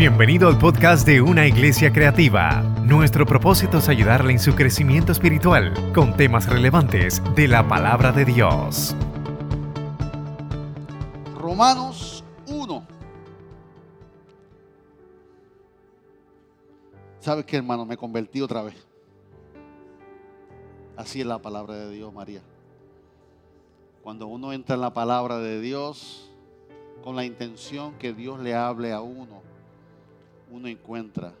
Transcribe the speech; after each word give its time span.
Bienvenido 0.00 0.48
al 0.48 0.56
podcast 0.56 1.06
de 1.06 1.20
Una 1.20 1.46
Iglesia 1.46 1.92
Creativa. 1.92 2.62
Nuestro 2.86 3.26
propósito 3.26 3.76
es 3.76 3.88
ayudarle 3.90 4.32
en 4.32 4.38
su 4.38 4.54
crecimiento 4.54 5.12
espiritual 5.12 5.74
con 5.92 6.16
temas 6.16 6.48
relevantes 6.48 7.22
de 7.36 7.46
la 7.46 7.68
palabra 7.68 8.10
de 8.10 8.24
Dios. 8.24 8.96
Romanos 11.36 12.24
1. 12.48 12.86
¿Sabes 17.18 17.44
qué, 17.44 17.58
hermano? 17.58 17.84
Me 17.84 17.98
convertí 17.98 18.40
otra 18.40 18.62
vez. 18.62 18.86
Así 20.96 21.20
es 21.20 21.26
la 21.26 21.42
palabra 21.42 21.74
de 21.74 21.90
Dios, 21.90 22.10
María. 22.10 22.40
Cuando 24.02 24.28
uno 24.28 24.54
entra 24.54 24.76
en 24.76 24.80
la 24.80 24.94
palabra 24.94 25.40
de 25.40 25.60
Dios 25.60 26.30
con 27.04 27.16
la 27.16 27.26
intención 27.26 27.92
que 27.98 28.14
Dios 28.14 28.40
le 28.40 28.54
hable 28.54 28.94
a 28.94 29.02
uno, 29.02 29.49
uno 30.50 30.68
encuentra 30.68 31.34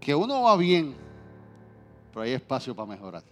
que 0.00 0.14
uno 0.14 0.42
va 0.42 0.56
bien, 0.56 0.94
pero 2.08 2.22
hay 2.22 2.32
espacio 2.32 2.74
para 2.74 2.88
mejorar. 2.88 3.22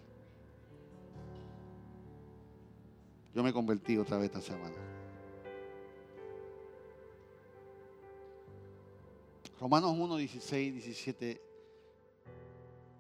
Yo 3.35 3.43
me 3.43 3.53
convertí 3.53 3.97
otra 3.97 4.19
vez 4.19 4.27
esta 4.27 4.41
semana. 4.41 4.75
Romanos 9.61 9.95
1, 9.97 10.17
16, 10.17 10.75
17. 10.75 11.41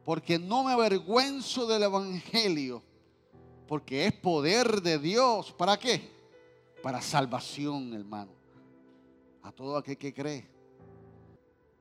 Porque 0.04 0.38
no 0.38 0.64
me 0.64 0.72
avergüenzo 0.72 1.66
del 1.66 1.82
Evangelio, 1.82 2.82
porque 3.66 4.06
es 4.06 4.12
poder 4.14 4.80
de 4.80 4.98
Dios. 4.98 5.52
¿Para 5.52 5.78
qué? 5.78 6.00
Para 6.82 7.02
salvación, 7.02 7.92
hermano. 7.92 8.37
A 9.48 9.52
todo 9.52 9.78
aquel 9.78 9.96
que 9.96 10.12
cree. 10.12 10.46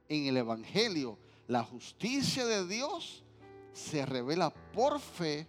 En 0.07 0.25
el 0.25 0.37
Evangelio, 0.37 1.17
la 1.47 1.65
justicia 1.65 2.45
de 2.45 2.65
Dios 2.65 3.25
se 3.73 4.05
revela 4.05 4.49
por 4.49 5.01
fe 5.01 5.45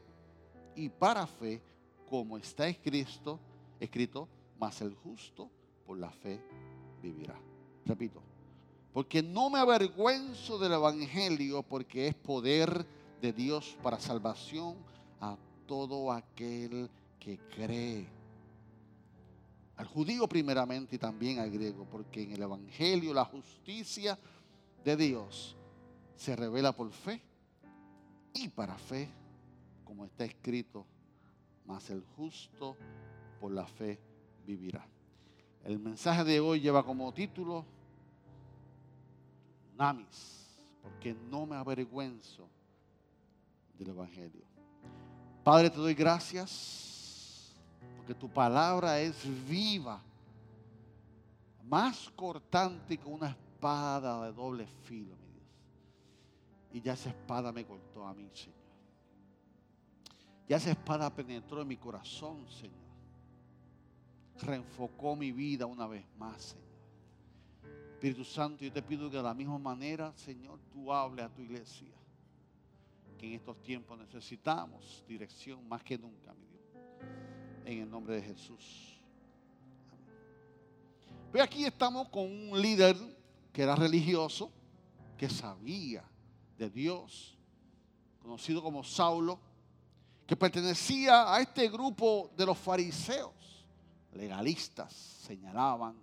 y 0.74 0.88
para 0.88 1.28
fe, 1.28 1.62
como 2.10 2.36
está 2.36 2.66
escrito, 2.66 3.38
escrito, 3.78 4.28
mas 4.58 4.80
el 4.80 4.96
justo 4.96 5.48
por 5.86 5.96
la 5.96 6.10
fe 6.10 6.42
vivirá. 7.00 7.40
Repito, 7.86 8.20
porque 8.92 9.22
no 9.22 9.48
me 9.48 9.60
avergüenzo 9.60 10.58
del 10.58 10.72
Evangelio, 10.72 11.62
porque 11.62 12.08
es 12.08 12.16
poder 12.16 12.84
de 13.22 13.32
Dios 13.32 13.78
para 13.80 14.00
salvación 14.00 14.76
a 15.20 15.36
todo 15.66 16.10
aquel 16.10 16.90
que 17.20 17.38
cree. 17.54 18.17
Al 19.78 19.86
judío 19.86 20.28
primeramente 20.28 20.96
y 20.96 20.98
también 20.98 21.38
al 21.38 21.50
griego, 21.50 21.86
porque 21.88 22.24
en 22.24 22.32
el 22.32 22.42
Evangelio 22.42 23.14
la 23.14 23.24
justicia 23.24 24.18
de 24.84 24.96
Dios 24.96 25.56
se 26.16 26.34
revela 26.34 26.72
por 26.72 26.90
fe 26.90 27.22
y 28.34 28.48
para 28.48 28.76
fe, 28.76 29.08
como 29.84 30.04
está 30.04 30.24
escrito, 30.24 30.84
mas 31.64 31.90
el 31.90 32.02
justo 32.16 32.76
por 33.40 33.52
la 33.52 33.66
fe 33.66 34.00
vivirá. 34.44 34.84
El 35.64 35.78
mensaje 35.78 36.24
de 36.24 36.40
hoy 36.40 36.60
lleva 36.60 36.84
como 36.84 37.14
título 37.14 37.64
Namis, 39.76 40.58
porque 40.82 41.14
no 41.30 41.46
me 41.46 41.54
avergüenzo 41.54 42.48
del 43.78 43.90
Evangelio. 43.90 44.42
Padre, 45.44 45.70
te 45.70 45.76
doy 45.76 45.94
gracias 45.94 46.87
porque 48.08 48.20
tu 48.20 48.30
palabra 48.30 48.98
es 49.02 49.22
viva, 49.46 50.00
más 51.64 52.08
cortante 52.16 52.96
que 52.96 53.06
una 53.06 53.28
espada 53.28 54.24
de 54.24 54.32
doble 54.32 54.66
filo, 54.66 55.14
mi 55.14 55.28
Dios. 55.30 55.46
Y 56.72 56.80
ya 56.80 56.94
esa 56.94 57.10
espada 57.10 57.52
me 57.52 57.66
cortó 57.66 58.06
a 58.06 58.14
mí, 58.14 58.30
Señor. 58.32 58.56
Ya 60.48 60.56
esa 60.56 60.70
espada 60.70 61.14
penetró 61.14 61.60
en 61.60 61.68
mi 61.68 61.76
corazón, 61.76 62.48
Señor. 62.48 62.78
Reenfocó 64.40 65.14
mi 65.14 65.30
vida 65.30 65.66
una 65.66 65.86
vez 65.86 66.06
más, 66.16 66.40
Señor. 66.42 66.66
Espíritu 67.92 68.24
Santo, 68.24 68.64
yo 68.64 68.72
te 68.72 68.80
pido 68.80 69.10
que 69.10 69.18
de 69.18 69.22
la 69.22 69.34
misma 69.34 69.58
manera, 69.58 70.14
Señor, 70.16 70.58
tú 70.72 70.90
hables 70.90 71.26
a 71.26 71.28
tu 71.28 71.42
iglesia. 71.42 71.92
Que 73.18 73.26
en 73.26 73.32
estos 73.34 73.60
tiempos 73.60 73.98
necesitamos 73.98 75.04
dirección 75.06 75.68
más 75.68 75.82
que 75.82 75.98
nunca, 75.98 76.32
mi 76.32 76.46
Dios. 76.46 76.47
En 77.68 77.82
el 77.82 77.90
nombre 77.90 78.14
de 78.14 78.22
Jesús. 78.22 78.98
Pues 81.30 81.42
aquí 81.44 81.66
estamos 81.66 82.08
con 82.08 82.24
un 82.24 82.62
líder 82.62 82.96
que 83.52 83.60
era 83.60 83.76
religioso, 83.76 84.50
que 85.18 85.28
sabía 85.28 86.02
de 86.56 86.70
Dios, 86.70 87.36
conocido 88.22 88.62
como 88.62 88.82
Saulo, 88.82 89.38
que 90.26 90.34
pertenecía 90.34 91.30
a 91.30 91.42
este 91.42 91.68
grupo 91.68 92.30
de 92.34 92.46
los 92.46 92.56
fariseos, 92.56 93.66
legalistas, 94.14 94.94
señalaban 94.94 95.94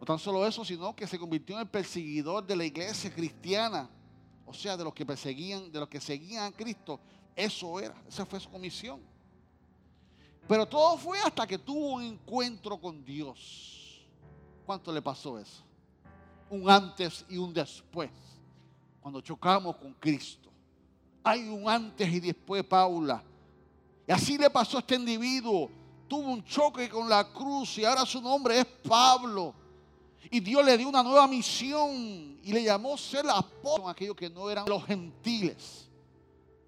no 0.00 0.04
tan 0.04 0.18
solo 0.18 0.44
eso, 0.44 0.64
sino 0.64 0.96
que 0.96 1.06
se 1.06 1.16
convirtió 1.16 1.54
en 1.54 1.62
el 1.62 1.68
perseguidor 1.68 2.44
de 2.44 2.56
la 2.56 2.64
iglesia 2.64 3.14
cristiana. 3.14 3.88
O 4.46 4.52
sea, 4.52 4.76
de 4.76 4.82
los 4.82 4.94
que 4.94 5.06
perseguían, 5.06 5.70
de 5.70 5.78
los 5.78 5.88
que 5.88 6.00
seguían 6.00 6.46
a 6.46 6.56
Cristo. 6.56 6.98
Eso 7.36 7.78
era, 7.78 7.94
esa 8.08 8.26
fue 8.26 8.40
su 8.40 8.50
comisión. 8.50 9.00
Pero 10.48 10.66
todo 10.66 10.96
fue 10.96 11.20
hasta 11.20 11.46
que 11.46 11.58
tuvo 11.58 11.96
un 11.96 12.02
encuentro 12.02 12.80
con 12.80 13.04
Dios. 13.04 14.06
¿Cuánto 14.64 14.90
le 14.90 15.02
pasó 15.02 15.38
eso? 15.38 15.62
Un 16.48 16.68
antes 16.70 17.26
y 17.28 17.36
un 17.36 17.52
después. 17.52 18.10
Cuando 19.00 19.20
chocamos 19.20 19.76
con 19.76 19.92
Cristo. 19.94 20.48
Hay 21.22 21.46
un 21.46 21.68
antes 21.68 22.08
y 22.08 22.20
después, 22.20 22.64
Paula. 22.64 23.22
Y 24.06 24.12
así 24.12 24.38
le 24.38 24.48
pasó 24.48 24.78
a 24.78 24.80
este 24.80 24.94
individuo. 24.94 25.70
Tuvo 26.08 26.30
un 26.30 26.42
choque 26.42 26.88
con 26.88 27.06
la 27.06 27.30
cruz 27.30 27.76
y 27.76 27.84
ahora 27.84 28.06
su 28.06 28.22
nombre 28.22 28.58
es 28.58 28.64
Pablo. 28.64 29.54
Y 30.30 30.40
Dios 30.40 30.64
le 30.64 30.78
dio 30.78 30.88
una 30.88 31.02
nueva 31.02 31.26
misión 31.28 32.38
y 32.42 32.52
le 32.52 32.62
llamó 32.62 32.96
ser 32.96 33.28
apóstol 33.28 33.88
a 33.88 33.90
aquellos 33.90 34.16
que 34.16 34.30
no 34.30 34.48
eran 34.48 34.66
los 34.66 34.82
gentiles. 34.86 35.90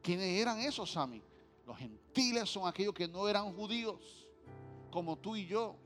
¿Quiénes 0.02 0.38
eran 0.38 0.60
esos, 0.60 0.90
Sammy? 0.90 1.22
Los 1.70 1.78
gentiles 1.78 2.50
son 2.50 2.66
aquellos 2.66 2.92
que 2.92 3.06
no 3.06 3.28
eran 3.28 3.54
judíos, 3.54 4.26
como 4.90 5.16
tú 5.16 5.36
y 5.36 5.46
yo. 5.46 5.76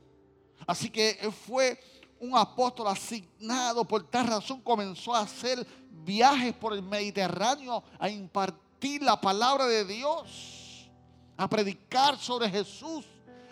Así 0.66 0.88
que 0.88 1.18
él 1.20 1.30
fue 1.30 1.78
un 2.18 2.34
apóstol 2.38 2.86
asignado, 2.86 3.84
por 3.84 4.02
tal 4.08 4.28
razón 4.28 4.62
comenzó 4.62 5.14
a 5.14 5.20
hacer 5.20 5.66
viajes 5.90 6.54
por 6.54 6.72
el 6.72 6.82
Mediterráneo 6.82 7.84
a 7.98 8.08
impartir 8.08 9.02
la 9.02 9.20
palabra 9.20 9.66
de 9.66 9.84
Dios, 9.84 10.88
a 11.36 11.46
predicar 11.50 12.16
sobre 12.18 12.48
Jesús 12.48 13.04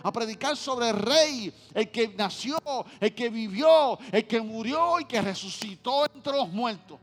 a 0.05 0.11
predicar 0.13 0.57
sobre 0.57 0.89
el 0.89 0.97
rey, 0.97 1.55
el 1.75 1.89
que 1.89 2.09
nació, 2.09 2.59
el 2.99 3.15
que 3.15 3.29
vivió, 3.29 3.97
el 4.11 4.27
que 4.27 4.41
murió 4.41 4.99
y 4.99 5.05
que 5.05 5.23
resucitó 5.23 6.07
entre 6.13 6.33
los 6.33 6.49
muertos. 6.49 6.99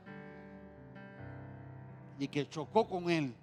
Y 2.19 2.27
que 2.27 2.49
chocó 2.49 2.89
con 2.89 3.09
él 3.09 3.33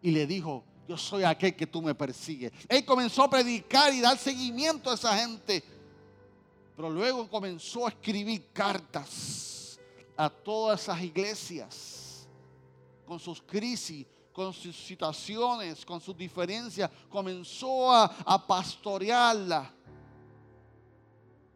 y 0.00 0.12
le 0.12 0.28
dijo, 0.28 0.62
yo 0.86 0.96
soy 0.96 1.24
aquel 1.24 1.54
que 1.56 1.66
tú 1.66 1.80
me 1.80 1.94
persigues. 1.94 2.52
Él 2.68 2.84
comenzó 2.84 3.22
a 3.22 3.30
predicar 3.30 3.92
y 3.92 4.00
dar 4.00 4.18
seguimiento 4.18 4.90
a 4.90 4.94
esa 4.94 5.16
gente. 5.16 5.62
Pero 6.76 6.90
luego 6.90 7.28
comenzó 7.28 7.86
a 7.86 7.90
escribir 7.90 8.50
cartas 8.52 9.78
a 10.16 10.28
todas 10.28 10.82
esas 10.82 11.02
iglesias 11.02 12.28
con 13.06 13.18
sus 13.18 13.40
crisis, 13.40 14.06
con 14.32 14.52
sus 14.52 14.76
situaciones, 14.76 15.84
con 15.84 16.00
sus 16.00 16.16
diferencias, 16.16 16.90
comenzó 17.08 17.92
a, 17.92 18.04
a 18.04 18.46
pastorearla 18.46 19.72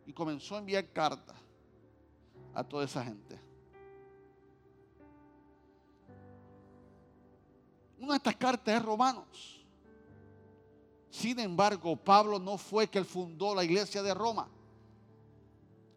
y 0.06 0.12
comenzó 0.12 0.54
a 0.54 0.58
enviar 0.58 0.86
cartas 0.92 1.36
a 2.54 2.62
toda 2.62 2.84
esa 2.84 3.02
gente. 3.02 3.47
Una 7.98 8.12
de 8.12 8.16
estas 8.16 8.36
cartas 8.36 8.74
es 8.74 8.82
Romanos. 8.82 9.58
Sin 11.10 11.38
embargo, 11.40 11.96
Pablo 11.96 12.38
no 12.38 12.58
fue 12.58 12.88
que 12.88 12.98
él 12.98 13.04
fundó 13.04 13.54
la 13.54 13.64
iglesia 13.64 14.02
de 14.02 14.14
Roma. 14.14 14.48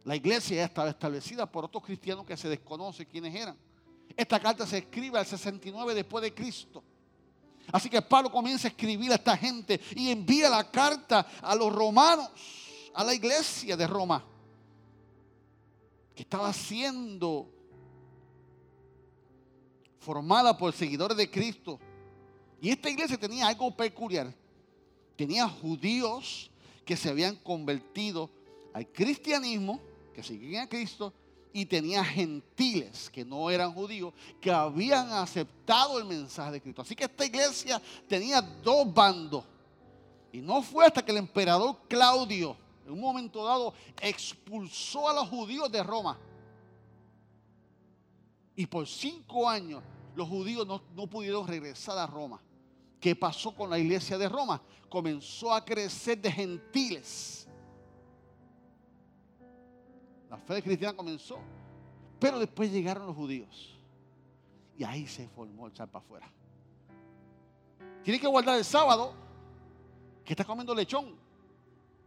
La 0.03 0.15
iglesia 0.15 0.57
ya 0.57 0.65
estaba 0.65 0.89
establecida 0.89 1.45
por 1.45 1.65
otros 1.65 1.83
cristianos 1.83 2.25
que 2.25 2.35
se 2.35 2.49
desconoce 2.49 3.05
quiénes 3.05 3.35
eran. 3.35 3.55
Esta 4.15 4.39
carta 4.39 4.65
se 4.65 4.79
escribe 4.79 5.19
al 5.19 5.25
69 5.25 5.93
después 5.93 6.23
de 6.23 6.33
Cristo. 6.33 6.83
Así 7.71 7.89
que 7.89 8.01
Pablo 8.01 8.31
comienza 8.31 8.67
a 8.67 8.71
escribir 8.71 9.11
a 9.11 9.15
esta 9.15 9.37
gente 9.37 9.79
y 9.95 10.09
envía 10.09 10.49
la 10.49 10.69
carta 10.69 11.27
a 11.41 11.55
los 11.55 11.71
romanos, 11.71 12.29
a 12.93 13.03
la 13.03 13.13
iglesia 13.13 13.77
de 13.77 13.87
Roma, 13.87 14.25
que 16.15 16.23
estaba 16.23 16.51
siendo 16.51 17.47
formada 19.99 20.57
por 20.57 20.73
seguidores 20.73 21.15
de 21.15 21.29
Cristo. 21.29 21.79
Y 22.61 22.69
esta 22.69 22.89
iglesia 22.89 23.17
tenía 23.17 23.47
algo 23.47 23.75
peculiar. 23.75 24.31
Tenía 25.17 25.49
judíos 25.49 26.51
que 26.85 26.95
se 26.95 27.09
habían 27.09 27.35
convertido 27.35 28.29
Hay 28.73 28.85
cristianismo 28.85 29.81
que 30.13 30.23
seguían 30.23 30.65
a 30.65 30.69
Cristo 30.69 31.13
y 31.53 31.65
tenía 31.65 32.03
gentiles 32.05 33.09
que 33.09 33.25
no 33.25 33.49
eran 33.49 33.73
judíos 33.73 34.13
que 34.39 34.51
habían 34.51 35.11
aceptado 35.11 35.97
el 35.99 36.05
mensaje 36.05 36.53
de 36.53 36.61
Cristo. 36.61 36.81
Así 36.81 36.95
que 36.95 37.05
esta 37.05 37.25
iglesia 37.25 37.81
tenía 38.07 38.41
dos 38.41 38.93
bandos. 38.93 39.43
Y 40.31 40.39
no 40.39 40.61
fue 40.61 40.85
hasta 40.85 41.03
que 41.03 41.11
el 41.11 41.17
emperador 41.17 41.77
Claudio, 41.89 42.55
en 42.85 42.93
un 42.93 43.01
momento 43.01 43.43
dado, 43.43 43.73
expulsó 44.01 45.09
a 45.09 45.13
los 45.13 45.27
judíos 45.27 45.69
de 45.69 45.83
Roma. 45.83 46.17
Y 48.55 48.65
por 48.65 48.87
cinco 48.87 49.49
años 49.49 49.83
los 50.15 50.29
judíos 50.29 50.65
no, 50.65 50.81
no 50.95 51.07
pudieron 51.07 51.45
regresar 51.47 51.97
a 51.97 52.07
Roma. 52.07 52.41
¿Qué 53.01 53.13
pasó 53.15 53.53
con 53.53 53.69
la 53.69 53.77
iglesia 53.77 54.17
de 54.17 54.29
Roma? 54.29 54.61
Comenzó 54.87 55.53
a 55.53 55.65
crecer 55.65 56.21
de 56.21 56.31
gentiles 56.31 57.41
la 60.31 60.37
fe 60.37 60.63
cristiana 60.63 60.95
comenzó. 60.95 61.39
Pero 62.17 62.39
después 62.39 62.71
llegaron 62.71 63.05
los 63.05 63.15
judíos. 63.15 63.75
Y 64.77 64.83
ahí 64.85 65.05
se 65.05 65.27
formó 65.27 65.67
el 65.67 65.73
para 65.73 65.97
afuera. 65.97 66.31
Tiene 68.01 68.17
que 68.17 68.27
guardar 68.27 68.57
el 68.57 68.63
sábado 68.63 69.13
que 70.23 70.31
está 70.31 70.45
comiendo 70.45 70.73
lechón. 70.73 71.13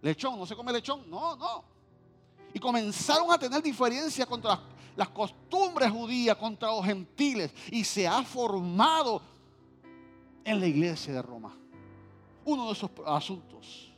Lechón, 0.00 0.38
no 0.38 0.46
se 0.46 0.56
come 0.56 0.72
lechón. 0.72 1.08
No, 1.10 1.36
no. 1.36 1.64
Y 2.54 2.58
comenzaron 2.58 3.30
a 3.30 3.36
tener 3.36 3.62
diferencias 3.62 4.26
contra 4.26 4.52
las, 4.52 4.60
las 4.96 5.08
costumbres 5.10 5.90
judías, 5.90 6.34
contra 6.36 6.68
los 6.68 6.84
gentiles. 6.84 7.52
Y 7.70 7.84
se 7.84 8.08
ha 8.08 8.22
formado 8.22 9.20
en 10.44 10.60
la 10.60 10.66
iglesia 10.66 11.14
de 11.14 11.22
Roma 11.22 11.56
uno 12.44 12.66
de 12.66 12.72
esos 12.72 12.90
asuntos. 13.06 13.92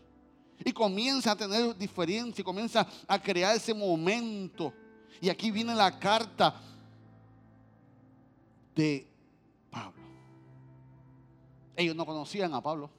Y 0.64 0.72
comienza 0.72 1.32
a 1.32 1.36
tener 1.36 1.76
diferencia, 1.76 2.40
y 2.40 2.44
comienza 2.44 2.86
a 3.06 3.20
crear 3.20 3.56
ese 3.56 3.74
momento. 3.74 4.72
Y 5.20 5.28
aquí 5.28 5.50
viene 5.50 5.74
la 5.74 5.98
carta 5.98 6.54
de 8.74 9.06
Pablo. 9.70 10.02
Ellos 11.76 11.94
no 11.94 12.06
conocían 12.06 12.54
a 12.54 12.62
Pablo. 12.62 12.90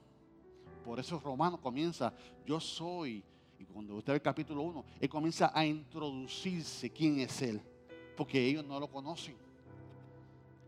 Por 0.86 1.00
eso 1.00 1.20
Romano 1.20 1.60
comienza, 1.60 2.14
yo 2.46 2.60
soy. 2.60 3.24
Y 3.60 3.66
cuando 3.66 3.96
usted 3.96 4.14
ve 4.14 4.18
el 4.18 4.22
capítulo 4.22 4.62
1, 4.62 4.86
él 5.00 5.10
comienza 5.10 5.52
a 5.54 5.66
introducirse 5.66 6.90
quién 6.92 7.20
es 7.20 7.42
él. 7.42 7.62
Porque 8.16 8.46
ellos 8.46 8.64
no 8.64 8.80
lo 8.80 8.88
conocen. 8.88 9.36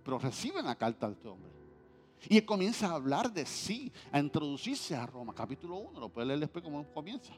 Pero 0.03 0.17
reciben 0.17 0.65
la 0.65 0.75
carta 0.75 1.07
de 1.07 1.13
este 1.13 1.27
hombre. 1.27 1.58
Y 2.27 2.37
él 2.37 2.45
comienza 2.45 2.87
a 2.87 2.95
hablar 2.95 3.31
de 3.31 3.45
sí, 3.45 3.91
a 4.11 4.19
introducirse 4.19 4.95
a 4.95 5.05
Roma. 5.05 5.33
Capítulo 5.33 5.77
1, 5.77 5.99
lo 5.99 6.09
puede 6.09 6.27
leer 6.27 6.39
después 6.39 6.63
cómo 6.63 6.83
comienza. 6.93 7.33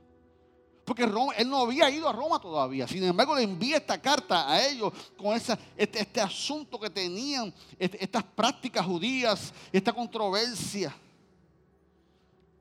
Porque 0.84 1.06
Roma, 1.06 1.34
él 1.38 1.48
no 1.48 1.60
había 1.60 1.90
ido 1.90 2.10
a 2.10 2.14
Roma 2.14 2.40
todavía. 2.40 2.88
Sin 2.88 3.04
embargo, 3.04 3.36
le 3.36 3.44
envía 3.44 3.78
esta 3.78 4.02
carta 4.02 4.52
a 4.52 4.66
ellos 4.68 4.92
con 5.16 5.36
esa, 5.36 5.58
este, 5.78 6.00
este 6.00 6.20
asunto 6.20 6.80
que 6.80 6.90
tenían, 6.90 7.54
este, 7.78 8.04
estas 8.04 8.24
prácticas 8.24 8.86
judías, 8.86 9.54
esta 9.72 9.94
controversia. 9.94 10.96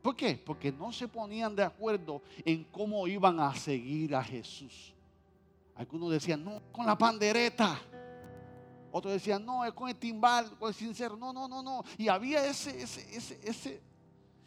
¿Por 0.03 0.15
qué? 0.15 0.41
Porque 0.45 0.71
no 0.71 0.93
se 0.93 1.09
ponían 1.09 1.55
de 1.57 1.63
acuerdo 1.63 2.23
en 2.45 2.65
cómo 2.65 3.07
iban 3.07 3.41
a 3.41 3.55
seguir 3.55 4.15
a 4.15 4.23
Jesús. 4.23 4.93
Algunos 5.75 6.11
decían, 6.11 6.45
no, 6.45 6.61
con 6.73 6.85
la 6.85 6.97
pandereta. 6.97 7.81
Otros 8.93 9.13
decían, 9.13 9.45
no, 9.45 9.65
es 9.65 9.73
con 9.73 9.89
el 9.89 9.97
timbal, 9.97 10.51
con 10.59 10.69
el 10.69 10.75
sincero. 10.75 11.17
No, 11.17 11.33
no, 11.33 11.49
no, 11.49 11.63
no. 11.63 11.85
Y 11.97 12.09
había 12.09 12.45
ese, 12.45 12.83
ese, 12.83 13.17
ese, 13.17 13.41
ese. 13.43 13.81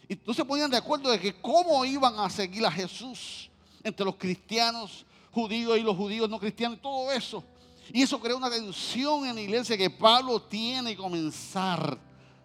Y 0.07 0.19
no 0.25 0.33
se 0.33 0.43
ponían 0.43 0.69
de 0.69 0.77
acuerdo 0.77 1.09
de 1.09 1.19
que 1.19 1.39
cómo 1.39 1.85
iban 1.85 2.19
a 2.19 2.29
seguir 2.29 2.65
a 2.65 2.71
Jesús 2.71 3.49
entre 3.83 4.05
los 4.05 4.15
cristianos 4.15 5.05
judíos 5.31 5.77
y 5.77 5.81
los 5.81 5.95
judíos 5.95 6.29
no 6.29 6.39
cristianos, 6.39 6.81
todo 6.81 7.11
eso. 7.11 7.43
Y 7.91 8.01
eso 8.01 8.19
crea 8.19 8.35
una 8.35 8.49
tensión 8.49 9.25
en 9.25 9.35
la 9.35 9.41
iglesia 9.41 9.77
que 9.77 9.89
Pablo 9.89 10.41
tiene 10.41 10.91
que 10.91 10.97
comenzar 10.97 11.97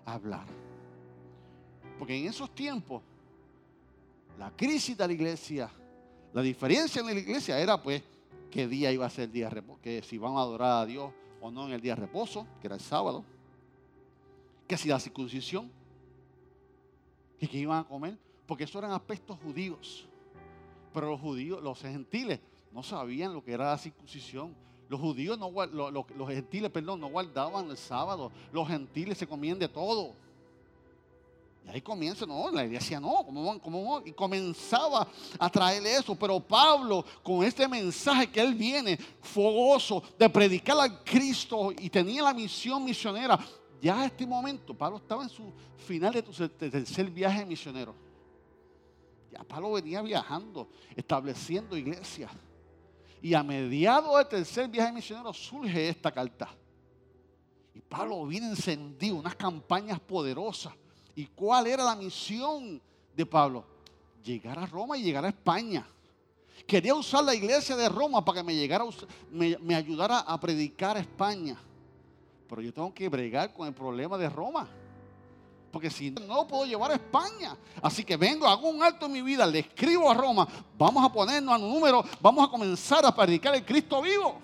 a 0.04 0.12
hablar. 0.12 0.46
Porque 1.98 2.16
en 2.16 2.26
esos 2.26 2.54
tiempos, 2.54 3.02
la 4.38 4.50
crisis 4.50 4.96
de 4.96 5.06
la 5.06 5.12
iglesia, 5.12 5.70
la 6.32 6.42
diferencia 6.42 7.00
en 7.00 7.06
la 7.06 7.12
iglesia 7.12 7.58
era 7.58 7.80
pues 7.80 8.02
qué 8.50 8.66
día 8.66 8.90
iba 8.90 9.04
a 9.04 9.10
ser 9.10 9.24
el 9.24 9.32
día 9.32 9.50
que 9.82 10.02
si 10.02 10.16
van 10.16 10.36
a 10.36 10.40
adorar 10.40 10.82
a 10.82 10.86
Dios 10.86 11.12
o 11.40 11.50
no 11.50 11.66
en 11.66 11.72
el 11.72 11.80
día 11.80 11.94
de 11.94 12.02
reposo, 12.02 12.46
que 12.60 12.66
era 12.66 12.76
el 12.76 12.80
sábado, 12.80 13.24
que 14.66 14.76
si 14.76 14.88
la 14.88 15.00
circuncisión, 15.00 15.70
que, 17.38 17.48
que 17.48 17.58
iban 17.58 17.78
a 17.78 17.84
comer, 17.84 18.18
porque 18.46 18.64
eso 18.64 18.78
eran 18.78 18.92
aspectos 18.92 19.38
judíos. 19.42 20.06
Pero 20.92 21.10
los 21.10 21.20
judíos, 21.20 21.62
los 21.62 21.80
gentiles, 21.80 22.40
no 22.72 22.82
sabían 22.82 23.32
lo 23.32 23.42
que 23.42 23.52
era 23.52 23.70
la 23.70 23.78
circuncisión. 23.78 24.54
Los 24.88 25.00
judíos, 25.00 25.38
no, 25.38 25.50
los, 25.66 25.92
los 25.92 26.28
gentiles, 26.28 26.70
perdón, 26.70 27.00
no 27.00 27.08
guardaban 27.08 27.68
el 27.70 27.76
sábado. 27.76 28.32
Los 28.52 28.66
gentiles 28.68 29.18
se 29.18 29.26
comían 29.26 29.58
de 29.58 29.68
todo. 29.68 30.14
Ahí 31.70 31.82
comienza, 31.82 32.24
no, 32.24 32.50
la 32.50 32.64
iglesia 32.64 32.98
no, 32.98 33.22
¿cómo, 33.26 33.60
cómo, 33.60 34.02
y 34.02 34.12
comenzaba 34.12 35.06
a 35.38 35.50
traerle 35.50 35.96
eso. 35.96 36.14
Pero 36.14 36.40
Pablo, 36.40 37.04
con 37.22 37.44
este 37.44 37.68
mensaje 37.68 38.30
que 38.30 38.40
él 38.40 38.54
viene, 38.54 38.96
fogoso, 39.20 40.02
de 40.18 40.30
predicar 40.30 40.78
al 40.78 41.04
Cristo 41.04 41.70
y 41.78 41.90
tenía 41.90 42.22
la 42.22 42.32
misión 42.32 42.84
misionera, 42.84 43.38
ya 43.82 44.00
a 44.00 44.06
este 44.06 44.26
momento, 44.26 44.72
Pablo 44.72 44.96
estaba 44.96 45.22
en 45.22 45.28
su 45.28 45.52
final 45.86 46.14
de 46.14 46.24
su 46.32 46.48
tercer 46.48 47.10
viaje 47.10 47.44
misionero. 47.44 47.94
Ya 49.30 49.44
Pablo 49.44 49.72
venía 49.72 50.00
viajando, 50.00 50.70
estableciendo 50.96 51.76
iglesias. 51.76 52.32
Y 53.20 53.34
a 53.34 53.42
mediados 53.42 54.16
del 54.16 54.26
tercer 54.26 54.68
viaje 54.68 54.90
misionero 54.90 55.34
surge 55.34 55.90
esta 55.90 56.10
carta. 56.10 56.48
Y 57.74 57.80
Pablo 57.80 58.24
viene 58.24 58.48
encendido, 58.48 59.16
unas 59.16 59.36
campañas 59.36 60.00
poderosas 60.00 60.72
¿Y 61.18 61.26
cuál 61.34 61.66
era 61.66 61.82
la 61.82 61.96
misión 61.96 62.80
de 63.16 63.26
Pablo? 63.26 63.64
Llegar 64.22 64.56
a 64.56 64.66
Roma 64.66 64.96
y 64.96 65.02
llegar 65.02 65.24
a 65.24 65.30
España. 65.30 65.84
Quería 66.64 66.94
usar 66.94 67.24
la 67.24 67.34
iglesia 67.34 67.74
de 67.74 67.88
Roma 67.88 68.24
para 68.24 68.38
que 68.38 68.44
me, 68.44 68.54
llegara, 68.54 68.84
me, 69.32 69.74
ayudara 69.74 70.20
a 70.20 70.38
predicar 70.38 70.96
a 70.96 71.00
España. 71.00 71.58
Pero 72.48 72.62
yo 72.62 72.72
tengo 72.72 72.94
que 72.94 73.08
bregar 73.08 73.52
con 73.52 73.66
el 73.66 73.74
problema 73.74 74.16
de 74.16 74.30
Roma. 74.30 74.68
Porque 75.72 75.90
si 75.90 76.12
no, 76.12 76.36
lo 76.36 76.46
puedo 76.46 76.66
llevar 76.66 76.92
a 76.92 76.94
España. 76.94 77.56
Así 77.82 78.04
que 78.04 78.16
vengo, 78.16 78.46
hago 78.46 78.68
un 78.68 78.80
alto 78.80 79.06
en 79.06 79.12
mi 79.14 79.22
vida, 79.22 79.44
le 79.44 79.58
escribo 79.58 80.08
a 80.08 80.14
Roma. 80.14 80.46
Vamos 80.78 81.04
a 81.04 81.12
ponernos 81.12 81.52
a 81.52 81.58
número, 81.58 82.04
vamos 82.20 82.46
a 82.46 82.48
comenzar 82.48 83.04
a 83.04 83.12
predicar 83.12 83.56
el 83.56 83.64
Cristo 83.64 84.00
vivo. 84.00 84.40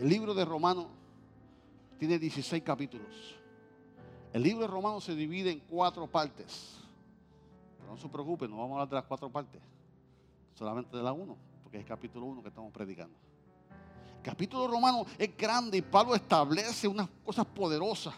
El 0.00 0.08
libro 0.08 0.32
de 0.32 0.46
Romanos 0.46 0.86
tiene 1.98 2.18
16 2.18 2.62
capítulos. 2.62 3.36
El 4.32 4.42
libro 4.42 4.62
de 4.62 4.66
Romanos 4.66 5.04
se 5.04 5.14
divide 5.14 5.50
en 5.50 5.60
cuatro 5.60 6.06
partes. 6.06 6.78
no 7.86 7.98
se 7.98 8.08
preocupen, 8.08 8.50
no 8.50 8.56
vamos 8.56 8.70
a 8.70 8.74
hablar 8.76 8.88
de 8.88 8.94
las 8.94 9.04
cuatro 9.04 9.28
partes. 9.28 9.60
Solamente 10.54 10.96
de 10.96 11.02
la 11.02 11.12
uno, 11.12 11.36
porque 11.62 11.76
es 11.76 11.82
el 11.82 11.88
capítulo 11.88 12.24
uno 12.24 12.42
que 12.42 12.48
estamos 12.48 12.72
predicando. 12.72 13.14
El 14.16 14.22
capítulo 14.22 14.68
romano 14.68 15.04
es 15.18 15.36
grande 15.36 15.76
y 15.76 15.82
Pablo 15.82 16.14
establece 16.14 16.88
unas 16.88 17.08
cosas 17.22 17.44
poderosas. 17.44 18.14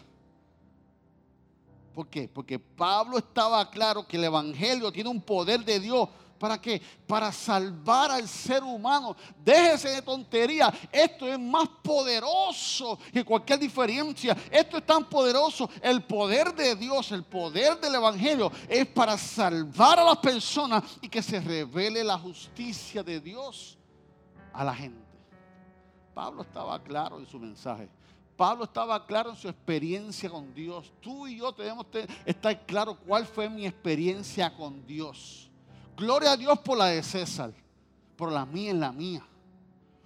¿Por 1.93 2.07
qué? 2.07 2.29
Porque 2.29 2.59
Pablo 2.59 3.17
estaba 3.17 3.69
claro 3.69 4.07
que 4.07 4.15
el 4.15 4.23
Evangelio 4.23 4.89
tiene 4.89 5.09
un 5.09 5.19
poder 5.19 5.65
de 5.65 5.81
Dios 5.81 6.07
¿Para 6.43 6.59
qué? 6.59 6.81
Para 7.07 7.31
salvar 7.31 8.11
al 8.11 8.27
ser 8.27 8.63
humano. 8.63 9.15
Déjese 9.45 9.87
de 9.91 10.01
tontería. 10.01 10.73
Esto 10.91 11.25
es 11.25 11.39
más 11.39 11.69
poderoso 11.81 12.99
que 13.13 13.23
cualquier 13.23 13.59
diferencia. 13.59 14.35
Esto 14.51 14.77
es 14.77 14.85
tan 14.85 15.05
poderoso. 15.05 15.69
El 15.81 16.03
poder 16.03 16.53
de 16.53 16.75
Dios, 16.75 17.13
el 17.13 17.23
poder 17.23 17.79
del 17.79 17.95
Evangelio 17.95 18.51
es 18.67 18.85
para 18.87 19.17
salvar 19.17 19.99
a 19.99 20.03
las 20.03 20.17
personas 20.17 20.83
y 20.99 21.07
que 21.07 21.21
se 21.21 21.39
revele 21.39 22.03
la 22.03 22.19
justicia 22.19 23.01
de 23.01 23.21
Dios 23.21 23.77
a 24.51 24.65
la 24.65 24.75
gente. 24.75 25.01
Pablo 26.13 26.41
estaba 26.41 26.77
claro 26.83 27.19
en 27.19 27.25
su 27.25 27.39
mensaje. 27.39 27.87
Pablo 28.35 28.65
estaba 28.65 29.05
claro 29.05 29.29
en 29.29 29.37
su 29.37 29.47
experiencia 29.47 30.29
con 30.29 30.53
Dios. 30.53 30.91
Tú 30.99 31.25
y 31.25 31.37
yo 31.37 31.53
debemos 31.53 31.85
estar 32.25 32.65
claro 32.65 32.97
cuál 32.97 33.25
fue 33.25 33.49
mi 33.49 33.65
experiencia 33.65 34.53
con 34.53 34.85
Dios. 34.85 35.49
Gloria 36.03 36.33
a 36.33 36.37
Dios 36.37 36.59
por 36.59 36.77
la 36.77 36.87
de 36.87 37.01
César, 37.01 37.53
por 38.17 38.29
la 38.29 38.45
mía 38.45 38.71
en 38.71 38.79
la 38.81 38.91
mía. 38.91 39.25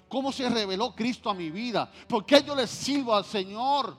¿Cómo 0.08 0.32
se 0.32 0.48
reveló 0.48 0.94
Cristo 0.96 1.28
a 1.28 1.34
mi 1.34 1.50
vida? 1.50 1.92
¿Por 2.08 2.24
qué 2.24 2.44
yo 2.44 2.56
le 2.56 2.68
sirvo 2.68 3.16
al 3.16 3.26
Señor? 3.26 3.98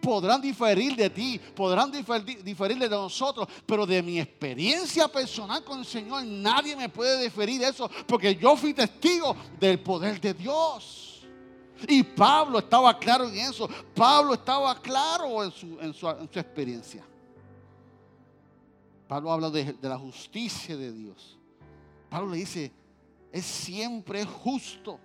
Podrán 0.00 0.40
diferir 0.40 0.96
de 0.96 1.10
ti, 1.10 1.38
podrán 1.54 1.90
diferir, 1.92 2.78
de 2.78 2.88
nosotros, 2.88 3.46
pero 3.66 3.84
de 3.84 4.02
mi 4.02 4.18
experiencia 4.18 5.08
personal 5.08 5.62
con 5.62 5.80
el 5.80 5.84
Señor 5.84 6.24
nadie 6.24 6.74
me 6.74 6.88
puede 6.88 7.22
diferir 7.22 7.62
eso, 7.62 7.90
porque 8.06 8.34
yo 8.34 8.56
fui 8.56 8.72
testigo 8.72 9.36
del 9.60 9.78
poder 9.80 10.18
de 10.20 10.32
Dios. 10.32 11.26
Y 11.86 12.02
Pablo 12.02 12.60
estaba 12.60 12.98
claro 12.98 13.28
en 13.28 13.36
eso. 13.36 13.68
Pablo 13.94 14.32
estaba 14.32 14.80
claro 14.80 15.44
en 15.44 15.92
su, 15.92 16.08
experiencia. 16.32 17.04
Pablo 19.08 19.30
habla 19.30 19.50
de, 19.50 19.76
la 19.82 19.98
justicia 19.98 20.76
de 20.76 20.92
Dios. 20.92 21.38
Pablo 22.10 22.30
le 22.30 22.38
dice, 22.38 22.72
es 23.32 23.44
siempre 23.44 24.24
justo. 24.24 24.98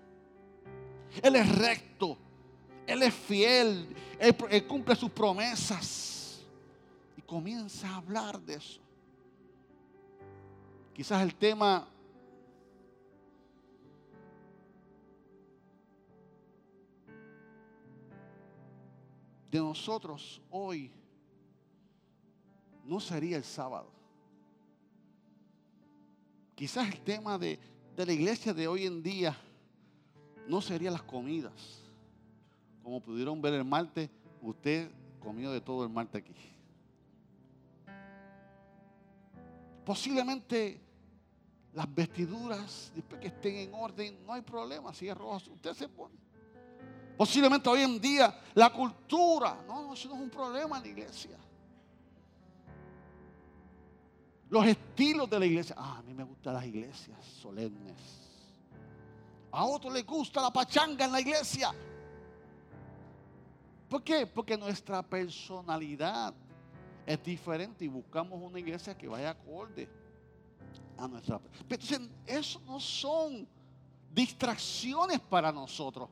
Él 1.21 1.35
es 1.35 1.55
recto. 1.55 2.17
Él 2.87 3.03
es 3.03 3.13
fiel. 3.13 3.95
Él, 4.19 4.67
cumple 4.67 4.95
sus 4.95 5.11
promesas. 5.11 6.41
Y 7.15 7.21
comienza 7.21 7.87
a 7.89 7.97
hablar 7.97 8.39
de 8.41 8.55
eso. 8.55 8.81
Quizás 10.93 11.21
el 11.21 11.35
tema 11.35 11.87
de 19.51 19.59
nosotros 19.59 20.41
hoy 20.49 20.91
no 22.91 22.99
sería 22.99 23.37
el 23.37 23.45
sábado. 23.45 23.89
Quizás 26.55 26.89
el 26.89 26.99
tema 26.99 27.37
de, 27.37 27.57
de 27.95 28.05
la 28.05 28.11
iglesia 28.11 28.53
de 28.53 28.67
hoy 28.67 28.85
en 28.85 29.01
día 29.01 29.33
no 30.45 30.59
serían 30.59 30.91
las 30.91 31.03
comidas. 31.03 31.53
Como 32.83 32.99
pudieron 32.99 33.41
ver 33.41 33.53
el 33.53 33.63
martes, 33.63 34.09
usted 34.41 34.91
comió 35.21 35.53
de 35.53 35.61
todo 35.61 35.85
el 35.85 35.89
martes 35.89 36.21
aquí. 36.21 36.35
Posiblemente 39.85 40.81
las 41.71 41.95
vestiduras, 41.95 42.91
después 42.93 43.21
que 43.21 43.27
estén 43.27 43.55
en 43.55 43.73
orden, 43.73 44.25
no 44.25 44.33
hay 44.33 44.41
problema. 44.41 44.93
Si 44.93 45.07
es 45.07 45.17
rojo, 45.17 45.37
usted 45.49 45.73
se 45.75 45.87
pone. 45.87 46.15
Posiblemente 47.17 47.69
hoy 47.69 47.83
en 47.83 48.01
día 48.01 48.37
la 48.53 48.69
cultura, 48.69 49.63
no, 49.65 49.81
no, 49.81 49.93
eso 49.93 50.09
no 50.09 50.15
es 50.15 50.21
un 50.21 50.29
problema 50.29 50.75
en 50.75 50.83
la 50.83 50.89
iglesia. 50.89 51.37
Los 54.51 54.67
estilos 54.67 55.29
de 55.29 55.39
la 55.39 55.45
iglesia, 55.45 55.75
ah, 55.77 55.99
a 55.99 56.01
mí 56.01 56.13
me 56.13 56.25
gustan 56.25 56.53
las 56.53 56.65
iglesias 56.65 57.17
solemnes. 57.41 57.95
A 59.49 59.63
otros 59.63 59.93
les 59.93 60.05
gusta 60.05 60.41
la 60.41 60.51
pachanga 60.51 61.05
en 61.05 61.11
la 61.13 61.21
iglesia. 61.21 61.71
¿Por 63.87 64.03
qué? 64.03 64.27
Porque 64.27 64.57
nuestra 64.57 65.01
personalidad 65.01 66.33
es 67.05 67.23
diferente 67.23 67.85
y 67.85 67.87
buscamos 67.87 68.41
una 68.41 68.59
iglesia 68.59 68.97
que 68.97 69.07
vaya 69.07 69.29
acorde 69.29 69.87
a 70.97 71.07
nuestra. 71.07 71.39
Entonces, 71.69 72.01
eso 72.25 72.61
no 72.65 72.77
son 72.77 73.47
distracciones 74.13 75.21
para 75.21 75.53
nosotros. 75.53 76.09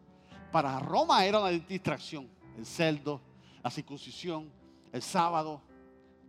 Para 0.49 0.79
Roma 0.79 1.25
era 1.25 1.41
una 1.41 1.49
distracción. 1.49 2.29
El 2.57 2.65
celdo, 2.65 3.19
la 3.61 3.69
circuncisión, 3.69 4.49
el 4.93 5.01
sábado. 5.01 5.61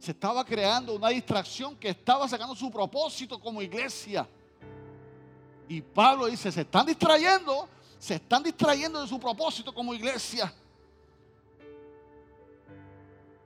Se 0.00 0.12
estaba 0.12 0.44
creando 0.46 0.94
una 0.94 1.10
distracción 1.10 1.76
que 1.76 1.90
estaba 1.90 2.26
sacando 2.26 2.54
su 2.54 2.70
propósito 2.70 3.38
como 3.38 3.60
iglesia. 3.60 4.26
Y 5.68 5.82
Pablo 5.82 6.26
dice, 6.26 6.50
se 6.50 6.62
están 6.62 6.86
distrayendo, 6.86 7.68
se 7.98 8.14
están 8.14 8.42
distrayendo 8.42 9.02
de 9.02 9.06
su 9.06 9.20
propósito 9.20 9.74
como 9.74 9.92
iglesia. 9.92 10.52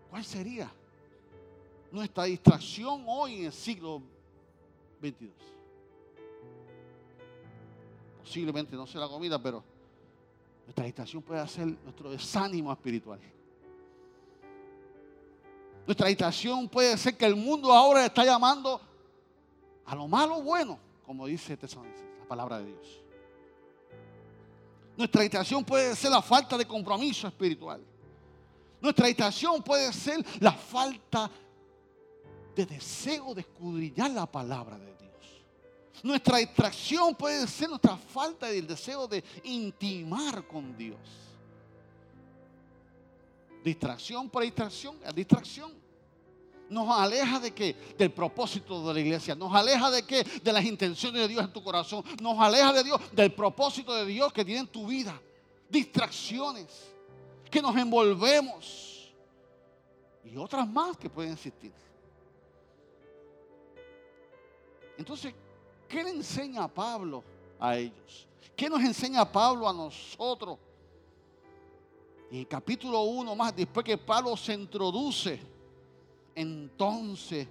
¿Cuál 0.08 0.25
sería 0.25 0.70
nuestra 1.90 2.25
distracción 2.25 3.02
hoy 3.08 3.40
en 3.40 3.46
el 3.46 3.52
siglo 3.52 4.00
22? 5.00 5.34
Posiblemente 8.20 8.76
no 8.76 8.87
sea 8.87 9.00
la 9.00 9.08
comida, 9.08 9.42
pero 9.42 9.64
nuestra 10.64 10.84
distracción 10.84 11.20
puede 11.20 11.46
ser 11.49 11.66
nuestro 11.66 12.12
desánimo 12.12 12.73
espiritual. 12.73 13.18
Nuestra 15.87 16.09
distracción 16.09 16.69
puede 16.69 16.97
ser 16.97 17.17
que 17.17 17.26
el 17.26 17.37
mundo 17.37 17.73
ahora 17.73 18.07
está 18.07 18.25
llamando 18.25 18.81
a 19.85 19.95
lo 19.95 20.09
malo 20.09 20.41
bueno, 20.41 20.79
como 21.05 21.26
dice 21.26 21.57
Tesalonicenses 21.57 22.14
palabra 22.25 22.59
de 22.59 22.67
Dios. 22.67 23.00
Nuestra 24.97 25.23
distracción 25.23 25.64
puede 25.64 25.95
ser 25.95 26.11
la 26.11 26.23
falta 26.23 26.57
de 26.57 26.67
compromiso 26.67 27.29
espiritual. 27.29 27.81
Nuestra 28.81 29.07
distracción 29.07 29.62
puede 29.62 29.93
ser 29.93 30.25
la 30.41 30.53
falta 30.53 31.31
de 32.55 32.67
deseo 32.67 33.35
de 33.35 33.41
escudriñar 33.43 34.11
la 34.11 34.26
palabra 34.26 34.79
de 34.79 34.95
Dios. 34.97 35.45
Nuestra 36.03 36.38
distracción 36.38 37.14
puede 37.14 37.47
ser 37.47 37.69
nuestra 37.69 37.97
falta 37.97 38.47
del 38.47 38.67
deseo 38.67 39.07
de 39.07 39.25
intimar 39.45 40.47
con 40.47 40.76
Dios. 40.76 40.99
Distracción 43.64 44.28
por 44.28 44.42
distracción 44.42 44.94
distracción 45.14 45.73
nos 46.68 46.88
aleja 46.99 47.40
de 47.40 47.52
qué? 47.52 47.75
Del 47.97 48.11
propósito 48.11 48.87
de 48.87 48.94
la 48.94 49.00
iglesia. 49.00 49.35
Nos 49.35 49.54
aleja 49.54 49.90
de 49.90 50.02
qué? 50.02 50.23
De 50.23 50.52
las 50.52 50.64
intenciones 50.64 51.23
de 51.23 51.28
Dios 51.28 51.44
en 51.44 51.52
tu 51.52 51.62
corazón. 51.62 52.04
Nos 52.21 52.38
aleja 52.38 52.73
de 52.73 52.85
Dios, 52.85 53.00
del 53.12 53.33
propósito 53.33 53.94
de 53.94 54.04
Dios 54.04 54.33
que 54.33 54.44
tiene 54.44 54.61
en 54.61 54.66
tu 54.66 54.87
vida. 54.87 55.18
Distracciones 55.68 56.66
que 57.50 57.62
nos 57.62 57.76
envolvemos. 57.76 59.12
Y 60.25 60.37
otras 60.37 60.68
más 60.68 60.97
que 60.97 61.09
pueden 61.09 61.33
existir. 61.35 61.73
Entonces, 64.99 65.35
¿qué 65.88 66.02
le 66.02 66.11
enseña 66.11 66.66
Pablo 66.66 67.23
a 67.59 67.76
ellos? 67.76 68.26
¿Qué 68.56 68.68
nos 68.68 68.83
enseña 68.83 69.30
Pablo 69.30 69.68
a 69.68 69.73
nosotros? 69.73 70.59
En 72.37 72.45
capítulo 72.47 73.03
1 73.03 73.37
más, 73.37 73.55
después 73.55 73.87
que 73.87 73.97
Pablo 73.97 74.37
se 74.37 74.55
introduce 74.55 75.38
entonces 76.35 77.47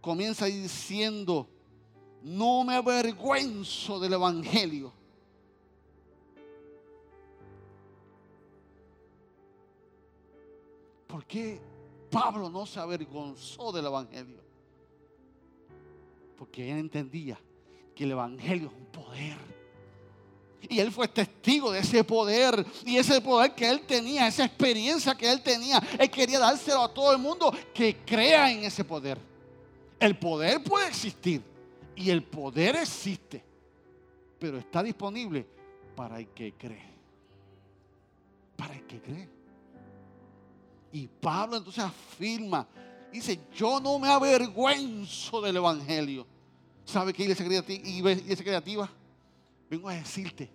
comienza 0.00 0.46
diciendo, 0.46 1.46
no 2.22 2.64
me 2.64 2.74
avergüenzo 2.74 4.00
del 4.00 4.14
Evangelio. 4.14 4.92
¿Por 11.06 11.24
qué 11.26 11.60
Pablo 12.10 12.50
no 12.50 12.66
se 12.66 12.80
avergonzó 12.80 13.70
del 13.70 13.86
Evangelio? 13.86 14.40
Porque 16.36 16.68
él 16.68 16.78
entendía 16.78 17.38
que 17.94 18.02
el 18.02 18.10
Evangelio 18.10 18.68
es 18.68 18.74
un 18.74 18.86
poder 18.86 19.59
y 20.68 20.78
él 20.78 20.92
fue 20.92 21.08
testigo 21.08 21.72
de 21.72 21.80
ese 21.80 22.04
poder. 22.04 22.64
Y 22.84 22.96
ese 22.96 23.20
poder 23.20 23.54
que 23.54 23.68
él 23.68 23.80
tenía, 23.82 24.26
esa 24.26 24.44
experiencia 24.44 25.14
que 25.14 25.30
él 25.30 25.42
tenía, 25.42 25.82
él 25.98 26.10
quería 26.10 26.38
dárselo 26.38 26.84
a 26.84 26.92
todo 26.92 27.12
el 27.12 27.18
mundo 27.18 27.52
que 27.72 27.96
crea 28.04 28.50
en 28.50 28.64
ese 28.64 28.84
poder. 28.84 29.18
El 29.98 30.18
poder 30.18 30.62
puede 30.62 30.88
existir. 30.88 31.42
Y 31.96 32.10
el 32.10 32.22
poder 32.22 32.76
existe. 32.76 33.44
Pero 34.38 34.58
está 34.58 34.82
disponible 34.82 35.46
para 35.94 36.18
el 36.18 36.28
que 36.28 36.54
cree. 36.54 36.90
Para 38.56 38.74
el 38.74 38.86
que 38.86 39.00
cree. 39.00 39.28
Y 40.92 41.06
Pablo 41.06 41.56
entonces 41.58 41.84
afirma, 41.84 42.66
dice, 43.12 43.38
yo 43.54 43.80
no 43.80 43.98
me 43.98 44.08
avergüenzo 44.08 45.40
del 45.40 45.56
Evangelio. 45.56 46.26
¿Sabe 46.84 47.12
qué 47.12 47.22
iglesia 47.22 47.46
creativa? 48.44 48.90
Vengo 49.70 49.88
a 49.88 49.94
decirte 49.94 50.50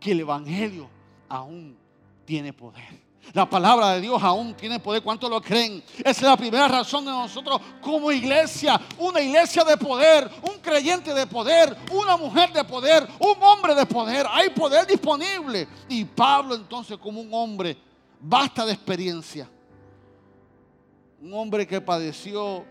que 0.00 0.10
el 0.10 0.20
Evangelio 0.20 0.90
aún 1.28 1.78
tiene 2.24 2.52
poder. 2.52 3.08
La 3.32 3.48
palabra 3.48 3.90
de 3.90 4.00
Dios 4.00 4.20
aún 4.22 4.54
tiene 4.54 4.80
poder. 4.80 5.02
¿Cuántos 5.02 5.30
lo 5.30 5.40
creen? 5.40 5.84
Esa 5.98 6.10
es 6.10 6.22
la 6.22 6.36
primera 6.36 6.66
razón 6.66 7.04
de 7.04 7.12
nosotros 7.12 7.60
como 7.80 8.10
iglesia. 8.10 8.80
Una 8.98 9.20
iglesia 9.20 9.62
de 9.62 9.76
poder, 9.76 10.28
un 10.42 10.58
creyente 10.58 11.14
de 11.14 11.26
poder, 11.26 11.76
una 11.92 12.16
mujer 12.16 12.52
de 12.52 12.64
poder, 12.64 13.06
un 13.20 13.40
hombre 13.42 13.74
de 13.74 13.86
poder. 13.86 14.26
Hay 14.30 14.50
poder 14.50 14.86
disponible. 14.86 15.68
Y 15.88 16.04
Pablo 16.04 16.54
entonces 16.56 16.98
como 16.98 17.20
un 17.20 17.32
hombre, 17.32 17.76
basta 18.18 18.66
de 18.66 18.72
experiencia. 18.72 19.48
Un 21.20 21.34
hombre 21.34 21.66
que 21.66 21.80
padeció 21.80 22.64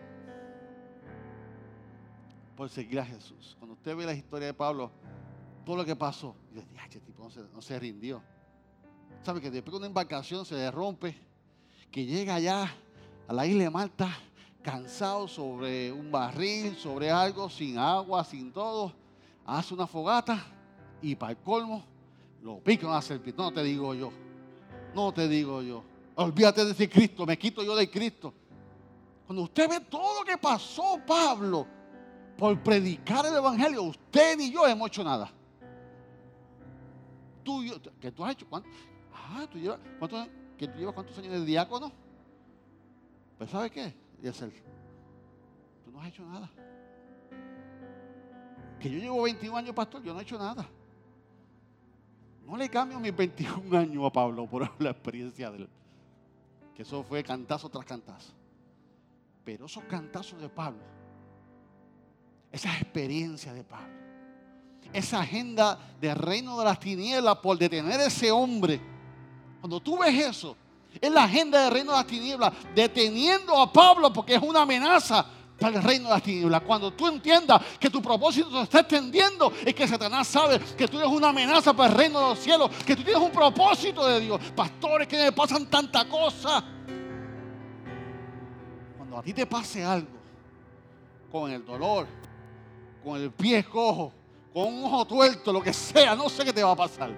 por 2.58 2.70
seguir 2.70 3.00
a 3.00 3.06
Jesús. 3.06 3.56
Cuando 3.60 3.76
usted 3.76 3.96
ve 3.96 4.06
la 4.06 4.14
historia 4.14 4.48
de 4.48 4.54
Pablo, 4.54 4.92
todo 5.70 5.78
lo 5.78 5.86
que 5.86 5.96
pasó. 5.96 6.36
Y 6.52 6.56
yo 6.56 6.62
dije, 6.62 6.84
este 6.84 7.00
tipo 7.00 7.30
no 7.54 7.62
se, 7.62 7.78
rindió. 7.78 8.24
¿Sabe 9.22 9.40
que 9.40 9.52
después 9.52 9.74
de 9.74 9.78
una 9.78 9.86
embarcación 9.86 10.44
se 10.44 10.72
rompe? 10.72 11.16
Que 11.92 12.08
llega 12.08 12.34
allá 12.34 12.76
a 13.28 13.34
la 13.34 13.46
isla 13.46 13.66
de 13.66 13.70
Malta, 13.70 14.10
cansado 14.64 15.28
sobre 15.28 15.92
un 15.92 16.12
barril, 16.12 16.76
sobre 16.76 17.12
algo, 17.12 17.52
sin 17.52 17.78
agua, 17.78 18.24
sin 18.24 18.52
todo, 18.52 18.92
hace 19.46 19.76
una 19.76 19.86
fogata 19.86 20.44
y 21.04 21.14
para 21.16 21.34
el 21.34 21.38
colmo 21.38 21.86
lo 22.42 22.58
pica 22.62 22.88
una 22.88 23.00
serpiente. 23.00 23.40
No 23.40 23.54
te 23.54 23.62
digo 23.62 23.94
yo, 23.94 24.12
no 24.96 25.14
te 25.14 25.28
digo 25.28 25.62
yo. 25.62 25.84
Olvídate 26.16 26.66
de 26.66 26.72
ese 26.72 26.90
Cristo, 26.90 27.28
me 27.28 27.38
quito 27.38 27.62
yo 27.62 27.76
de 27.76 27.88
Cristo. 27.88 28.34
Cuando 29.28 29.44
usted 29.44 29.70
ve 29.70 29.82
todo 29.82 30.22
lo 30.22 30.26
que 30.26 30.36
pasó, 30.36 31.00
Pablo, 31.06 31.68
por 32.40 32.60
predicar 32.64 33.24
el 33.28 33.36
Evangelio, 33.36 33.84
usted 33.84 34.36
ni 34.36 34.52
yo 34.52 34.66
hemos 34.66 34.88
hecho 34.88 35.04
nada. 35.04 35.32
Tuyo, 37.50 37.82
que 38.00 38.12
tú 38.12 38.24
has 38.24 38.34
hecho. 38.34 38.48
Ah, 39.14 39.48
llevas, 39.54 39.80
¿cuántos, 39.98 40.28
que 40.58 40.68
tú 40.68 40.78
llevas 40.78 40.94
cuántos 40.94 41.18
años 41.18 41.34
de 41.34 41.46
diácono? 41.46 41.92
Pues 43.38 43.50
¿sabe 43.50 43.70
qué? 43.72 43.94
Y 44.22 44.30
tú 44.30 45.92
no 45.92 46.02
has 46.02 46.10
hecho 46.10 46.26
nada. 46.26 46.50
Que 48.80 48.90
yo 48.90 49.00
llevo 49.00 49.24
21 49.24 49.58
años 49.58 49.76
pastor, 49.76 50.04
yo 50.04 50.14
no 50.14 50.20
he 50.20 50.24
hecho 50.24 50.38
nada. 50.38 50.68
No 52.46 52.56
le 52.56 52.70
cambio 52.70 53.00
mis 53.00 53.16
21 53.16 53.78
años 53.78 54.06
a 54.06 54.12
Pablo 54.12 54.48
por 54.48 54.70
la 54.82 54.92
experiencia 54.92 55.50
de 55.52 55.58
él. 55.60 55.70
Que 56.76 56.84
eso 56.84 57.04
fue 57.04 57.24
cantazo 57.24 57.70
tras 57.70 57.86
cantazo. 57.86 58.34
Pero 59.44 59.66
esos 59.66 59.84
cantazos 59.86 60.40
de 60.40 60.50
Pablo, 60.50 60.84
esa 62.52 62.72
experiencia 62.78 63.54
de 63.54 63.64
Pablo, 63.64 63.99
esa 64.94 65.22
agenda 65.22 65.78
del 66.00 66.16
reino 66.16 66.58
de 66.60 66.66
las 66.66 66.80
tinieblas 66.80 67.38
por 67.38 67.58
detener 67.58 68.00
a 68.00 68.06
ese 68.06 68.32
hombre, 68.32 68.82
cuando 69.60 69.80
tú 69.80 69.98
ves 69.98 70.16
eso, 70.16 70.56
es 71.00 71.12
la 71.12 71.26
agenda 71.26 71.64
del 71.64 71.72
reino 71.72 71.92
de 71.92 71.98
las 71.98 72.08
tinieblas, 72.08 72.54
deteniendo 72.74 73.60
a 73.62 73.72
Pablo 73.72 74.12
porque 74.12 74.36
es 74.36 74.42
una 74.42 74.62
amenaza 74.62 75.26
para 75.60 75.78
el 75.78 75.84
reino 75.84 76.06
de 76.06 76.14
las 76.14 76.24
tinieblas. 76.24 76.62
Cuando 76.62 76.92
tú 76.94 77.08
entiendas 77.08 77.62
que 77.80 77.90
tu 77.90 78.02
propósito 78.02 78.50
se 78.50 78.64
está 78.64 78.80
extendiendo, 78.80 79.52
es 79.66 79.74
que 79.76 79.88
Satanás 79.88 80.28
sabe 80.28 80.60
que 80.60 80.88
tú 80.88 80.98
eres 80.98 81.10
una 81.10 81.30
amenaza 81.30 81.74
para 81.74 81.92
el 81.92 81.98
reino 81.98 82.20
de 82.20 82.30
los 82.30 82.40
cielos, 82.40 82.72
que 82.86 82.96
tú 82.96 83.04
tienes 83.04 83.22
un 83.22 83.32
propósito 83.32 84.06
de 84.08 84.22
Dios. 84.22 84.40
Pastores, 84.56 85.08
que 85.08 85.18
me 85.18 85.32
pasan 85.32 85.70
tanta 85.70 86.08
cosa. 86.08 86.64
Cuando 88.98 89.18
a 89.18 89.22
ti 89.22 89.34
te 89.34 89.46
pase 89.46 89.84
algo, 89.84 90.18
con 91.32 91.52
el 91.52 91.66
dolor, 91.66 92.08
con 93.04 93.22
el 93.22 93.32
pie 93.32 93.64
cojo, 93.64 94.14
con 94.54 94.74
un 94.74 94.84
ojo 94.84 95.06
tuerto, 95.06 95.54
lo 95.54 95.62
que 95.62 95.74
sea, 95.74 96.16
no 96.16 96.30
sé 96.30 96.44
qué 96.44 96.54
te 96.54 96.64
va 96.64 96.72
a 96.72 96.76
pasar. 96.76 97.12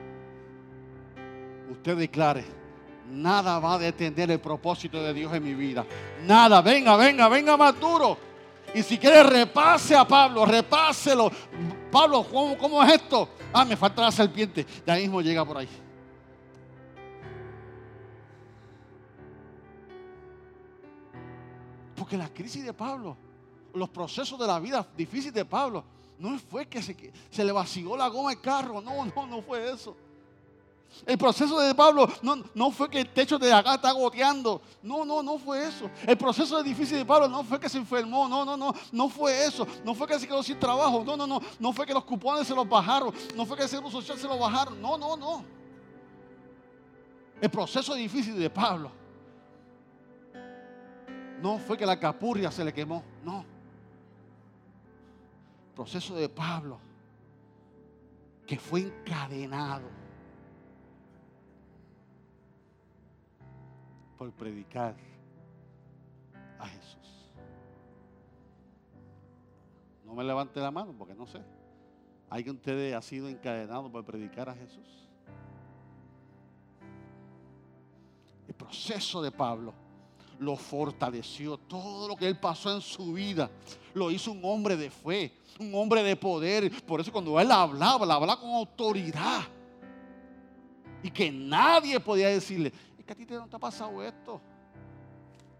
Usted 1.69 1.97
declare, 1.97 2.45
nada 3.09 3.59
va 3.59 3.75
a 3.75 3.79
detener 3.79 4.31
el 4.31 4.39
propósito 4.39 5.01
de 5.01 5.13
Dios 5.13 5.33
en 5.33 5.43
mi 5.43 5.53
vida. 5.53 5.85
Nada, 6.25 6.61
venga, 6.61 6.95
venga, 6.97 7.29
venga 7.29 7.55
más 7.55 7.79
duro. 7.79 8.17
Y 8.73 8.83
si 8.83 8.97
quiere, 8.97 9.23
repase 9.23 9.95
a 9.95 10.07
Pablo, 10.07 10.45
repáselo. 10.45 11.31
Pablo, 11.91 12.23
¿cómo, 12.23 12.57
¿cómo, 12.57 12.83
es 12.83 12.93
esto? 12.93 13.29
Ah, 13.53 13.65
me 13.65 13.75
falta 13.75 14.01
la 14.01 14.11
serpiente. 14.11 14.65
Ahí 14.88 15.03
mismo 15.03 15.21
llega 15.21 15.43
por 15.43 15.57
ahí. 15.57 15.67
Porque 21.95 22.17
la 22.17 22.29
crisis 22.29 22.63
de 22.63 22.73
Pablo, 22.73 23.15
los 23.73 23.89
procesos 23.89 24.39
de 24.39 24.47
la 24.47 24.59
vida 24.59 24.88
difícil 24.95 25.31
de 25.31 25.45
Pablo, 25.45 25.83
no 26.21 26.37
fue 26.37 26.67
que 26.67 26.83
se, 26.83 26.95
se 27.31 27.43
le 27.43 27.51
vació 27.51 27.97
la 27.97 28.07
goma 28.07 28.29
al 28.29 28.39
carro. 28.39 28.79
No, 28.79 29.03
no, 29.03 29.25
no 29.25 29.41
fue 29.41 29.71
eso. 29.71 29.97
El 31.03 31.17
proceso 31.17 31.59
de 31.59 31.73
Pablo 31.73 32.07
no, 32.21 32.43
no, 32.53 32.69
fue 32.69 32.89
que 32.91 32.99
el 32.99 33.09
techo 33.09 33.39
de 33.39 33.51
acá 33.51 33.73
está 33.73 33.91
goteando. 33.91 34.61
No, 34.83 35.03
no, 35.03 35.23
no 35.23 35.39
fue 35.39 35.67
eso. 35.67 35.89
El 36.05 36.15
proceso 36.17 36.61
difícil 36.61 36.97
de 36.97 37.05
Pablo 37.05 37.27
no 37.27 37.43
fue 37.43 37.59
que 37.59 37.67
se 37.67 37.79
enfermó. 37.79 38.27
No, 38.27 38.45
no, 38.45 38.55
no. 38.55 38.71
No 38.91 39.09
fue 39.09 39.45
eso. 39.45 39.65
No 39.83 39.95
fue 39.95 40.05
que 40.05 40.19
se 40.19 40.27
quedó 40.27 40.43
sin 40.43 40.59
trabajo. 40.59 41.03
No, 41.03 41.17
no, 41.17 41.25
no. 41.25 41.41
No 41.59 41.73
fue 41.73 41.87
que 41.87 41.93
los 41.93 42.03
cupones 42.03 42.45
se 42.45 42.53
los 42.53 42.69
bajaron. 42.69 43.11
No 43.35 43.43
fue 43.47 43.57
que 43.57 43.63
el 43.63 43.69
seguro 43.69 43.89
social 43.89 44.19
se 44.19 44.27
los 44.27 44.39
bajaron. 44.39 44.79
No, 44.79 44.99
no, 44.99 45.17
no. 45.17 45.43
El 47.41 47.49
proceso 47.49 47.95
difícil 47.95 48.37
de 48.37 48.49
Pablo 48.51 48.91
no 51.41 51.57
fue 51.57 51.79
que 51.79 51.85
la 51.87 51.99
capurria 51.99 52.51
se 52.51 52.63
le 52.63 52.71
quemó. 52.71 53.03
No. 53.23 53.43
Proceso 55.75 56.15
de 56.15 56.29
Pablo 56.29 56.79
que 58.45 58.57
fue 58.57 58.81
encadenado 58.81 59.87
por 64.17 64.31
predicar 64.33 64.95
a 66.59 66.67
Jesús. 66.67 67.31
No 70.05 70.13
me 70.13 70.24
levante 70.24 70.59
la 70.59 70.69
mano 70.69 70.93
porque 70.98 71.15
no 71.15 71.25
sé. 71.25 71.41
¿Hay 72.29 72.43
que 72.43 72.51
ustedes 72.51 72.93
ha 72.93 73.01
sido 73.01 73.29
encadenado 73.29 73.91
por 73.91 74.03
predicar 74.03 74.50
a 74.50 74.53
Jesús? 74.53 75.07
El 78.48 78.53
proceso 78.53 79.22
de 79.22 79.31
Pablo 79.31 79.74
lo 80.41 80.55
fortaleció. 80.55 81.57
Todo 81.57 82.07
lo 82.07 82.15
que 82.15 82.27
él 82.27 82.37
pasó 82.37 82.73
en 82.73 82.81
su 82.81 83.13
vida 83.13 83.49
lo 83.93 84.09
hizo 84.09 84.31
un 84.31 84.41
hombre 84.43 84.75
de 84.75 84.89
fe, 84.89 85.31
un 85.59 85.73
hombre 85.75 86.03
de 86.03 86.15
poder. 86.15 86.83
Por 86.83 86.99
eso 86.99 87.11
cuando 87.11 87.39
él 87.39 87.51
hablaba, 87.51 88.03
hablaba 88.03 88.39
con 88.39 88.49
autoridad. 88.49 89.41
Y 91.03 91.11
que 91.11 91.31
nadie 91.31 91.99
podía 91.99 92.27
decirle, 92.29 92.73
a 93.11 93.15
ti 93.15 93.25
no 93.29 93.47
te 93.47 93.55
ha 93.55 93.59
pasado 93.59 94.01
esto. 94.01 94.39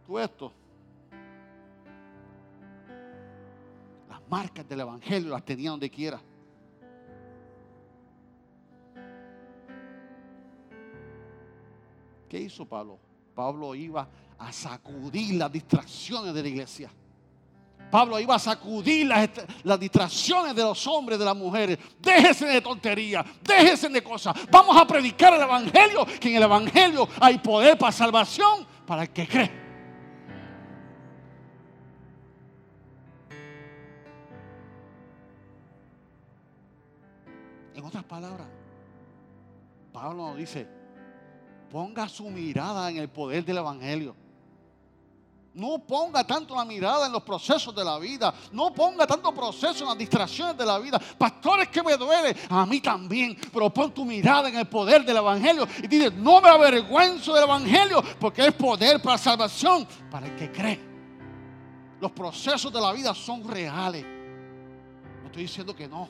Tú 0.06 0.18
esto. 0.18 0.52
Las 4.10 4.22
marcas 4.30 4.68
del 4.68 4.80
Evangelio 4.80 5.30
las 5.30 5.44
tenía 5.44 5.72
donde 5.72 5.90
quiera. 5.90 6.22
¿Qué 12.30 12.40
hizo 12.40 12.66
Pablo? 12.66 12.98
Pablo 13.36 13.76
iba 13.76 14.08
a 14.42 14.52
sacudir 14.52 15.36
las 15.36 15.52
distracciones 15.52 16.34
de 16.34 16.42
la 16.42 16.50
iglesia. 16.50 16.92
Pablo 17.92 18.20
iba 18.20 18.36
a 18.36 18.40
sacudir 18.40 19.06
las, 19.06 19.30
las, 19.64 19.80
distracciones 19.80 20.56
de 20.56 20.64
los 20.64 20.88
hombres, 20.88 21.20
de 21.20 21.26
las 21.26 21.36
mujeres. 21.36 21.78
Déjense 22.00 22.46
de 22.46 22.62
tonterías, 22.62 23.26
déjense 23.44 23.90
de 23.90 24.02
cosas. 24.02 24.34
Vamos 24.50 24.76
a 24.78 24.88
predicar 24.88 25.34
el 25.34 25.42
Evangelio, 25.42 26.06
que 26.20 26.30
en 26.30 26.36
el 26.38 26.44
Evangelio 26.44 27.08
hay 27.20 27.38
poder 27.38 27.78
para 27.78 27.92
salvación 27.92 28.66
para 28.88 29.04
el 29.04 29.10
que 29.10 29.28
cree. 29.28 29.52
En 37.76 37.84
otras 37.84 38.06
palabras, 38.06 38.48
Pablo 39.92 40.30
nos 40.30 40.38
dice, 40.38 40.66
ponga 41.70 42.08
su 42.08 42.30
mirada 42.30 42.90
en 42.90 42.98
el 42.98 43.10
poder 43.10 43.44
del 43.44 43.58
Evangelio. 43.58 44.21
No 45.54 45.80
ponga 45.80 46.24
tanto 46.24 46.56
la 46.56 46.64
mirada 46.64 47.08
en 47.08 47.12
los 47.12 47.24
procesos 47.24 47.76
de 47.76 47.84
la 47.84 48.00
vida. 48.00 48.34
No 48.54 48.74
ponga 48.74 49.06
tanto 49.06 49.34
proceso 49.34 49.84
en 49.84 49.90
las 49.90 49.98
distracciones 49.98 50.56
de 50.58 50.66
la 50.66 50.80
vida. 50.80 50.98
Pastores 51.18 51.68
que 51.68 51.84
me 51.84 51.98
duele, 51.98 52.36
a 52.50 52.66
mí 52.66 52.80
también. 52.80 53.38
Pero 53.52 53.70
pon 53.70 53.94
tu 53.94 54.06
mirada 54.06 54.48
en 54.48 54.58
el 54.58 54.68
poder 54.68 55.04
del 55.04 55.18
Evangelio. 55.18 55.68
Y 55.84 55.88
dice, 55.88 56.12
no 56.12 56.40
me 56.40 56.48
avergüenzo 56.48 57.34
del 57.34 57.44
Evangelio 57.44 58.02
porque 58.20 58.46
es 58.48 58.54
poder 58.54 59.02
para 59.02 59.18
salvación 59.18 59.86
para 60.10 60.28
el 60.28 60.36
que 60.38 60.52
cree. 60.52 60.80
Los 62.00 62.12
procesos 62.14 62.72
de 62.72 62.80
la 62.80 62.94
vida 62.94 63.14
son 63.14 63.46
reales. 63.48 64.06
No 65.22 65.26
estoy 65.26 65.44
diciendo 65.44 65.76
que 65.76 65.88
no. 65.88 66.10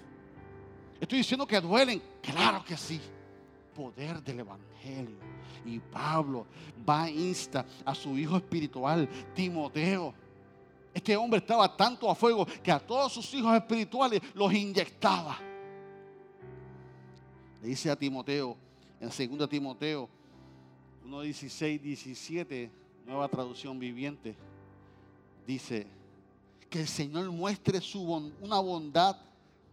Estoy 1.00 1.18
diciendo 1.18 1.48
que 1.48 1.60
duelen. 1.60 2.02
Claro 2.22 2.64
que 2.64 2.78
sí. 2.78 3.02
Poder 3.76 4.22
del 4.22 4.42
Evangelio. 4.42 5.18
Y 5.66 5.80
Pablo 5.80 6.46
va 6.88 7.04
a 7.04 7.10
insta 7.10 7.66
a 7.86 7.94
su 7.94 8.18
hijo 8.18 8.38
espiritual, 8.38 9.08
Timoteo. 9.36 10.14
Este 10.94 11.16
hombre 11.16 11.40
estaba 11.40 11.76
tanto 11.76 12.10
a 12.10 12.16
fuego 12.16 12.46
que 12.62 12.72
a 12.72 12.80
todos 12.80 13.14
sus 13.14 13.34
hijos 13.34 13.56
espirituales 13.56 14.22
los 14.34 14.54
inyectaba. 14.54 15.38
Le 17.62 17.68
dice 17.70 17.90
a 17.90 17.96
Timoteo, 17.96 18.58
en 19.00 19.38
2 19.38 19.50
Timoteo 19.50 20.10
1, 21.06 21.22
16, 21.22 21.82
17, 21.82 22.72
nueva 23.06 23.28
traducción 23.28 23.78
viviente, 23.80 24.36
dice 25.46 25.88
que 26.70 26.82
el 26.82 26.88
Señor 26.88 27.30
muestre 27.32 27.80
su 27.82 28.02
una 28.42 28.60
bondad 28.60 29.18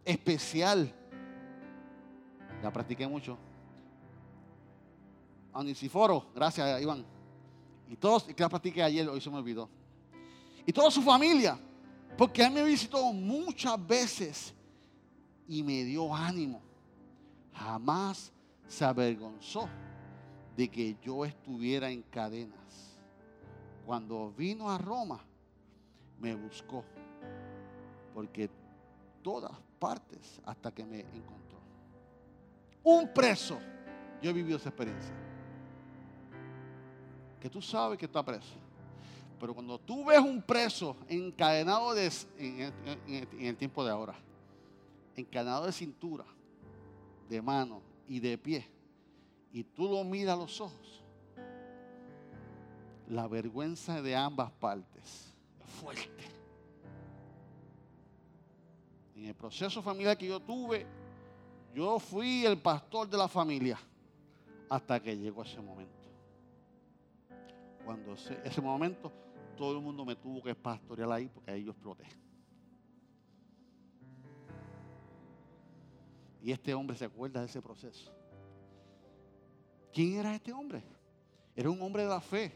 especial. 0.05 0.93
La 2.63 2.73
practiqué 2.73 3.07
mucho 3.07 3.39
Anisiforo, 5.59 6.27
gracias 6.37 6.81
Iván. 6.81 7.05
Y 7.89 7.97
todos, 7.97 8.29
y 8.29 8.35
que 8.35 8.43
la 8.45 8.49
practiqué 8.49 8.81
ayer, 8.81 9.09
hoy 9.09 9.21
se 9.21 9.29
me 9.29 9.39
olvidó. 9.39 9.69
Y 10.65 10.73
toda 10.73 10.89
su 10.89 11.03
familia, 11.03 11.59
porque 12.17 12.45
él 12.45 12.53
me 12.53 12.63
visitó 12.63 13.13
muchas 13.13 13.85
veces 13.85 14.55
y 15.49 15.65
me 15.65 15.83
dio 15.83 16.15
ánimo. 16.15 16.63
Jamás 17.55 18.31
se 18.69 18.85
avergonzó 18.85 19.69
de 20.57 20.69
que 20.69 20.97
yo 21.03 21.25
estuviera 21.25 21.91
en 21.91 22.03
cadenas. 22.03 22.97
Cuando 23.85 24.33
vino 24.37 24.71
a 24.71 24.79
Roma, 24.79 25.19
me 26.21 26.37
buscó, 26.37 26.85
porque 28.15 28.49
todas 29.23 29.53
partes 29.81 30.41
hasta 30.45 30.71
que 30.71 30.85
me 30.85 31.01
encontró. 31.01 31.59
Un 32.85 33.13
preso, 33.13 33.59
yo 34.23 34.31
he 34.31 34.33
vivido 34.33 34.59
esa 34.59 34.69
experiencia 34.69 35.28
que 37.41 37.49
tú 37.49 37.63
sabes 37.63 37.99
que 37.99 38.07
está 38.07 38.25
preso. 38.25 38.57
Pero 39.39 39.55
cuando 39.55 39.79
tú 39.79 40.05
ves 40.05 40.19
un 40.19 40.43
preso 40.43 40.97
encadenado 41.09 41.95
de, 41.95 42.11
en, 42.39 43.29
el 43.41 43.57
tiempo 43.57 43.85
de 43.85 43.91
ahora, 43.91 44.15
encadenado 45.15 45.67
de 45.67 45.73
cintura, 45.73 46.25
de 47.29 47.41
mano 47.41 47.81
y 48.09 48.19
de 48.19 48.37
pie, 48.37 48.67
y 49.53 49.63
tú 49.63 49.89
lo 49.89 50.03
miras 50.03 50.35
a 50.35 50.41
los 50.41 50.61
ojos, 50.61 51.03
la 53.09 53.27
vergüenza 53.29 54.03
de 54.03 54.15
ambas 54.17 54.51
partes 54.53 55.35
es 55.65 55.71
fuerte. 55.81 56.25
En 59.15 59.27
el 59.27 59.35
proceso 59.35 59.83
familiar 59.83 60.19
que 60.19 60.27
yo 60.27 60.41
tuve, 60.41 60.87
yo 61.75 61.99
fui 61.99 62.45
el 62.45 62.59
pastor 62.59 63.09
de 63.09 63.17
la 63.17 63.29
familia 63.29 63.79
hasta 64.69 65.01
que 65.01 65.17
llegó 65.17 65.43
ese 65.43 65.61
momento. 65.61 65.98
Cuando 67.89 68.13
ese, 68.13 68.61
momento, 68.61 69.11
todo 69.57 69.79
el 69.79 69.83
mundo 69.83 70.05
me 70.05 70.15
tuvo 70.15 70.43
que 70.43 70.55
pastorear 70.55 71.11
ahí 71.11 71.27
porque 71.27 71.51
ahí 71.51 71.65
yo 71.65 71.71
exploté. 71.71 72.05
Y 76.43 76.53
este 76.53 76.75
hombre 76.75 76.99
se 76.99 77.07
acuerda 77.07 77.41
de 77.41 77.47
ese 77.47 77.63
proceso. 77.63 78.13
¿Quién 79.91 80.19
era 80.19 80.35
este 80.35 80.53
hombre? 80.53 80.83
Era 81.57 81.71
un 81.71 81.81
hombre 81.81 82.03
de 82.03 82.11
la 82.11 82.21
fe 82.21 82.53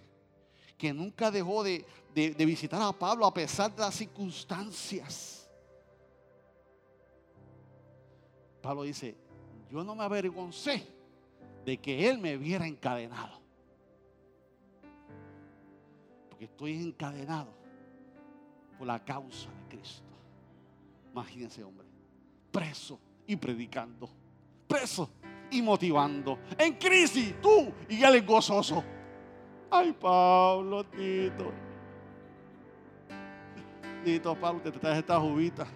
que 0.77 0.93
nunca 0.93 1.31
dejó 1.31 1.65
de, 1.65 1.87
de 2.15 2.45
visitar 2.45 2.83
a 2.83 2.93
Pablo 2.93 3.25
a 3.25 3.33
pesar 3.33 3.75
de 3.75 3.81
las 3.81 3.95
circunstancias. 3.95 5.51
Pablo 8.61 8.83
dice, 8.83 9.17
yo 9.71 9.83
no 9.83 9.95
me 9.95 10.05
avergoncé 10.05 10.87
de 11.65 11.79
que 11.79 12.07
él 12.11 12.19
me 12.19 12.37
viera 12.37 12.67
encadenado. 12.67 13.42
Estoy 16.45 16.83
encadenado 16.83 17.55
por 18.77 18.87
la 18.87 18.99
causa 19.05 19.49
de 19.49 19.77
Cristo. 19.77 20.13
Imagínense, 21.13 21.63
hombre, 21.63 21.87
preso 22.51 22.99
y 23.27 23.37
predicando, 23.37 24.09
preso 24.67 25.09
y 25.51 25.63
motivando. 25.63 26.39
En 26.59 26.75
crisis, 26.75 27.41
tú 27.41 27.73
y 27.89 28.03
él 28.03 28.17
es 28.17 28.27
gozoso. 28.27 28.83
Ay, 29.71 29.93
Pablo, 29.93 30.85
Tito. 30.85 31.53
Tito, 34.05 34.35
Pablo, 34.35 34.61
te 34.61 34.73
traes 34.73 34.99
esta 34.99 35.21
jubita. 35.21 35.67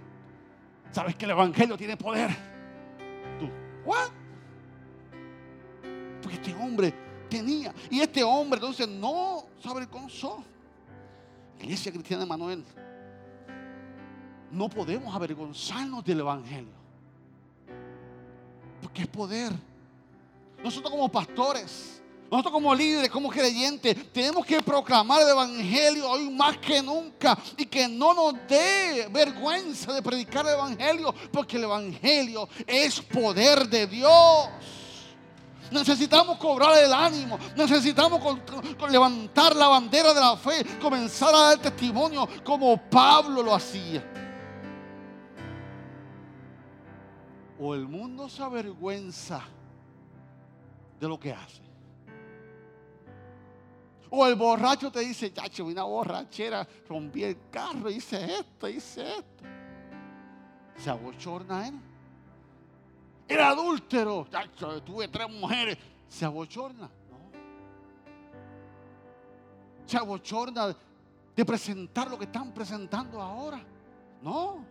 ¿Sabes 0.91 1.15
que 1.15 1.27
el 1.27 1.31
Evangelio 1.31 1.77
tiene 1.77 1.97
poder? 1.97 2.31
Tú, 3.39 3.49
¿what? 3.85 4.11
Porque 6.21 6.37
este 6.37 6.55
hombre 6.55 6.93
tenía. 7.29 7.73
Y 7.89 8.01
este 8.01 8.25
hombre 8.25 8.59
entonces 8.59 8.89
no 8.89 9.45
se 9.61 9.69
avergonzó. 9.69 10.45
Iglesia 11.61 11.93
Cristiana 11.93 12.25
de 12.25 12.29
Manuel. 12.29 12.65
No 14.51 14.69
podemos 14.69 15.15
avergonzarnos 15.15 16.05
del 16.05 16.21
Evangelio 16.21 16.87
porque 18.81 19.03
es 19.03 19.09
poder. 19.09 19.53
Nosotros 20.63 20.91
como 20.91 21.09
pastores, 21.09 22.01
nosotros 22.31 22.53
como 22.53 22.75
líderes, 22.75 23.11
como 23.11 23.29
creyentes, 23.29 24.13
tenemos 24.13 24.45
que 24.45 24.61
proclamar 24.63 25.23
el 25.23 25.29
Evangelio 25.29 26.09
hoy 26.09 26.31
más 26.31 26.57
que 26.59 26.83
nunca 26.83 27.37
y 27.57 27.67
que 27.67 27.89
no 27.89 28.15
nos 28.15 28.35
dé 28.49 29.09
vergüenza 29.11 29.93
de 29.93 30.03
predicar 30.03 30.47
el 30.47 30.55
Evangelio, 30.55 31.15
porque 31.33 31.57
el 31.57 31.65
Evangelio 31.65 32.49
es 32.67 33.01
poder 33.01 33.69
de 33.69 33.87
Dios. 33.87 34.49
Necesitamos 35.71 36.39
cobrar 36.39 36.77
el 36.83 36.93
ánimo, 36.93 37.39
necesitamos 37.57 38.21
levantar 38.91 39.55
la 39.57 39.69
bandera 39.69 40.15
de 40.15 40.21
la 40.21 40.37
fe, 40.37 40.65
comenzar 40.81 41.35
a 41.35 41.39
dar 41.39 41.59
testimonio 41.59 42.29
como 42.45 42.77
Pablo 42.77 43.43
lo 43.43 43.55
hacía. 43.55 44.03
o 47.59 47.75
el 47.75 47.87
mundo 47.87 48.29
se 48.29 48.43
avergüenza 48.43 49.43
de 51.01 51.09
lo 51.09 51.19
que 51.19 51.33
hace. 51.33 51.63
O 54.11 54.27
el 54.27 54.37
borracho 54.37 54.91
te 54.91 55.01
dice, 55.01 55.33
chacho, 55.33 55.65
una 55.65 55.83
borrachera, 55.83 56.67
rompí 56.89 57.25
el 57.25 57.37
carro, 57.51 57.91
hice 57.91 58.39
esto, 58.39 58.69
hice 58.69 59.03
esto. 59.03 59.45
Se 60.79 60.91
abochorna 60.91 61.69
él. 61.69 61.75
El 63.29 63.41
adúltero, 63.41 64.27
tuve 64.85 65.09
tres 65.09 65.29
mujeres. 65.31 65.77
Se 66.09 66.25
abochorna. 66.25 66.89
No. 67.11 67.19
Se 69.85 69.97
abochorna 69.97 70.77
de 71.35 71.45
presentar 71.45 72.11
lo 72.11 72.19
que 72.19 72.25
están 72.25 72.53
presentando 72.53 73.21
ahora. 73.21 73.63
No. 74.23 74.65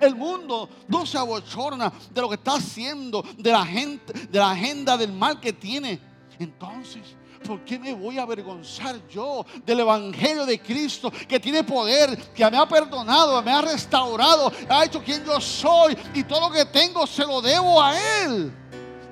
El 0.00 0.14
mundo 0.14 0.68
no 0.88 1.06
se 1.06 1.18
abochorna 1.18 1.92
de 2.10 2.20
lo 2.20 2.28
que 2.28 2.36
está 2.36 2.54
haciendo, 2.54 3.22
de 3.36 3.50
la, 3.50 3.64
gente, 3.64 4.12
de 4.12 4.38
la 4.38 4.50
agenda 4.50 4.96
del 4.96 5.12
mal 5.12 5.40
que 5.40 5.52
tiene. 5.52 6.00
Entonces, 6.38 7.16
¿por 7.38 7.64
qué 7.64 7.78
me 7.78 7.94
voy 7.94 8.18
a 8.18 8.22
avergonzar 8.22 9.06
yo 9.08 9.44
del 9.64 9.80
Evangelio 9.80 10.46
de 10.46 10.60
Cristo 10.60 11.10
que 11.28 11.40
tiene 11.40 11.64
poder, 11.64 12.16
que 12.32 12.50
me 12.50 12.56
ha 12.56 12.66
perdonado, 12.66 13.42
me 13.42 13.52
ha 13.52 13.62
restaurado, 13.62 14.52
ha 14.68 14.84
hecho 14.84 15.02
quien 15.02 15.24
yo 15.24 15.40
soy 15.40 15.96
y 16.14 16.24
todo 16.24 16.48
lo 16.48 16.54
que 16.54 16.64
tengo 16.66 17.06
se 17.06 17.24
lo 17.24 17.40
debo 17.40 17.82
a 17.82 17.94
Él? 18.22 18.52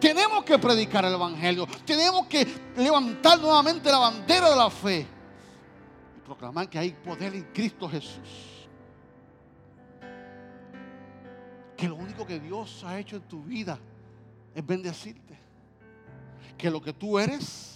Tenemos 0.00 0.44
que 0.44 0.58
predicar 0.58 1.04
el 1.04 1.14
Evangelio, 1.14 1.66
tenemos 1.84 2.26
que 2.26 2.46
levantar 2.76 3.38
nuevamente 3.40 3.90
la 3.90 3.98
bandera 3.98 4.50
de 4.50 4.56
la 4.56 4.70
fe 4.70 5.06
y 6.16 6.20
proclamar 6.20 6.68
que 6.68 6.78
hay 6.78 6.90
poder 6.90 7.34
en 7.34 7.44
Cristo 7.52 7.88
Jesús. 7.88 8.56
que 11.76 11.88
lo 11.88 11.96
único 11.96 12.26
que 12.26 12.40
Dios 12.40 12.82
ha 12.84 12.98
hecho 12.98 13.16
en 13.16 13.22
tu 13.22 13.42
vida 13.42 13.78
es 14.54 14.66
bendecirte. 14.66 15.38
Que 16.56 16.70
lo 16.70 16.80
que 16.80 16.92
tú 16.92 17.18
eres, 17.18 17.75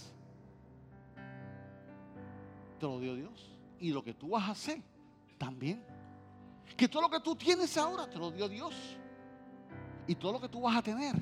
te 2.81 2.87
lo 2.87 2.99
dio 2.99 3.15
Dios. 3.15 3.51
Y 3.79 3.91
lo 3.91 4.03
que 4.03 4.15
tú 4.15 4.29
vas 4.29 4.47
a 4.47 4.51
hacer, 4.51 4.81
también. 5.37 5.83
Que 6.75 6.87
todo 6.87 7.03
lo 7.03 7.09
que 7.09 7.19
tú 7.19 7.35
tienes 7.35 7.77
ahora, 7.77 8.09
te 8.09 8.17
lo 8.17 8.31
dio 8.31 8.49
Dios. 8.49 8.73
Y 10.07 10.15
todo 10.15 10.33
lo 10.33 10.41
que 10.41 10.49
tú 10.49 10.61
vas 10.61 10.75
a 10.75 10.81
tener, 10.81 11.15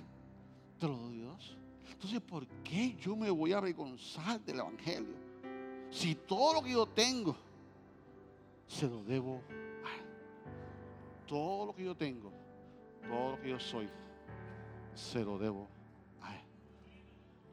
te 0.80 0.88
lo 0.88 0.98
dio 0.98 1.10
Dios. 1.10 1.58
Entonces, 1.92 2.22
¿por 2.22 2.48
qué 2.64 2.96
yo 2.96 3.14
me 3.18 3.30
voy 3.30 3.52
a 3.52 3.58
avergonzar 3.58 4.40
del 4.40 4.60
Evangelio? 4.60 5.16
Si 5.92 6.16
todo 6.16 6.54
lo 6.54 6.64
que 6.64 6.72
yo 6.72 6.86
tengo, 6.86 7.36
se 8.66 8.88
lo 8.88 9.04
debo 9.04 9.42
a 9.84 9.96
Él. 9.96 10.06
Todo 11.28 11.66
lo 11.66 11.76
que 11.76 11.84
yo 11.84 11.96
tengo, 11.96 12.32
todo 13.06 13.32
lo 13.32 13.42
que 13.42 13.50
yo 13.50 13.60
soy, 13.60 13.90
se 14.94 15.26
lo 15.26 15.38
debo 15.38 15.68
a 16.22 16.36
Él. 16.36 16.42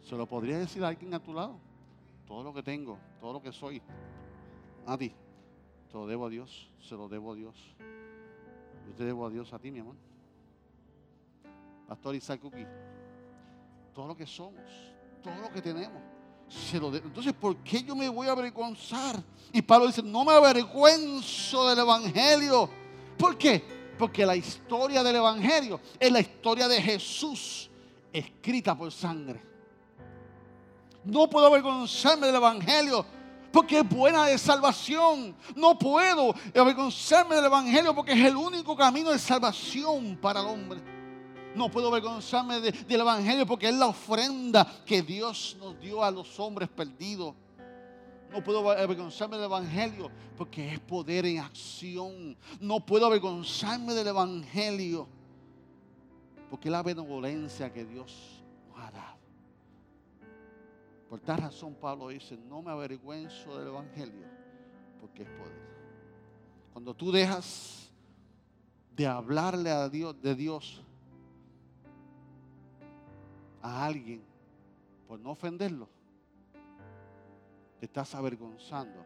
¿Se 0.04 0.14
lo 0.14 0.26
podría 0.26 0.58
decir 0.58 0.84
alguien 0.84 1.12
a 1.12 1.18
tu 1.18 1.34
lado? 1.34 1.58
Todo 2.26 2.42
lo 2.42 2.52
que 2.52 2.62
tengo, 2.62 2.98
todo 3.20 3.34
lo 3.34 3.42
que 3.42 3.52
soy, 3.52 3.80
a 4.86 4.98
ti, 4.98 5.12
te 5.90 5.94
lo 5.94 6.06
debo 6.06 6.26
a 6.26 6.28
Dios, 6.28 6.68
se 6.80 6.94
lo 6.94 7.08
debo 7.08 7.32
a 7.32 7.36
Dios. 7.36 7.54
Yo 8.86 8.94
te 8.94 9.04
debo 9.04 9.26
a 9.26 9.30
Dios 9.30 9.52
a 9.52 9.58
ti, 9.58 9.70
mi 9.70 9.80
amor. 9.80 9.96
Pastor 11.88 12.14
Isaac 12.16 12.40
Cookie, 12.40 12.66
todo 13.94 14.08
lo 14.08 14.16
que 14.16 14.26
somos, 14.26 14.62
todo 15.22 15.36
lo 15.36 15.50
que 15.52 15.62
tenemos, 15.62 16.02
se 16.48 16.78
lo 16.80 16.90
debo. 16.90 17.06
Entonces, 17.06 17.32
¿por 17.32 17.56
qué 17.58 17.82
yo 17.82 17.94
me 17.94 18.08
voy 18.08 18.26
a 18.28 18.32
avergonzar? 18.32 19.22
Y 19.52 19.62
Pablo 19.62 19.86
dice, 19.86 20.02
no 20.02 20.24
me 20.24 20.32
avergüenzo 20.32 21.68
del 21.68 21.78
Evangelio. 21.78 22.68
¿Por 23.16 23.38
qué? 23.38 23.62
Porque 23.98 24.26
la 24.26 24.36
historia 24.36 25.02
del 25.02 25.16
Evangelio 25.16 25.80
es 25.98 26.12
la 26.12 26.20
historia 26.20 26.68
de 26.68 26.82
Jesús 26.82 27.70
escrita 28.12 28.76
por 28.76 28.90
sangre. 28.92 29.55
No 31.06 31.30
puedo 31.30 31.46
avergonzarme 31.46 32.26
del 32.26 32.36
Evangelio 32.36 33.06
porque 33.52 33.78
es 33.78 33.88
buena 33.88 34.26
de 34.26 34.36
salvación. 34.38 35.34
No 35.54 35.78
puedo 35.78 36.34
avergonzarme 36.54 37.36
del 37.36 37.44
Evangelio 37.44 37.94
porque 37.94 38.12
es 38.12 38.26
el 38.26 38.36
único 38.36 38.76
camino 38.76 39.10
de 39.10 39.18
salvación 39.18 40.18
para 40.20 40.40
el 40.40 40.46
hombre. 40.46 40.80
No 41.54 41.70
puedo 41.70 41.88
avergonzarme 41.88 42.60
del 42.60 43.00
Evangelio 43.00 43.46
porque 43.46 43.68
es 43.68 43.74
la 43.74 43.86
ofrenda 43.86 44.66
que 44.84 45.00
Dios 45.00 45.56
nos 45.60 45.78
dio 45.80 46.02
a 46.02 46.10
los 46.10 46.38
hombres 46.40 46.68
perdidos. 46.68 47.34
No 48.30 48.42
puedo 48.42 48.68
avergonzarme 48.68 49.36
del 49.36 49.46
Evangelio 49.46 50.10
porque 50.36 50.74
es 50.74 50.80
poder 50.80 51.24
en 51.24 51.38
acción. 51.38 52.36
No 52.60 52.84
puedo 52.84 53.06
avergonzarme 53.06 53.94
del 53.94 54.08
Evangelio 54.08 55.08
porque 56.50 56.68
es 56.68 56.72
la 56.72 56.82
benevolencia 56.82 57.72
que 57.72 57.84
Dios. 57.84 58.35
Por 61.08 61.20
tal 61.20 61.38
razón 61.38 61.74
Pablo 61.74 62.08
dice, 62.08 62.36
no 62.36 62.62
me 62.62 62.70
avergüenzo 62.70 63.58
del 63.58 63.68
Evangelio 63.68 64.26
porque 65.00 65.22
es 65.22 65.28
poder. 65.28 65.66
Cuando 66.72 66.94
tú 66.94 67.12
dejas 67.12 67.90
de 68.94 69.06
hablarle 69.06 69.70
a 69.70 69.88
Dios, 69.88 70.20
de 70.20 70.34
Dios 70.34 70.82
a 73.62 73.84
alguien 73.84 74.22
por 75.06 75.20
no 75.20 75.30
ofenderlo, 75.30 75.88
te 77.78 77.86
estás 77.86 78.14
avergonzando 78.14 79.04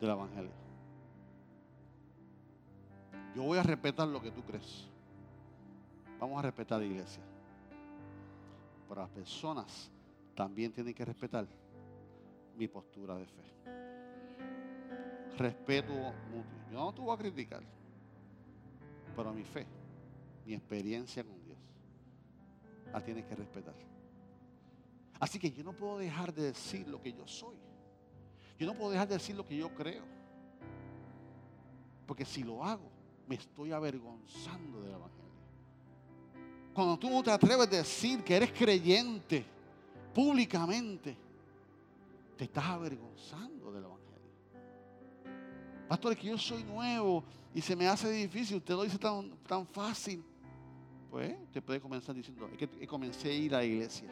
del 0.00 0.10
Evangelio. 0.10 0.52
Yo 3.34 3.42
voy 3.42 3.58
a 3.58 3.62
respetar 3.62 4.06
lo 4.06 4.20
que 4.20 4.30
tú 4.30 4.42
crees. 4.42 4.86
Vamos 6.20 6.38
a 6.38 6.42
respetar 6.42 6.78
la 6.78 6.86
iglesia. 6.86 7.22
Pero 8.88 9.00
las 9.00 9.10
personas 9.10 9.90
también 10.34 10.72
tienen 10.72 10.94
que 10.94 11.04
respetar 11.04 11.46
mi 12.56 12.68
postura 12.68 13.16
de 13.16 13.26
fe. 13.26 13.42
Respeto 15.36 15.92
mutuo. 15.92 16.70
Yo 16.70 16.78
no 16.78 16.94
te 16.94 17.00
voy 17.00 17.14
a 17.14 17.18
criticar, 17.18 17.62
pero 19.16 19.32
mi 19.32 19.44
fe, 19.44 19.66
mi 20.46 20.54
experiencia 20.54 21.24
con 21.24 21.42
Dios, 21.44 21.58
la 22.92 23.02
tienes 23.02 23.24
que 23.24 23.34
respetar. 23.34 23.74
Así 25.20 25.38
que 25.38 25.50
yo 25.50 25.62
no 25.64 25.72
puedo 25.72 25.98
dejar 25.98 26.32
de 26.34 26.42
decir 26.42 26.86
lo 26.88 27.00
que 27.00 27.12
yo 27.12 27.26
soy. 27.26 27.56
Yo 28.58 28.66
no 28.66 28.74
puedo 28.74 28.90
dejar 28.90 29.08
de 29.08 29.14
decir 29.14 29.34
lo 29.34 29.44
que 29.44 29.56
yo 29.56 29.74
creo. 29.74 30.02
Porque 32.06 32.24
si 32.24 32.42
lo 32.42 32.64
hago, 32.64 32.90
me 33.26 33.36
estoy 33.36 33.72
avergonzando 33.72 34.82
del 34.82 34.92
Evangelio. 34.92 35.24
Cuando 36.74 36.98
tú 36.98 37.08
no 37.08 37.22
te 37.22 37.30
atreves 37.30 37.66
a 37.68 37.70
decir 37.70 38.22
que 38.22 38.36
eres 38.36 38.52
creyente 38.52 39.53
públicamente, 40.14 41.16
te 42.36 42.44
estás 42.44 42.64
avergonzando 42.64 43.72
del 43.72 43.84
Evangelio. 43.84 44.04
Pastor, 45.88 46.12
es 46.12 46.18
que 46.18 46.28
yo 46.28 46.38
soy 46.38 46.64
nuevo 46.64 47.24
y 47.54 47.60
se 47.60 47.76
me 47.76 47.86
hace 47.88 48.10
difícil, 48.10 48.56
usted 48.56 48.74
lo 48.74 48.84
dice 48.84 48.98
tan, 48.98 49.30
tan 49.46 49.66
fácil. 49.66 50.24
Pues 51.10 51.36
te 51.52 51.60
puede 51.60 51.80
comenzar 51.80 52.14
diciendo, 52.14 52.48
es 52.48 52.58
que 52.58 52.86
comencé 52.86 53.28
a 53.28 53.32
ir 53.32 53.54
a 53.54 53.58
la 53.58 53.64
iglesia. 53.64 54.08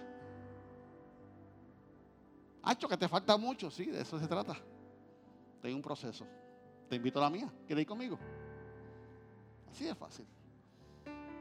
Hacho, 2.62 2.88
que 2.88 2.96
te 2.96 3.08
falta 3.08 3.36
mucho, 3.36 3.70
sí, 3.70 3.86
de 3.86 4.02
eso 4.02 4.18
se 4.20 4.28
trata. 4.28 4.56
Tengo 5.60 5.76
un 5.76 5.82
proceso. 5.82 6.26
Te 6.88 6.96
invito 6.96 7.18
a 7.18 7.22
la 7.22 7.30
mía. 7.30 7.52
¿Quieres 7.66 7.82
ir 7.82 7.88
conmigo? 7.88 8.18
Así 9.70 9.84
de 9.84 9.94
fácil. 9.94 10.26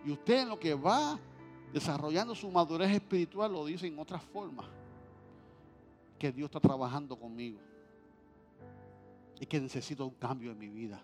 Y 0.04 0.12
usted 0.12 0.48
lo 0.48 0.60
que 0.60 0.74
va 0.74 1.20
desarrollando 1.72 2.36
su 2.36 2.50
madurez 2.50 2.92
espiritual 2.92 3.52
lo 3.52 3.66
dice 3.66 3.88
en 3.88 3.98
otra 3.98 4.20
forma. 4.20 4.64
Que 6.18 6.32
Dios 6.32 6.48
está 6.50 6.60
trabajando 6.60 7.18
conmigo. 7.18 7.60
Y 9.40 9.46
que 9.46 9.60
necesito 9.60 10.06
un 10.06 10.14
cambio 10.16 10.52
en 10.52 10.60
mi 10.60 10.70
vida. 10.70 11.02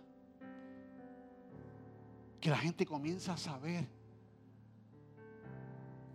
Que 2.39 2.49
la 2.49 2.57
gente 2.57 2.85
comienza 2.85 3.33
a 3.33 3.37
saber 3.37 3.87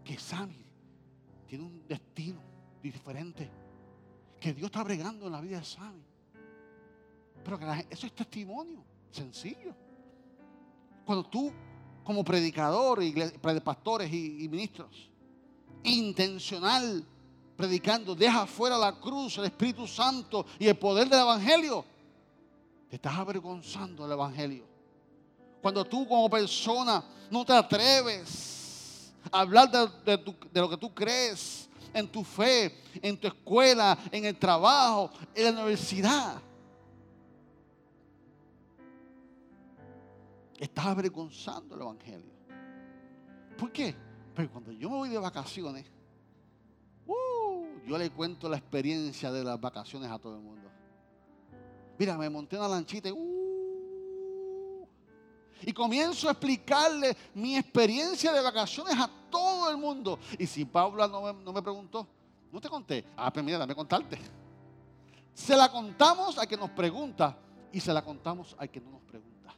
que 0.04 0.18
Sammy 0.18 0.64
tiene 1.46 1.64
un 1.64 1.86
destino 1.86 2.40
diferente. 2.82 3.50
Que 4.38 4.52
Dios 4.52 4.66
está 4.66 4.82
bregando 4.84 5.26
en 5.26 5.32
la 5.32 5.40
vida 5.40 5.58
de 5.58 5.64
Sammy. 5.64 6.04
Pero 7.44 7.58
que 7.58 7.86
eso 7.90 8.06
es 8.06 8.12
testimonio, 8.12 8.84
sencillo. 9.10 9.74
Cuando 11.04 11.28
tú 11.28 11.52
como 12.04 12.24
predicador, 12.24 13.00
pastores 13.62 14.12
y, 14.12 14.48
ministros, 14.48 15.10
intencional 15.84 17.04
predicando, 17.56 18.14
deja 18.14 18.46
fuera 18.46 18.76
la 18.76 18.92
cruz, 18.98 19.38
el 19.38 19.44
Espíritu 19.44 19.86
Santo 19.86 20.46
y 20.58 20.66
el 20.66 20.76
poder 20.76 21.08
del 21.08 21.20
Evangelio, 21.20 21.84
te 22.88 22.96
estás 22.96 23.14
avergonzando 23.14 24.04
del 24.04 24.12
Evangelio. 24.12 24.64
Cuando 25.60 25.84
tú 25.84 26.06
como 26.08 26.28
persona 26.28 27.04
no 27.30 27.44
te 27.44 27.52
atreves 27.52 29.12
a 29.30 29.40
hablar 29.40 29.70
de, 29.70 30.16
de 30.16 30.60
lo 30.60 30.68
que 30.68 30.76
tú 30.76 30.92
crees, 30.92 31.68
en 31.94 32.08
tu 32.08 32.24
fe, 32.24 32.74
en 33.00 33.16
tu 33.16 33.28
escuela, 33.28 33.98
en 34.10 34.24
el 34.24 34.36
trabajo, 34.36 35.10
en 35.34 35.54
la 35.54 35.62
universidad. 35.62 36.40
Estás 40.62 40.86
avergonzando 40.86 41.74
el 41.74 41.80
Evangelio. 41.80 42.32
¿Por 43.58 43.72
qué? 43.72 43.96
Porque 44.32 44.48
cuando 44.48 44.70
yo 44.70 44.88
me 44.88 44.94
voy 44.94 45.08
de 45.08 45.18
vacaciones, 45.18 45.84
uh, 47.04 47.66
yo 47.84 47.98
le 47.98 48.08
cuento 48.10 48.48
la 48.48 48.58
experiencia 48.58 49.32
de 49.32 49.42
las 49.42 49.60
vacaciones 49.60 50.08
a 50.08 50.20
todo 50.20 50.36
el 50.36 50.40
mundo. 50.40 50.70
Mira, 51.98 52.16
me 52.16 52.30
monté 52.30 52.54
en 52.54 52.62
una 52.62 52.68
lanchita 52.68 53.08
y, 53.08 53.10
uh, 53.10 54.86
y 55.62 55.72
comienzo 55.72 56.28
a 56.28 56.30
explicarle 56.30 57.16
mi 57.34 57.56
experiencia 57.56 58.32
de 58.32 58.40
vacaciones 58.40 58.94
a 58.96 59.10
todo 59.32 59.68
el 59.68 59.76
mundo. 59.76 60.20
Y 60.38 60.46
si 60.46 60.64
Paula 60.64 61.08
no 61.08 61.52
me, 61.52 61.60
preguntó, 61.62 62.06
no 62.52 62.60
te 62.60 62.68
conté. 62.68 63.04
Ah, 63.16 63.32
pues 63.32 63.44
mira, 63.44 63.58
dame 63.58 63.74
contarte. 63.74 64.16
Se 65.34 65.56
la 65.56 65.72
contamos 65.72 66.38
a 66.38 66.46
que 66.46 66.56
nos 66.56 66.70
pregunta 66.70 67.36
y 67.72 67.80
se 67.80 67.92
la 67.92 68.04
contamos 68.04 68.54
al 68.60 68.70
que 68.70 68.80
no 68.80 68.92
nos 68.92 69.02
pregunta. 69.02 69.52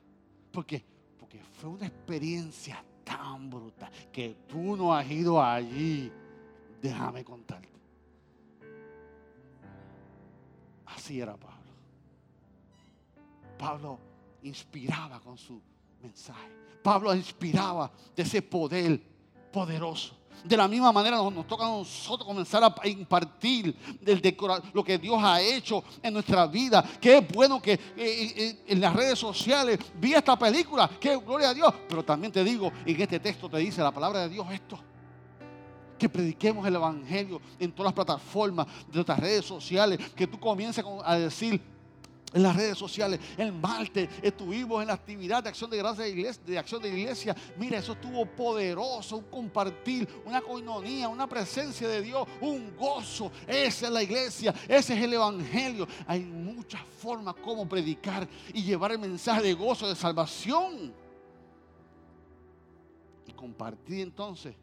¿Por 0.50 0.64
qué? 0.64 0.93
Fue 1.40 1.70
una 1.70 1.86
experiencia 1.86 2.84
tan 3.04 3.50
brutal 3.50 3.90
que 4.12 4.36
tú 4.48 4.76
no 4.76 4.94
has 4.94 5.10
ido 5.10 5.42
allí. 5.42 6.10
Déjame 6.80 7.24
contarte. 7.24 7.68
Así 10.86 11.20
era 11.20 11.36
Pablo. 11.36 11.54
Pablo 13.58 13.98
inspiraba 14.42 15.20
con 15.20 15.38
su 15.38 15.60
mensaje. 16.02 16.50
Pablo 16.82 17.14
inspiraba 17.14 17.90
de 18.14 18.22
ese 18.22 18.42
poder 18.42 19.00
poderoso. 19.50 20.16
De 20.42 20.56
la 20.56 20.68
misma 20.68 20.92
manera 20.92 21.16
nos, 21.16 21.46
toca 21.46 21.64
a 21.64 21.68
nosotros 21.68 22.26
comenzar 22.26 22.62
a 22.64 22.88
impartir 22.88 23.74
lo 24.72 24.84
que 24.84 24.98
Dios 24.98 25.18
ha 25.22 25.40
hecho 25.40 25.84
en 26.02 26.12
nuestra 26.12 26.46
vida. 26.46 26.84
Qué 27.00 27.20
bueno 27.20 27.60
que 27.60 27.72
eh, 27.72 27.80
eh, 27.96 28.64
en 28.66 28.80
las 28.80 28.94
redes 28.94 29.18
sociales 29.18 29.78
vi 29.98 30.14
esta 30.14 30.38
película. 30.38 30.90
Qué 31.00 31.16
gloria 31.16 31.50
a 31.50 31.54
Dios. 31.54 31.72
Pero 31.88 32.04
también 32.04 32.32
te 32.32 32.42
digo, 32.44 32.72
en 32.84 33.00
este 33.00 33.20
texto 33.20 33.48
te 33.48 33.58
dice 33.58 33.82
la 33.82 33.92
palabra 33.92 34.20
de 34.20 34.28
Dios 34.28 34.46
esto. 34.50 34.78
Que 35.98 36.08
prediquemos 36.08 36.66
el 36.66 36.74
Evangelio 36.74 37.40
en 37.58 37.72
todas 37.72 37.86
las 37.86 37.94
plataformas 37.94 38.66
de 38.66 38.94
nuestras 38.94 39.18
redes 39.18 39.44
sociales. 39.44 39.98
Que 40.14 40.26
tú 40.26 40.38
comiences 40.38 40.84
a 41.04 41.16
decir, 41.16 41.60
en 42.34 42.42
las 42.42 42.54
redes 42.54 42.76
sociales. 42.76 43.20
El 43.38 43.52
martes 43.52 44.08
estuvimos 44.20 44.82
en 44.82 44.88
la 44.88 44.94
actividad 44.94 45.42
de 45.42 45.48
acción 45.48 45.70
de 45.70 45.78
gracia 45.78 46.04
de, 46.04 46.10
iglesia, 46.10 46.42
de 46.44 46.58
acción 46.58 46.82
de 46.82 46.88
iglesia. 46.88 47.34
Mira, 47.56 47.78
eso 47.78 47.92
estuvo 47.92 48.26
poderoso, 48.26 49.16
un 49.18 49.24
compartir, 49.24 50.06
una 50.26 50.42
coinonía, 50.42 51.08
una 51.08 51.28
presencia 51.28 51.86
de 51.88 52.02
Dios, 52.02 52.26
un 52.40 52.76
gozo. 52.76 53.30
Esa 53.46 53.86
es 53.86 53.92
la 53.92 54.02
iglesia, 54.02 54.52
ese 54.68 54.94
es 54.94 55.02
el 55.02 55.14
evangelio. 55.14 55.86
Hay 56.06 56.20
muchas 56.20 56.82
formas 57.00 57.36
como 57.36 57.68
predicar 57.68 58.28
y 58.52 58.62
llevar 58.62 58.92
el 58.92 58.98
mensaje 58.98 59.42
de 59.42 59.54
gozo, 59.54 59.88
de 59.88 59.94
salvación. 59.94 60.92
Y 63.26 63.32
compartir 63.32 64.00
entonces 64.00 64.56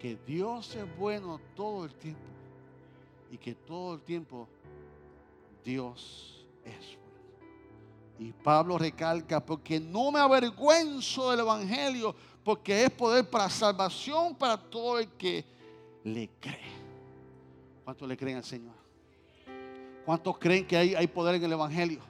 que 0.00 0.16
Dios 0.26 0.74
es 0.74 0.96
bueno 0.96 1.40
todo 1.54 1.84
el 1.84 1.94
tiempo 1.94 2.20
y 3.30 3.36
que 3.36 3.54
todo 3.54 3.94
el 3.94 4.00
tiempo 4.00 4.48
Dios 5.64 6.46
es 6.64 6.96
bueno. 6.98 7.18
Y 8.18 8.32
Pablo 8.32 8.78
recalca, 8.78 9.44
porque 9.44 9.80
no 9.80 10.12
me 10.12 10.20
avergüenzo 10.20 11.30
del 11.30 11.40
Evangelio, 11.40 12.14
porque 12.44 12.84
es 12.84 12.90
poder 12.90 13.28
para 13.28 13.48
salvación 13.48 14.34
para 14.36 14.56
todo 14.56 14.98
el 14.98 15.08
que 15.12 15.44
le 16.04 16.28
cree. 16.38 16.84
¿Cuántos 17.82 18.06
le 18.06 18.16
creen 18.16 18.36
al 18.36 18.44
Señor? 18.44 18.74
¿Cuántos 20.04 20.38
creen 20.38 20.66
que 20.66 20.76
hay, 20.76 20.94
hay 20.94 21.06
poder 21.06 21.36
en 21.36 21.44
el 21.44 21.52
Evangelio? 21.52 22.00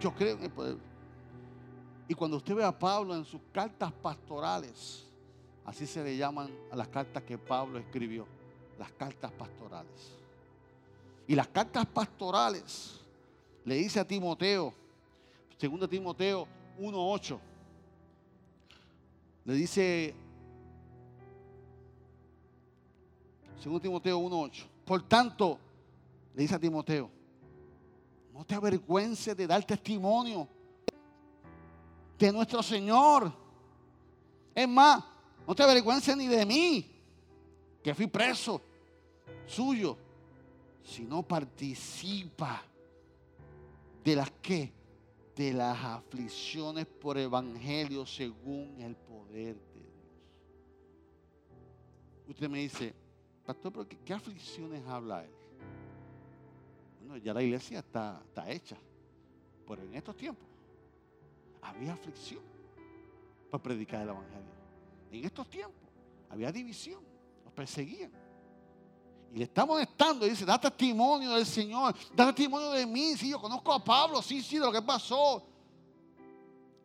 Yo 0.00 0.14
creo 0.14 0.36
en 0.36 0.44
el 0.44 0.50
poder. 0.50 0.76
Y 2.08 2.14
cuando 2.14 2.36
usted 2.38 2.54
ve 2.54 2.64
a 2.64 2.76
Pablo 2.76 3.14
en 3.14 3.24
sus 3.24 3.40
cartas 3.52 3.92
pastorales, 3.92 5.04
así 5.64 5.86
se 5.86 6.02
le 6.02 6.16
llaman 6.16 6.50
a 6.70 6.76
las 6.76 6.88
cartas 6.88 7.22
que 7.24 7.36
Pablo 7.36 7.78
escribió, 7.78 8.26
las 8.78 8.92
cartas 8.92 9.32
pastorales. 9.32 10.16
Y 11.28 11.34
las 11.34 11.48
cartas 11.48 11.86
pastorales 11.86 13.00
le 13.64 13.76
dice 13.76 13.98
a 13.98 14.06
Timoteo, 14.06 14.72
segundo 15.58 15.88
Timoteo 15.88 16.46
1.8, 16.78 17.38
le 19.44 19.54
dice, 19.54 20.14
segundo 23.58 23.80
Timoteo 23.80 24.20
1.8, 24.20 24.66
por 24.84 25.02
tanto, 25.02 25.58
le 26.34 26.42
dice 26.42 26.54
a 26.54 26.60
Timoteo, 26.60 27.10
no 28.32 28.44
te 28.44 28.54
avergüences 28.54 29.36
de 29.36 29.46
dar 29.46 29.64
testimonio 29.64 30.46
de 32.18 32.32
nuestro 32.32 32.62
Señor. 32.62 33.32
Es 34.54 34.68
más, 34.68 35.02
no 35.46 35.54
te 35.54 35.62
avergüences 35.62 36.16
ni 36.16 36.28
de 36.28 36.46
mí, 36.46 36.86
que 37.82 37.94
fui 37.94 38.06
preso 38.06 38.60
suyo 39.46 40.05
si 40.86 41.04
no 41.04 41.22
participa 41.22 42.62
de 44.04 44.16
las 44.16 44.30
que? 44.30 44.72
De 45.34 45.52
las 45.52 45.76
aflicciones 45.84 46.86
por 46.86 47.18
evangelio 47.18 48.06
según 48.06 48.80
el 48.80 48.94
poder 48.94 49.56
de 49.56 49.80
Dios. 49.80 49.96
Usted 52.28 52.48
me 52.48 52.60
dice, 52.60 52.94
pastor, 53.44 53.72
¿pero 53.72 53.88
qué, 54.04 54.14
aflicciones 54.14 54.86
habla 54.86 55.24
él? 55.24 55.30
Bueno, 57.00 57.16
ya 57.16 57.34
la 57.34 57.42
iglesia 57.42 57.80
está, 57.80 58.22
está 58.24 58.48
hecha. 58.50 58.76
Pero 59.66 59.82
en 59.82 59.94
estos 59.94 60.16
tiempos 60.16 60.46
había 61.62 61.94
aflicción 61.94 62.42
para 63.50 63.62
predicar 63.62 64.02
el 64.02 64.10
evangelio. 64.10 64.52
en 65.10 65.24
estos 65.24 65.50
tiempos 65.50 65.90
había 66.30 66.52
división, 66.52 67.02
los 67.44 67.52
perseguían. 67.52 68.25
Y 69.32 69.38
le 69.38 69.44
está 69.44 69.66
molestando 69.66 70.26
y 70.26 70.30
dice, 70.30 70.44
da 70.44 70.58
testimonio 70.58 71.32
del 71.32 71.46
Señor, 71.46 71.94
da 72.14 72.26
testimonio 72.26 72.70
de 72.70 72.86
mí, 72.86 73.16
sí, 73.16 73.30
yo 73.30 73.40
conozco 73.40 73.72
a 73.72 73.84
Pablo, 73.84 74.22
sí, 74.22 74.42
sí, 74.42 74.58
de 74.58 74.64
lo 74.64 74.72
que 74.72 74.82
pasó. 74.82 75.42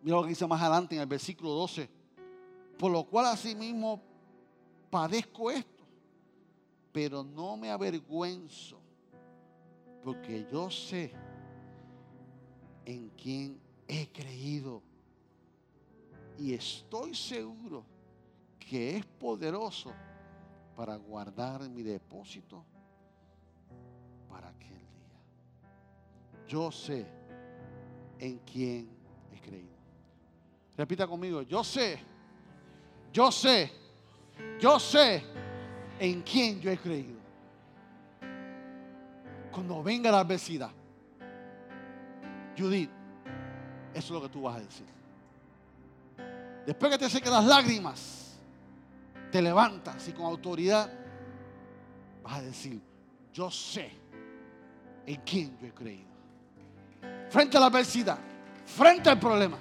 Mira 0.02 0.18
lo 0.18 0.24
que 0.24 0.30
dice 0.30 0.48
más 0.48 0.62
adelante 0.62 0.96
en 0.96 1.02
el 1.02 1.08
versículo 1.08 1.52
12. 1.52 1.90
Por 2.78 2.92
lo 2.92 3.04
cual 3.04 3.28
asimismo 3.28 4.02
padezco 4.90 5.52
esto, 5.52 5.86
pero 6.92 7.24
no 7.24 7.56
me 7.56 7.70
avergüenzo, 7.70 8.80
porque 10.04 10.46
yo 10.52 10.70
sé 10.70 11.14
en 12.86 13.10
quién 13.10 13.60
he 13.88 14.08
creído. 14.12 14.82
Y 16.38 16.54
estoy 16.54 17.14
seguro 17.14 17.86
que 18.60 18.98
es 18.98 19.06
poderoso 19.06 19.94
para 20.82 20.96
guardar 20.96 21.70
mi 21.70 21.84
depósito 21.84 22.66
para 24.28 24.50
aquel 24.50 24.80
día. 24.80 25.22
Yo 26.48 26.72
sé 26.72 27.06
en 28.18 28.40
quién 28.40 28.90
he 29.32 29.40
creído. 29.40 29.76
Repita 30.76 31.06
conmigo, 31.06 31.44
yo 31.44 31.64
sé, 31.64 32.00
yo 33.14 33.32
sé, 33.32 33.72
yo 34.60 34.80
sé 34.80 35.24
en 36.00 36.24
quién 36.24 36.60
yo 36.60 36.72
he 36.72 36.78
creído. 36.80 37.20
Cuando 39.52 39.84
venga 39.84 40.10
la 40.10 40.22
adversidad, 40.22 40.72
Judith, 42.58 42.90
eso 43.94 44.08
es 44.08 44.10
lo 44.10 44.22
que 44.24 44.30
tú 44.30 44.42
vas 44.42 44.56
a 44.56 44.62
decir. 44.62 44.88
Después 46.66 46.92
que 46.92 46.98
te 46.98 47.08
sequen 47.08 47.34
las 47.34 47.46
lágrimas, 47.46 48.21
te 49.32 49.42
levantas 49.42 50.08
y 50.08 50.12
con 50.12 50.26
autoridad 50.26 50.92
vas 52.24 52.38
a 52.38 52.42
decir, 52.42 52.82
yo 53.34 53.50
sé 53.50 53.92
en 55.06 55.22
quién 55.22 55.58
yo 55.60 55.68
he 55.68 55.74
creído. 55.74 56.12
Frente 57.30 57.58
a 57.58 57.60
la 57.62 57.68
adversidad, 57.68 58.20
frente 58.66 59.10
al 59.10 59.20
problema. 59.20 59.58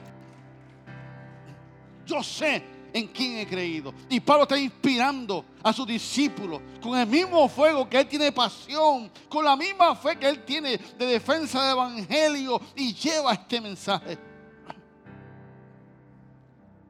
Yo 2.05 2.23
sé 2.23 2.63
en 2.93 3.07
quién 3.09 3.39
he 3.39 3.47
creído. 3.47 3.95
Y 4.09 4.21
Pablo 4.21 4.43
está 4.43 4.59
inspirando 4.59 5.45
a 5.63 5.73
sus 5.73 5.87
discípulos 5.87 6.61
con 6.83 6.99
el 6.99 7.07
mismo 7.07 7.49
fuego 7.49 7.89
que 7.89 8.01
él 8.01 8.09
tiene 8.09 8.33
pasión, 8.33 9.11
con 9.29 9.45
la 9.45 9.57
misma 9.57 9.95
fe 9.95 10.17
que 10.19 10.29
él 10.29 10.45
tiene 10.45 10.77
de 10.77 11.07
defensa 11.07 11.63
del 11.63 11.73
evangelio 11.73 12.61
y 12.75 12.93
lleva 12.93 13.33
este 13.33 13.61
mensaje. 13.61 14.19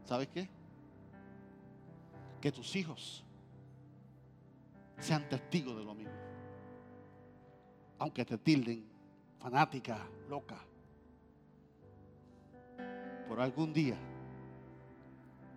¿Sabes 0.06 0.28
qué? 0.32 0.59
Que 2.40 2.50
tus 2.50 2.74
hijos 2.76 3.24
sean 4.98 5.28
testigos 5.28 5.76
de 5.76 5.84
lo 5.84 5.94
mismo. 5.94 6.14
Aunque 7.98 8.24
te 8.24 8.38
tilden 8.38 8.84
fanática, 9.38 10.06
loca. 10.28 10.58
Por 13.28 13.40
algún 13.40 13.72
día 13.72 13.96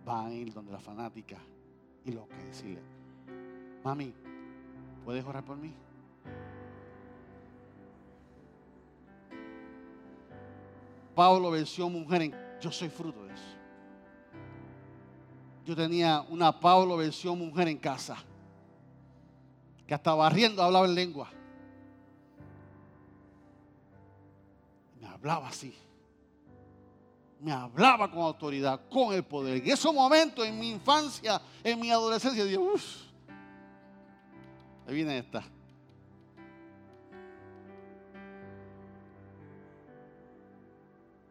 van 0.04 0.26
a 0.26 0.32
ir 0.32 0.52
donde 0.52 0.72
la 0.72 0.80
fanática 0.80 1.38
y 2.04 2.12
loca 2.12 2.36
y 2.40 2.44
decirle, 2.44 2.80
mami, 3.82 4.12
¿puedes 5.04 5.24
orar 5.24 5.44
por 5.44 5.56
mí? 5.56 5.72
Pablo 11.14 11.50
venció 11.50 11.88
mujer 11.88 12.22
en... 12.22 12.34
Yo 12.60 12.70
soy 12.70 12.88
fruto 12.88 13.24
de 13.24 13.34
eso. 13.34 13.53
Yo 15.64 15.74
tenía 15.74 16.20
una 16.28 16.58
Pablo 16.58 16.96
versión 16.96 17.38
mujer 17.38 17.68
en 17.68 17.78
casa. 17.78 18.16
Que 19.86 19.94
hasta 19.94 20.14
barriendo 20.14 20.62
hablaba 20.62 20.86
en 20.86 20.94
lengua. 20.94 21.30
Me 25.00 25.06
hablaba 25.06 25.48
así. 25.48 25.74
Me 27.40 27.52
hablaba 27.52 28.10
con 28.10 28.20
autoridad, 28.20 28.80
con 28.90 29.14
el 29.14 29.24
poder. 29.24 29.58
En 29.58 29.70
esos 29.70 29.92
momentos, 29.92 30.46
en 30.46 30.58
mi 30.58 30.70
infancia, 30.70 31.40
en 31.62 31.80
mi 31.80 31.90
adolescencia, 31.90 32.44
dije, 32.44 32.58
uff, 32.58 33.02
ahí 34.86 34.94
viene 34.94 35.18
esta. 35.18 35.42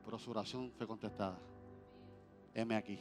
Pero 0.05 0.19
su 0.19 0.29
oración 0.29 0.71
fue 0.77 0.85
contestada. 0.85 1.39
Heme 2.53 2.75
aquí. 2.75 2.99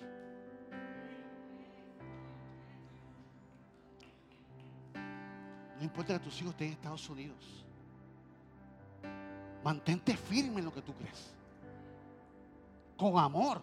No 5.83 5.87
importa 5.87 6.13
que 6.13 6.21
tus 6.21 6.41
hijos 6.41 6.53
estén 6.53 6.69
en 6.69 6.73
Estados 6.75 7.11
Unidos. 7.11 7.45
Mantente 9.65 10.17
firme 10.17 10.61
en 10.61 10.67
lo 10.67 10.73
que 10.73 10.81
tú 10.81 10.95
crees. 10.95 11.35
Con 12.97 13.19
amor. 13.19 13.61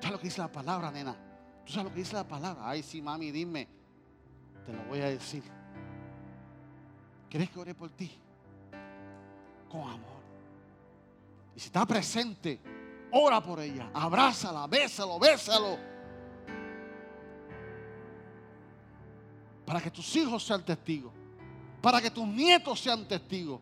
¿Sabes 0.00 0.10
lo 0.10 0.18
que 0.18 0.24
dice 0.24 0.40
la 0.40 0.50
palabra, 0.50 0.90
nena? 0.90 1.16
¿Tú 1.64 1.72
sabes 1.72 1.84
lo 1.84 1.94
que 1.94 2.00
dice 2.00 2.14
la 2.14 2.26
palabra? 2.26 2.68
Ay, 2.68 2.82
sí, 2.82 3.00
mami, 3.00 3.30
dime. 3.30 3.68
Te 4.64 4.72
lo 4.72 4.82
voy 4.86 4.98
a 4.98 5.10
decir. 5.10 5.44
¿Quieres 7.30 7.48
que 7.48 7.60
ore 7.60 7.72
por 7.72 7.90
ti? 7.90 8.18
Con 9.70 9.82
amor. 9.82 10.22
Y 11.54 11.60
si 11.60 11.66
está 11.66 11.86
presente, 11.86 12.60
ora 13.12 13.40
por 13.40 13.60
ella. 13.60 13.92
Abrázala, 13.94 14.66
bésalo, 14.66 15.20
bésalo. 15.20 15.78
Para 19.66 19.80
que 19.80 19.90
tus 19.90 20.14
hijos 20.16 20.44
sean 20.44 20.64
testigos, 20.64 21.12
para 21.82 22.00
que 22.00 22.10
tus 22.10 22.26
nietos 22.26 22.80
sean 22.80 23.06
testigos. 23.06 23.60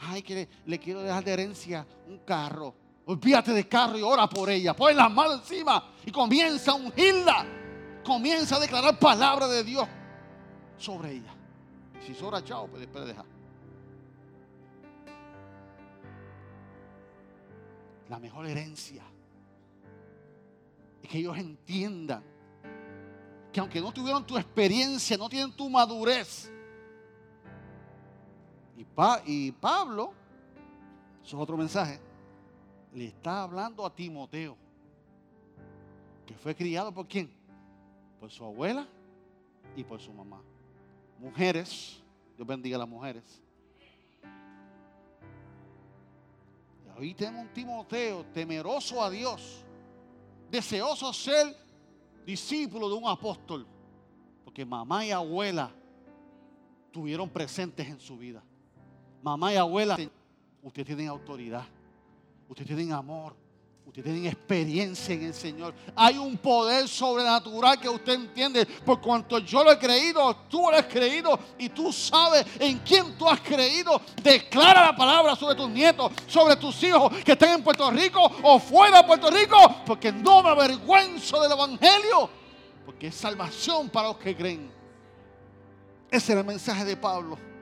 Ay, 0.00 0.22
que 0.22 0.48
le, 0.66 0.78
quiero 0.78 1.02
dejar 1.02 1.22
de 1.22 1.32
herencia 1.32 1.86
un 2.08 2.18
carro. 2.18 2.74
Olvídate 3.06 3.52
de 3.52 3.68
carro 3.68 3.98
y 3.98 4.02
ora 4.02 4.28
por 4.28 4.50
ella. 4.50 4.74
Pon 4.74 4.96
las 4.96 5.10
manos 5.12 5.40
encima 5.40 5.92
y 6.04 6.10
comienza 6.10 6.72
a 6.72 6.74
ungirla. 6.74 7.46
Comienza 8.02 8.56
a 8.56 8.60
declarar 8.60 8.98
palabra 8.98 9.46
de 9.46 9.62
Dios 9.62 9.86
sobre 10.78 11.12
ella. 11.12 11.34
Si 12.04 12.14
sobra, 12.14 12.42
chao, 12.42 12.66
pues 12.66 12.80
después 12.80 13.04
de 13.04 13.12
dejar. 13.12 13.26
La 18.08 18.18
mejor 18.18 18.46
herencia 18.46 19.02
es 21.02 21.08
que 21.08 21.18
ellos 21.18 21.36
entiendan 21.38 22.22
que 23.54 23.60
aunque 23.60 23.80
no 23.80 23.92
tuvieron 23.92 24.26
tu 24.26 24.36
experiencia, 24.36 25.16
no 25.16 25.28
tienen 25.28 25.52
tu 25.52 25.70
madurez. 25.70 26.50
Y, 28.76 28.84
y 29.26 29.52
Pablo, 29.52 30.12
eso 31.24 31.36
es 31.36 31.42
otro 31.42 31.56
mensaje, 31.56 32.00
le 32.92 33.06
está 33.06 33.44
hablando 33.44 33.86
a 33.86 33.94
Timoteo, 33.94 34.56
que 36.26 36.34
fue 36.34 36.56
criado 36.56 36.92
por 36.92 37.06
quién? 37.06 37.32
Por 38.18 38.28
su 38.28 38.44
abuela 38.44 38.88
y 39.76 39.84
por 39.84 40.00
su 40.00 40.12
mamá. 40.12 40.42
Mujeres, 41.20 42.02
Dios 42.36 42.48
bendiga 42.48 42.74
a 42.74 42.80
las 42.80 42.88
mujeres. 42.88 43.40
Y 46.84 47.00
ahí 47.00 47.14
tenemos 47.14 47.42
un 47.42 47.52
Timoteo 47.52 48.24
temeroso 48.34 49.00
a 49.00 49.08
Dios, 49.10 49.64
deseoso 50.50 51.12
ser 51.12 51.63
discípulo 52.24 52.88
de 52.88 52.94
un 52.94 53.08
apóstol, 53.08 53.66
porque 54.44 54.64
mamá 54.64 55.04
y 55.04 55.10
abuela 55.10 55.70
tuvieron 56.90 57.28
presentes 57.28 57.88
en 57.88 58.00
su 58.00 58.16
vida. 58.16 58.42
Mamá 59.22 59.52
y 59.52 59.56
abuela, 59.56 59.96
ustedes 60.62 60.86
tienen 60.86 61.08
autoridad, 61.08 61.64
ustedes 62.48 62.68
tienen 62.68 62.92
amor, 62.92 63.34
ustedes 63.86 64.04
tienen 64.04 64.26
experiencia 64.26 65.14
en 65.14 65.24
el 65.24 65.34
Señor. 65.34 65.74
Hay 65.94 66.16
un 66.16 66.36
poder 66.36 66.88
sobrenatural 66.88 67.78
que 67.78 67.88
usted 67.88 68.14
entiende. 68.14 68.66
Por 68.66 69.00
cuanto 69.00 69.38
yo 69.38 69.62
lo 69.62 69.72
he 69.72 69.78
creído, 69.78 70.34
tú 70.48 70.70
lo 70.70 70.76
has 70.76 70.86
creído 70.86 71.38
y 71.58 71.68
tú 71.68 71.92
sabes 71.92 72.46
en 72.58 72.78
quién 72.78 73.16
tú 73.16 73.28
has 73.28 73.40
creído. 73.40 74.00
Declara 74.22 74.86
la 74.86 74.96
palabra 74.96 75.36
sobre 75.36 75.54
tus 75.54 75.68
nietos, 75.68 76.12
sobre 76.26 76.56
tus 76.56 76.82
hijos 76.82 77.12
que 77.22 77.32
estén 77.32 77.50
en 77.50 77.62
Puerto 77.62 77.90
Rico 77.90 78.20
o 78.42 78.58
fuera 78.58 79.02
de 79.02 79.06
Puerto 79.06 79.30
Rico. 79.30 79.56
Porque 79.86 80.10
no 80.10 80.42
me 80.42 80.50
avergüenzo 80.50 81.40
del 81.42 81.52
Evangelio. 81.52 82.30
Porque 82.86 83.08
es 83.08 83.14
salvación 83.14 83.90
para 83.90 84.08
los 84.08 84.16
que 84.16 84.34
creen. 84.34 84.72
Ese 86.10 86.32
era 86.32 86.40
el 86.40 86.46
mensaje 86.46 86.84
de 86.84 86.96
Pablo. 86.96 87.53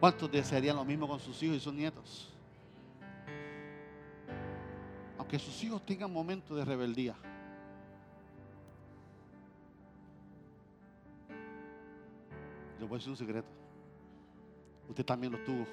¿Cuántos 0.00 0.32
desearían 0.32 0.76
lo 0.76 0.84
mismo 0.84 1.06
con 1.06 1.20
sus 1.20 1.42
hijos 1.42 1.58
y 1.58 1.60
sus 1.60 1.74
nietos? 1.74 2.32
Aunque 5.18 5.38
sus 5.38 5.62
hijos 5.62 5.84
tengan 5.84 6.10
momentos 6.10 6.56
de 6.56 6.64
rebeldía. 6.64 7.14
Les 12.78 12.88
voy 12.88 12.96
a 12.96 12.98
decir 12.98 13.10
un 13.10 13.16
secreto. 13.18 13.48
Usted 14.88 15.04
también 15.04 15.34
lo 15.34 15.38
tuvo. 15.44 15.66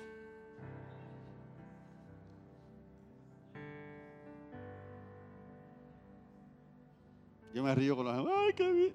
Yo 7.53 7.63
me 7.63 7.73
río 7.73 7.95
con 7.95 8.05
los 8.05 8.17
demás. 8.17 8.34
¡Ay, 8.36 8.53
qué 8.53 8.71
bien! 8.73 8.93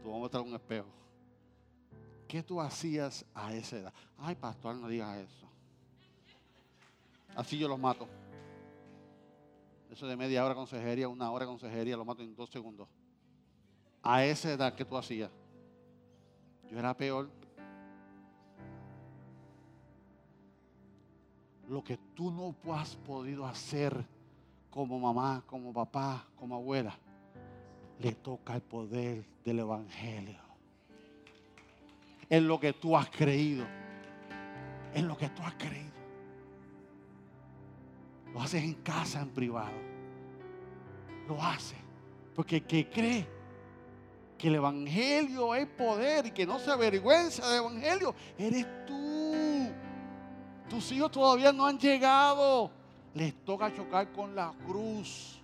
Tú 0.00 0.10
vamos 0.10 0.16
a 0.16 0.20
mostrar 0.20 0.42
un 0.44 0.54
espejo. 0.54 1.03
¿Qué 2.34 2.42
tú 2.42 2.60
hacías 2.60 3.24
a 3.32 3.54
esa 3.54 3.76
edad? 3.76 3.94
Ay, 4.18 4.34
pastor, 4.34 4.74
no 4.74 4.88
digas 4.88 5.18
eso. 5.18 5.46
Así 7.36 7.56
yo 7.56 7.68
los 7.68 7.78
mato. 7.78 8.08
Eso 9.88 10.08
de 10.08 10.16
media 10.16 10.44
hora 10.44 10.56
consejería, 10.56 11.08
una 11.08 11.30
hora 11.30 11.46
consejería, 11.46 11.96
lo 11.96 12.04
mato 12.04 12.24
en 12.24 12.34
dos 12.34 12.50
segundos. 12.50 12.88
A 14.02 14.24
esa 14.24 14.50
edad 14.50 14.74
que 14.74 14.84
tú 14.84 14.96
hacías. 14.96 15.30
Yo 16.68 16.76
era 16.76 16.92
peor. 16.96 17.30
Lo 21.68 21.84
que 21.84 21.96
tú 22.16 22.32
no 22.32 22.56
has 22.74 22.96
podido 22.96 23.46
hacer 23.46 24.04
como 24.70 24.98
mamá, 24.98 25.44
como 25.46 25.72
papá, 25.72 26.26
como 26.34 26.56
abuela, 26.56 26.98
le 28.00 28.12
toca 28.12 28.56
el 28.56 28.62
poder 28.62 29.24
del 29.44 29.60
Evangelio. 29.60 30.43
En 32.34 32.48
lo 32.48 32.58
que 32.58 32.72
tú 32.72 32.96
has 32.96 33.08
creído. 33.10 33.64
En 34.92 35.06
lo 35.06 35.16
que 35.16 35.28
tú 35.28 35.40
has 35.42 35.54
creído. 35.54 35.92
Lo 38.32 38.42
haces 38.42 38.64
en 38.64 38.74
casa, 38.74 39.20
en 39.20 39.28
privado. 39.28 39.78
Lo 41.28 41.40
hace. 41.40 41.76
Porque 42.34 42.56
el 42.56 42.66
que 42.66 42.90
cree 42.90 43.28
que 44.36 44.48
el 44.48 44.56
Evangelio 44.56 45.54
es 45.54 45.64
poder 45.68 46.26
y 46.26 46.32
que 46.32 46.44
no 46.44 46.58
se 46.58 46.72
avergüenza 46.72 47.48
del 47.48 47.60
Evangelio, 47.60 48.12
eres 48.36 48.66
tú. 48.84 49.70
Tus 50.68 50.90
hijos 50.90 51.12
todavía 51.12 51.52
no 51.52 51.64
han 51.64 51.78
llegado. 51.78 52.68
Les 53.14 53.32
toca 53.44 53.72
chocar 53.72 54.10
con 54.10 54.34
la 54.34 54.52
cruz. 54.66 55.40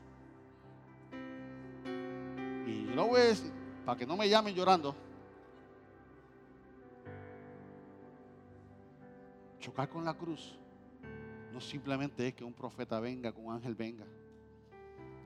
Y 2.67 2.87
yo 2.87 2.95
lo 2.97 3.07
voy 3.07 3.21
a 3.21 3.25
decir, 3.27 3.53
para 3.87 3.97
que 3.97 4.05
no 4.05 4.17
me 4.17 4.29
llamen 4.29 4.57
llorando. 4.57 5.10
Chocar 9.61 9.91
con 9.91 10.05
la 10.05 10.15
cruz 10.15 10.59
no 11.53 11.61
simplemente 11.61 12.27
es 12.27 12.35
que 12.35 12.45
un 12.45 12.55
profeta 12.55 12.99
venga, 12.99 13.33
que 13.33 13.41
un 13.41 13.53
ángel 13.53 13.75
venga. 13.75 14.07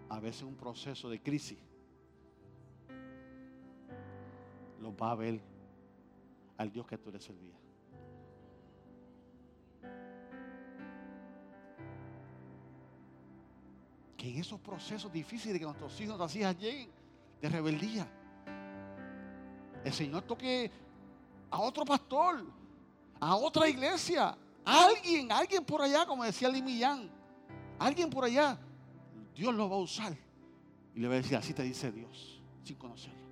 A 0.08 0.18
veces 0.18 0.42
un 0.42 0.56
proceso 0.56 1.08
de 1.08 1.20
crisis 1.20 1.58
lo 4.80 4.94
va 4.96 5.12
a 5.12 5.14
ver 5.14 5.40
al 6.56 6.70
Dios 6.70 6.86
que 6.86 6.98
tú 6.98 7.10
le 7.10 7.20
servías. 7.20 7.58
Que 14.16 14.30
en 14.30 14.38
esos 14.38 14.60
procesos 14.60 15.12
difíciles 15.12 15.58
que 15.58 15.64
nuestros 15.64 15.92
hijos, 16.00 16.18
nuestras 16.18 16.36
hijas 16.36 16.58
lleguen 16.58 16.90
de 17.40 17.48
rebeldía, 17.48 18.06
el 19.84 19.92
Señor 19.92 20.22
toque 20.22 20.70
a 21.50 21.60
otro 21.60 21.84
pastor, 21.84 22.44
a 23.24 23.36
otra 23.36 23.66
iglesia, 23.66 24.36
alguien, 24.62 25.32
alguien 25.32 25.64
por 25.64 25.80
allá, 25.80 26.04
como 26.04 26.24
decía 26.24 26.46
Limillán, 26.50 27.10
alguien 27.78 28.10
por 28.10 28.24
allá, 28.24 28.58
Dios 29.34 29.54
lo 29.54 29.66
va 29.70 29.76
a 29.76 29.78
usar. 29.78 30.14
Y 30.94 31.00
le 31.00 31.08
va 31.08 31.14
a 31.14 31.16
decir, 31.16 31.34
así 31.34 31.54
te 31.54 31.62
dice 31.62 31.90
Dios, 31.90 32.42
sin 32.62 32.76
conocerlo. 32.76 33.24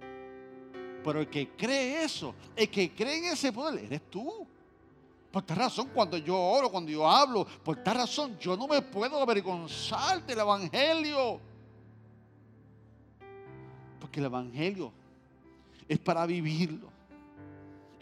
Pero 1.05 1.21
el 1.21 1.29
que 1.29 1.51
cree 1.51 2.03
eso, 2.05 2.35
el 2.57 2.71
que 2.71 2.95
cree 2.95 3.19
en 3.19 3.35
ese 3.35 3.53
poder, 3.53 3.85
eres 3.85 4.09
tú. 4.11 4.47
Por 5.31 5.43
tal 5.43 5.59
razón, 5.59 5.91
cuando 5.93 6.17
yo 6.17 6.39
oro, 6.39 6.71
cuando 6.71 6.91
yo 6.91 7.07
hablo, 7.07 7.47
por 7.63 7.83
tal 7.83 7.97
razón, 7.97 8.39
yo 8.39 8.57
no 8.57 8.67
me 8.67 8.81
puedo 8.81 9.21
avergonzar 9.21 10.25
del 10.25 10.39
Evangelio. 10.39 11.39
Porque 14.01 14.21
el 14.21 14.27
Evangelio 14.27 14.91
es 15.87 15.99
para 15.99 16.25
vivirlo. 16.25 16.91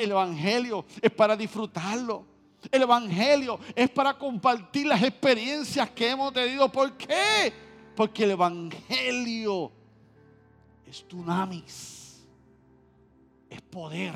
El 0.02 0.10
Evangelio 0.12 0.84
es 1.00 1.10
para 1.10 1.36
disfrutarlo. 1.36 2.26
El 2.70 2.82
Evangelio 2.82 3.58
es 3.74 3.88
para 3.90 4.16
compartir 4.18 4.86
las 4.86 5.02
experiencias 5.02 5.90
que 5.90 6.10
hemos 6.10 6.32
tenido. 6.32 6.70
¿Por 6.70 6.92
qué? 6.96 7.52
Porque 7.96 8.24
el 8.24 8.32
Evangelio 8.32 9.72
es 10.86 11.06
tunamis 11.08 12.00
es 13.50 13.60
poder. 13.62 14.14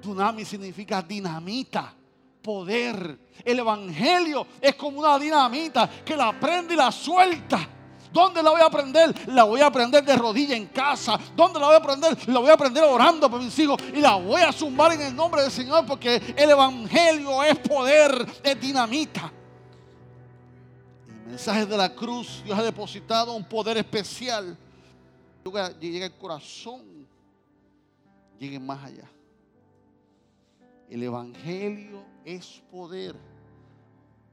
Tsunami 0.00 0.44
significa 0.44 1.00
dinamita, 1.00 1.94
poder. 2.42 3.18
El 3.44 3.58
Evangelio 3.58 4.46
es 4.60 4.74
como 4.74 5.00
una 5.00 5.18
dinamita 5.18 5.88
que 6.04 6.14
la 6.14 6.38
prende 6.38 6.74
y 6.74 6.76
la 6.76 6.92
suelta. 6.92 7.68
¿Dónde 8.12 8.42
la 8.42 8.50
voy 8.50 8.60
a 8.60 8.66
aprender? 8.66 9.28
La 9.28 9.44
voy 9.44 9.60
a 9.60 9.66
aprender 9.66 10.04
de 10.04 10.16
rodilla 10.16 10.56
en 10.56 10.66
casa. 10.66 11.18
¿Dónde 11.34 11.58
la 11.58 11.66
voy 11.66 11.74
a 11.74 11.78
aprender? 11.78 12.28
La 12.28 12.38
voy 12.40 12.50
a 12.50 12.54
aprender 12.54 12.84
orando 12.84 13.30
por 13.30 13.40
mis 13.40 13.58
hijos. 13.58 13.80
Y 13.94 14.00
la 14.00 14.16
voy 14.16 14.42
a 14.42 14.52
zumbar 14.52 14.92
en 14.92 15.02
el 15.02 15.16
nombre 15.16 15.42
del 15.42 15.50
Señor 15.50 15.86
porque 15.86 16.34
el 16.36 16.50
Evangelio 16.50 17.42
es 17.42 17.58
poder, 17.58 18.26
es 18.42 18.60
dinamita. 18.60 19.32
El 21.24 21.30
mensaje 21.30 21.66
de 21.66 21.76
la 21.76 21.94
cruz, 21.94 22.42
Dios 22.44 22.58
ha 22.58 22.62
depositado 22.62 23.32
un 23.32 23.44
poder 23.44 23.78
especial. 23.78 24.56
Llega 25.80 26.06
al 26.06 26.16
corazón 26.18 27.02
lleguen 28.42 28.66
más 28.66 28.82
allá. 28.84 29.08
El 30.90 31.02
Evangelio 31.02 32.04
es 32.24 32.60
poder 32.70 33.14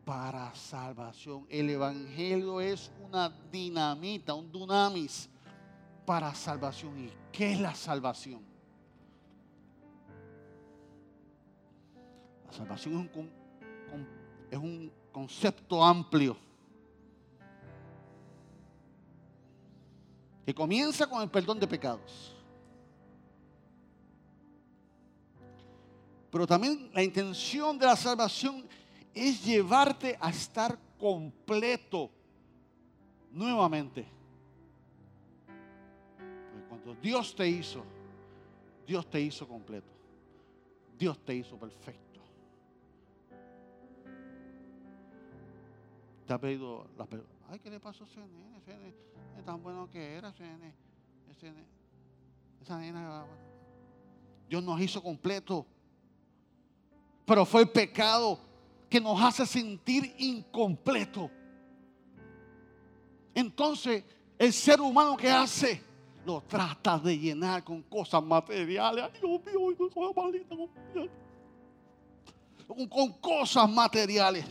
para 0.09 0.55
salvación. 0.55 1.45
El 1.47 1.69
Evangelio 1.69 2.59
es 2.59 2.91
una 2.99 3.29
dinamita, 3.51 4.33
un 4.33 4.51
dunamis 4.51 5.29
para 6.03 6.33
salvación. 6.33 6.97
¿Y 6.97 7.13
qué 7.31 7.53
es 7.53 7.61
la 7.61 7.75
salvación? 7.75 8.41
La 12.47 12.53
salvación 12.53 13.07
es 13.13 13.15
un, 13.15 13.29
es 14.49 14.57
un 14.57 14.91
concepto 15.11 15.85
amplio 15.85 16.35
que 20.43 20.55
comienza 20.55 21.05
con 21.05 21.21
el 21.21 21.29
perdón 21.29 21.59
de 21.59 21.67
pecados. 21.67 22.35
Pero 26.31 26.47
también 26.47 26.89
la 26.95 27.03
intención 27.03 27.77
de 27.77 27.85
la 27.85 27.95
salvación 27.95 28.67
es 29.27 29.43
llevarte 29.43 30.17
a 30.19 30.29
estar 30.29 30.77
completo 30.97 32.09
nuevamente. 33.31 34.05
Cuando 36.67 36.95
Dios 36.95 37.35
te 37.35 37.47
hizo, 37.47 37.83
Dios 38.85 39.09
te 39.09 39.19
hizo 39.19 39.47
completo. 39.47 39.91
Dios 40.97 41.19
te 41.23 41.35
hizo 41.35 41.57
perfecto. 41.57 42.19
Te 46.25 46.33
ha 46.33 46.39
pedido 46.39 46.85
la 46.97 47.07
Ay, 47.49 47.59
¿qué 47.59 47.69
le 47.69 47.79
pasó 47.79 48.03
a? 48.03 48.07
Ese 48.07 48.19
nene 48.19 48.93
es 49.37 49.45
tan 49.45 49.61
bueno 49.63 49.89
que 49.89 50.15
era 50.15 50.31
nene. 50.39 50.73
Esa 52.61 52.77
nena. 52.77 53.25
Dios 54.47 54.63
nos 54.63 54.79
hizo 54.81 55.01
completo 55.01 55.65
pero 57.29 57.45
fue 57.45 57.61
el 57.61 57.69
pecado 57.69 58.39
que 58.89 58.99
nos 58.99 59.21
hace 59.21 59.45
sentir 59.45 60.15
incompleto. 60.17 61.29
Entonces, 63.35 64.03
el 64.37 64.51
ser 64.51 64.81
humano 64.81 65.15
que 65.15 65.29
hace 65.29 65.83
lo 66.25 66.41
trata 66.41 66.97
de 66.97 67.17
llenar 67.17 67.63
con 67.63 67.83
cosas 67.83 68.23
materiales. 68.23 69.05
Ay, 69.05 69.19
Dios 69.21 69.41
mío, 69.45 69.89
con, 72.67 72.87
con 72.87 73.13
cosas 73.13 73.69
materiales. 73.69 74.45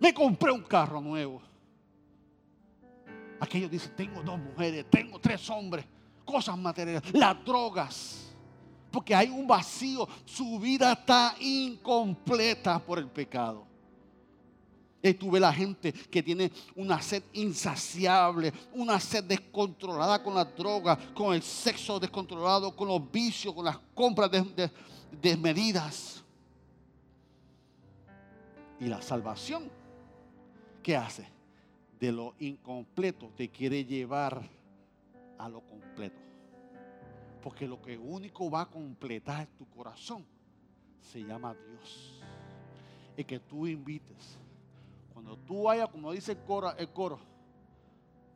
Me 0.00 0.14
compré 0.14 0.50
un 0.52 0.62
carro 0.62 1.00
nuevo. 1.00 1.42
Aquellos 3.40 3.70
dicen, 3.70 3.94
tengo 3.96 4.22
dos 4.22 4.38
mujeres, 4.38 4.86
tengo 4.88 5.18
tres 5.18 5.50
hombres, 5.50 5.84
cosas 6.24 6.56
materiales, 6.56 7.12
las 7.12 7.44
drogas 7.44 8.31
porque 8.92 9.14
hay 9.14 9.30
un 9.30 9.46
vacío. 9.46 10.06
Su 10.24 10.60
vida 10.60 10.92
está 10.92 11.34
incompleta 11.40 12.78
por 12.78 12.98
el 12.98 13.08
pecado. 13.08 13.66
Y 15.02 15.14
tú 15.14 15.32
ves 15.32 15.40
la 15.40 15.52
gente 15.52 15.92
que 15.92 16.22
tiene 16.22 16.52
una 16.76 17.02
sed 17.02 17.24
insaciable, 17.32 18.52
una 18.72 19.00
sed 19.00 19.24
descontrolada 19.24 20.22
con 20.22 20.34
las 20.34 20.54
drogas, 20.56 20.96
con 21.12 21.34
el 21.34 21.42
sexo 21.42 21.98
descontrolado, 21.98 22.76
con 22.76 22.86
los 22.86 23.10
vicios, 23.10 23.52
con 23.52 23.64
las 23.64 23.78
compras 23.94 24.30
desmedidas. 25.20 26.22
y 28.78 28.86
la 28.86 29.00
salvación, 29.00 29.70
¿qué 30.82 30.96
hace? 30.96 31.24
De 32.00 32.10
lo 32.10 32.34
incompleto 32.40 33.30
te 33.36 33.48
quiere 33.48 33.84
llevar 33.84 34.42
a 35.38 35.48
lo 35.48 35.60
completo. 35.60 36.21
Porque 37.42 37.66
lo 37.66 37.80
que 37.82 37.98
único 37.98 38.50
va 38.50 38.62
a 38.62 38.70
completar 38.70 39.46
tu 39.58 39.68
corazón 39.68 40.24
se 41.00 41.22
llama 41.22 41.54
Dios. 41.54 42.22
Y 43.16 43.24
que 43.24 43.38
tú 43.38 43.66
invites 43.66 44.38
Cuando 45.12 45.36
tú 45.36 45.64
vayas, 45.64 45.88
como 45.90 46.12
dice 46.12 46.32
el 46.32 46.38
coro, 46.38 46.74
el 46.76 46.90
coro, 46.92 47.18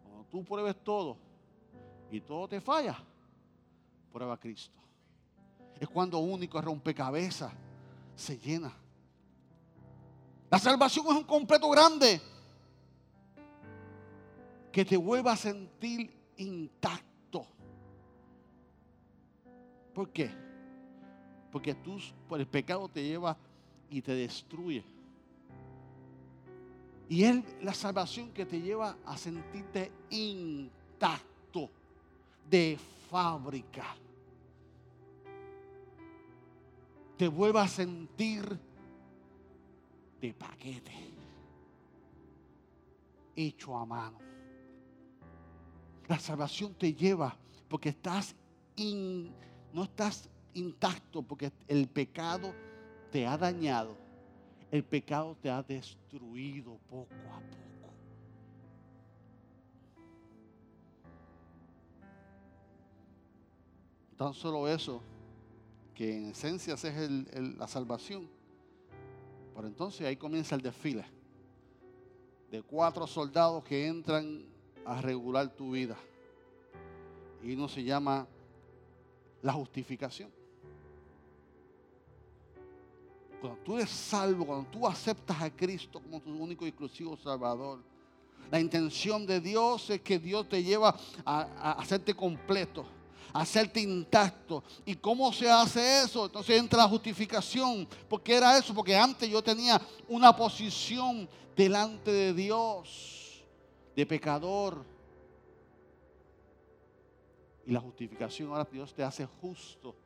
cuando 0.03 0.25
tú 0.29 0.45
pruebes 0.45 0.77
todo 0.85 1.17
y 2.11 2.21
todo 2.21 2.47
te 2.47 2.61
falla, 2.61 2.97
prueba 4.13 4.35
a 4.35 4.41
Cristo. 4.41 4.79
Es 5.81 5.89
cuando 5.89 6.19
único 6.19 6.61
rompecabezas 6.61 7.53
se 8.15 8.39
llena. 8.39 8.73
La 10.51 10.59
salvación 10.59 11.07
es 11.07 11.13
un 11.13 11.25
completo 11.25 11.69
grande 11.71 12.21
que 14.73 14.85
te 14.85 14.97
vuelva 14.97 15.33
a 15.33 15.37
sentir 15.37 16.13
intacto. 16.37 17.06
¿Por 19.97 20.11
qué? 20.11 20.30
Porque 21.51 21.74
tú 21.74 21.99
por 22.28 22.38
el 22.38 22.47
pecado 22.47 22.86
te 22.86 23.03
lleva 23.03 23.34
y 23.88 24.03
te 24.03 24.14
destruye. 24.14 24.84
Y 27.09 27.24
es 27.24 27.42
la 27.62 27.72
salvación 27.72 28.30
que 28.30 28.44
te 28.44 28.61
lleva 28.61 28.99
a 29.07 29.16
sentirte 29.16 29.90
intacto 30.11 31.70
de 32.51 32.78
fábrica. 33.09 33.86
Te 37.16 37.28
vuelva 37.28 37.62
a 37.62 37.68
sentir 37.68 38.44
de 40.20 40.34
paquete, 40.34 40.92
hecho 43.34 43.74
a 43.74 43.86
mano. 43.86 44.18
La 46.07 46.18
salvación 46.18 46.74
te 46.74 46.92
lleva 46.92 47.34
porque 47.66 47.88
estás 47.88 48.36
no 49.77 49.85
estás 49.85 50.27
intacto 50.55 51.20
porque 51.20 51.53
el 51.68 51.87
pecado 51.87 52.55
te 53.12 53.27
ha 53.27 53.37
dañado. 53.37 53.95
El 54.70 54.83
pecado 54.83 55.37
te 55.43 55.51
ha 55.51 55.62
destruido 55.62 56.79
poco 56.89 57.14
a 57.31 57.41
poco. 57.41 57.93
Tan 64.16 64.33
solo 64.33 64.66
eso, 64.66 65.03
que 65.95 66.16
en 66.16 66.31
esencia 66.31 66.72
es 66.72 67.11
la 67.59 67.68
salvación. 67.68 68.27
Por 69.55 69.66
entonces 69.66 70.07
ahí 70.07 70.16
comienza 70.16 70.55
el 70.55 70.62
desfile 70.62 71.05
de 72.51 72.62
cuatro 72.62 73.07
soldados 73.07 73.62
que 73.62 73.87
entran 73.87 74.43
a 74.87 75.03
regular 75.03 75.55
tu 75.55 75.72
vida. 75.72 75.99
Y 77.43 77.53
uno 77.53 77.68
se 77.68 77.85
llama 77.85 78.27
la 79.47 79.53
justificación. 79.53 80.28
Cuando 83.40 83.61
tú 83.62 83.76
eres 83.76 83.90
salvo, 83.90 84.44
cuando 84.44 84.68
tú 84.68 84.88
aceptas 84.88 85.40
a 85.40 85.51
Cristo 85.55 86.01
como 86.01 86.20
tu 86.20 86.36
único 86.36 86.64
y 86.64 86.70
exclusivo 86.70 87.16
Salvador, 87.16 87.80
la 88.51 88.59
intención 88.59 89.24
de 89.24 89.40
Dios 89.40 89.88
es 89.90 90.01
que 90.01 90.18
Dios 90.18 90.49
te 90.49 90.64
lleva 90.64 90.97
a, 91.24 91.72
hacerte 91.78 92.12
completo, 92.12 92.86
a 93.32 93.42
hacerte 93.42 93.80
intacto. 93.80 94.64
¿Y 94.84 94.97
cómo 94.97 95.32
se 95.32 95.49
hace 95.49 96.03
eso? 96.03 96.26
Entonces 96.26 96.59
entra 96.59 96.80
la 96.80 96.88
justificación. 96.88 97.86
¿Por 98.09 98.22
qué 98.24 98.34
era 98.34 98.59
eso? 98.59 98.74
Porque 98.74 98.97
antes 98.97 99.28
yo 99.30 99.44
tenía 99.44 99.80
una 100.09 100.34
posición 100.34 101.28
delante 101.57 102.11
de 102.11 102.34
Dios, 102.34 103.44
de 103.94 104.07
pecador. 104.07 104.95
Y 107.67 107.73
la 107.73 107.81
justificación 107.81 108.51
ahora 108.51 108.69
Dios 108.71 108.95
te 108.95 109.03
hace 109.03 109.27
justo 109.27 109.97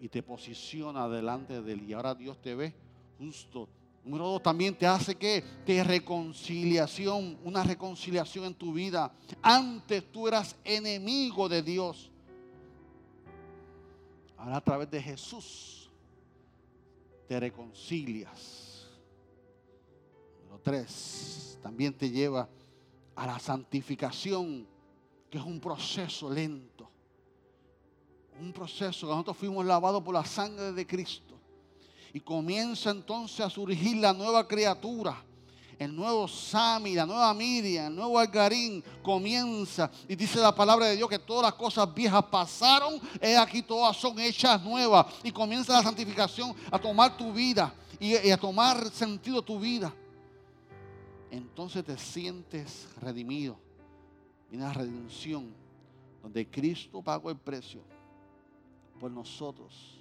y 0.00 0.08
te 0.08 0.22
posiciona 0.22 1.08
delante 1.08 1.62
de 1.62 1.72
él. 1.72 1.88
Y 1.88 1.92
ahora 1.92 2.14
Dios 2.14 2.40
te 2.40 2.54
ve 2.54 2.74
justo. 3.18 3.68
Número 4.02 4.28
dos, 4.28 4.42
también 4.42 4.74
te 4.74 4.86
hace 4.86 5.14
que 5.14 5.44
te 5.64 5.84
reconciliación, 5.84 7.38
una 7.44 7.62
reconciliación 7.62 8.46
en 8.46 8.54
tu 8.54 8.72
vida. 8.72 9.12
Antes 9.42 10.10
tú 10.10 10.26
eras 10.26 10.56
enemigo 10.64 11.48
de 11.48 11.62
Dios. 11.62 12.10
Ahora 14.38 14.56
a 14.56 14.60
través 14.62 14.90
de 14.90 15.02
Jesús 15.02 15.90
te 17.28 17.38
reconcilias. 17.38 18.88
Número 20.42 20.60
tres, 20.60 21.58
también 21.62 21.92
te 21.92 22.10
lleva 22.10 22.48
a 23.14 23.26
la 23.26 23.38
santificación, 23.38 24.66
que 25.28 25.36
es 25.36 25.44
un 25.44 25.60
proceso 25.60 26.30
lento 26.30 26.79
un 28.40 28.52
proceso 28.52 29.06
que 29.06 29.12
nosotros 29.12 29.36
fuimos 29.36 29.64
lavados 29.64 30.02
por 30.02 30.14
la 30.14 30.24
sangre 30.24 30.72
de 30.72 30.86
Cristo. 30.86 31.34
Y 32.12 32.20
comienza 32.20 32.90
entonces 32.90 33.40
a 33.40 33.50
surgir 33.50 33.98
la 33.98 34.12
nueva 34.12 34.46
criatura. 34.46 35.22
El 35.78 35.94
nuevo 35.94 36.28
Sami, 36.28 36.94
la 36.94 37.06
nueva 37.06 37.32
Miriam, 37.32 37.86
el 37.86 37.96
nuevo 37.96 38.18
Algarín 38.18 38.82
comienza. 39.02 39.90
Y 40.08 40.16
dice 40.16 40.38
la 40.38 40.54
palabra 40.54 40.86
de 40.86 40.96
Dios 40.96 41.08
que 41.08 41.18
todas 41.18 41.44
las 41.44 41.54
cosas 41.54 41.92
viejas 41.94 42.24
pasaron. 42.24 43.00
y 43.22 43.32
aquí 43.34 43.62
todas 43.62 43.96
son 43.96 44.18
hechas 44.18 44.62
nuevas. 44.62 45.06
Y 45.22 45.30
comienza 45.30 45.72
la 45.72 45.82
santificación 45.82 46.54
a 46.70 46.78
tomar 46.78 47.16
tu 47.16 47.32
vida 47.32 47.72
y, 47.98 48.16
y 48.16 48.30
a 48.30 48.36
tomar 48.36 48.90
sentido 48.90 49.40
tu 49.40 49.58
vida. 49.58 49.94
Entonces 51.30 51.84
te 51.84 51.96
sientes 51.96 52.88
redimido. 53.00 53.56
Y 54.50 54.56
una 54.56 54.72
redención 54.72 55.54
donde 56.22 56.46
Cristo 56.50 57.00
pagó 57.00 57.30
el 57.30 57.38
precio 57.38 57.82
por 59.00 59.10
nosotros, 59.10 59.98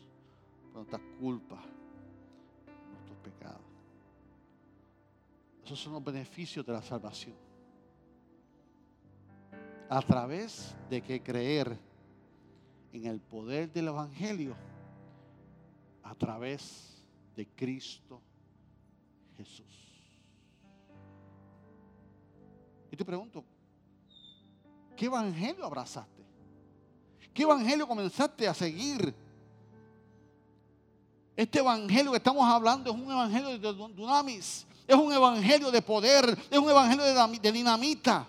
por 0.61 0.75
nuestras 0.75 1.01
culpas, 1.19 1.63
nuestros 2.91 3.17
pecados. 3.19 3.61
Esos 5.63 5.79
son 5.79 5.93
los 5.93 6.03
beneficios 6.03 6.65
de 6.65 6.73
la 6.73 6.81
salvación. 6.81 7.35
A 9.89 10.01
través 10.01 10.75
de 10.89 11.01
que 11.01 11.23
creer 11.23 11.79
en 12.91 13.05
el 13.05 13.21
poder 13.21 13.71
del 13.71 13.87
Evangelio, 13.87 14.55
a 16.03 16.13
través 16.13 17.03
de 17.35 17.47
Cristo 17.47 18.21
Jesús. 19.37 19.65
Y 22.91 22.97
te 22.97 23.05
pregunto, 23.05 23.45
¿qué 24.97 25.05
Evangelio 25.05 25.65
abrazaste? 25.65 26.18
¿Qué 27.33 27.43
evangelio 27.43 27.87
comenzaste 27.87 28.47
a 28.47 28.53
seguir? 28.53 29.13
Este 31.35 31.59
evangelio 31.59 32.11
que 32.11 32.17
estamos 32.17 32.43
hablando 32.43 32.91
es 32.91 32.97
un 32.97 33.09
evangelio 33.09 33.57
de 33.57 33.73
dunamis, 33.93 34.65
es 34.85 34.95
un 34.95 35.13
evangelio 35.13 35.71
de 35.71 35.81
poder, 35.81 36.37
es 36.49 36.57
un 36.57 36.69
evangelio 36.69 37.03
de, 37.03 37.51
dinamita. 37.51 38.27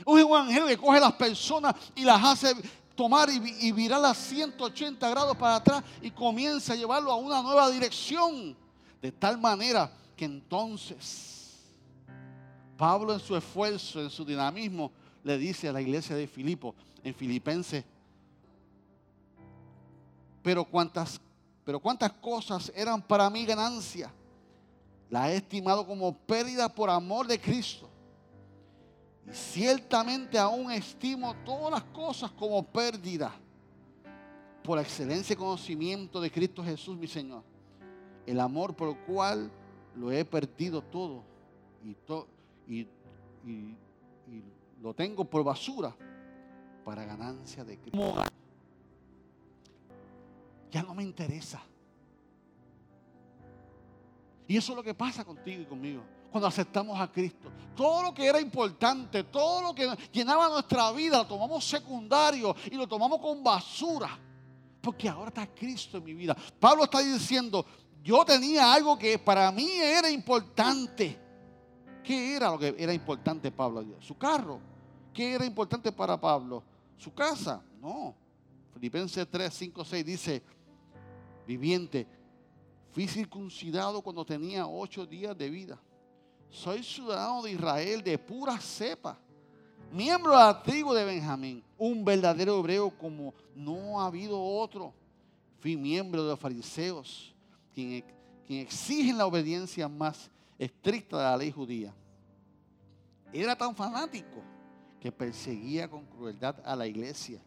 Es 0.00 0.06
un 0.06 0.18
evangelio 0.18 0.66
que 0.66 0.76
coge 0.76 0.98
a 0.98 1.00
las 1.00 1.14
personas 1.14 1.74
y 1.94 2.04
las 2.04 2.22
hace 2.22 2.54
tomar 2.94 3.30
y, 3.30 3.68
y 3.68 3.72
virarlas 3.72 4.18
180 4.18 5.08
grados 5.08 5.36
para 5.36 5.56
atrás 5.56 5.82
y 6.02 6.10
comienza 6.10 6.74
a 6.74 6.76
llevarlo 6.76 7.10
a 7.10 7.16
una 7.16 7.40
nueva 7.42 7.70
dirección. 7.70 8.56
De 9.00 9.12
tal 9.12 9.38
manera 9.38 9.90
que 10.14 10.24
entonces 10.24 11.38
Pablo 12.76 13.12
en 13.14 13.20
su 13.20 13.36
esfuerzo, 13.36 14.00
en 14.00 14.10
su 14.10 14.24
dinamismo, 14.24 14.92
le 15.24 15.36
dice 15.36 15.68
a 15.68 15.72
la 15.72 15.80
iglesia 15.80 16.14
de 16.14 16.26
Filipo, 16.26 16.74
en 17.08 17.14
Filipenses. 17.14 17.84
Pero 20.42 20.64
cuántas, 20.64 21.20
pero 21.64 21.80
cuántas 21.80 22.12
cosas 22.12 22.72
eran 22.74 23.02
para 23.02 23.28
mí 23.28 23.44
ganancia. 23.44 24.12
La 25.10 25.32
he 25.32 25.36
estimado 25.36 25.86
como 25.86 26.16
pérdida 26.16 26.68
por 26.68 26.90
amor 26.90 27.26
de 27.26 27.40
Cristo. 27.40 27.88
Y 29.26 29.32
ciertamente 29.32 30.38
aún 30.38 30.70
estimo 30.70 31.34
todas 31.44 31.72
las 31.72 31.84
cosas 31.84 32.30
como 32.32 32.62
pérdida 32.62 33.32
por 34.62 34.78
excelencia 34.78 35.32
y 35.32 35.36
conocimiento 35.36 36.20
de 36.20 36.30
Cristo 36.30 36.62
Jesús, 36.62 36.96
mi 36.96 37.06
Señor. 37.06 37.42
El 38.26 38.40
amor 38.40 38.74
por 38.74 38.90
el 38.90 38.96
cual 39.04 39.50
lo 39.96 40.12
he 40.12 40.24
perdido 40.24 40.82
todo 40.82 41.22
y, 42.66 42.86
y 43.46 43.66
lo 44.82 44.94
tengo 44.94 45.24
por 45.24 45.42
basura 45.42 45.94
para 46.88 47.04
ganancia 47.04 47.62
de 47.64 47.76
Cristo. 47.76 48.14
Ya 50.70 50.82
no 50.82 50.94
me 50.94 51.02
interesa. 51.02 51.60
Y 54.46 54.56
eso 54.56 54.72
es 54.72 54.76
lo 54.76 54.82
que 54.82 54.94
pasa 54.94 55.22
contigo 55.22 55.60
y 55.60 55.66
conmigo. 55.66 56.02
Cuando 56.32 56.46
aceptamos 56.46 56.98
a 56.98 57.12
Cristo. 57.12 57.50
Todo 57.76 58.04
lo 58.04 58.14
que 58.14 58.24
era 58.24 58.40
importante, 58.40 59.24
todo 59.24 59.60
lo 59.60 59.74
que 59.74 59.86
llenaba 60.10 60.48
nuestra 60.48 60.90
vida, 60.92 61.18
lo 61.18 61.26
tomamos 61.26 61.62
secundario 61.62 62.56
y 62.72 62.76
lo 62.76 62.88
tomamos 62.88 63.20
con 63.20 63.44
basura. 63.44 64.18
Porque 64.80 65.10
ahora 65.10 65.28
está 65.28 65.46
Cristo 65.46 65.98
en 65.98 66.04
mi 66.04 66.14
vida. 66.14 66.34
Pablo 66.58 66.84
está 66.84 67.00
diciendo, 67.00 67.66
yo 68.02 68.24
tenía 68.24 68.72
algo 68.72 68.98
que 68.98 69.18
para 69.18 69.52
mí 69.52 69.68
era 69.72 70.08
importante. 70.08 71.18
¿Qué 72.02 72.34
era 72.34 72.50
lo 72.50 72.58
que 72.58 72.74
era 72.78 72.94
importante 72.94 73.50
Pablo? 73.50 73.84
Su 74.00 74.16
carro. 74.16 74.58
¿Qué 75.12 75.34
era 75.34 75.44
importante 75.44 75.92
para 75.92 76.18
Pablo? 76.18 76.62
Su 76.98 77.14
casa. 77.14 77.62
No. 77.80 78.14
Filipenses 78.74 79.26
3, 79.28 79.52
5, 79.52 79.84
6 79.84 80.04
dice, 80.04 80.42
viviente, 81.46 82.06
fui 82.92 83.08
circuncidado 83.08 84.02
cuando 84.02 84.24
tenía 84.24 84.66
ocho 84.66 85.06
días 85.06 85.36
de 85.36 85.48
vida. 85.48 85.80
soy 86.50 86.82
ciudadano 86.82 87.42
de 87.42 87.52
Israel 87.52 88.02
de 88.02 88.18
pura 88.18 88.58
cepa, 88.58 89.18
miembro 89.92 90.32
de 90.32 90.38
la 90.38 90.62
tribu 90.62 90.92
de 90.92 91.04
Benjamín, 91.04 91.62
un 91.76 92.04
verdadero 92.04 92.58
hebreo 92.58 92.90
como 92.90 93.34
no 93.54 94.00
ha 94.00 94.06
habido 94.06 94.40
otro. 94.42 94.94
Fui 95.60 95.76
miembro 95.76 96.22
de 96.22 96.30
los 96.30 96.38
fariseos, 96.38 97.34
quien, 97.74 98.04
quien 98.46 98.60
exigen 98.60 99.18
la 99.18 99.26
obediencia 99.26 99.88
más 99.88 100.30
estricta 100.56 101.18
de 101.18 101.24
la 101.24 101.36
ley 101.36 101.50
judía. 101.50 101.92
Era 103.32 103.56
tan 103.56 103.74
fanático 103.74 104.42
que 105.00 105.12
perseguía 105.12 105.88
con 105.88 106.04
crueldad 106.06 106.56
a 106.64 106.74
la 106.74 106.86
iglesia 106.86 107.40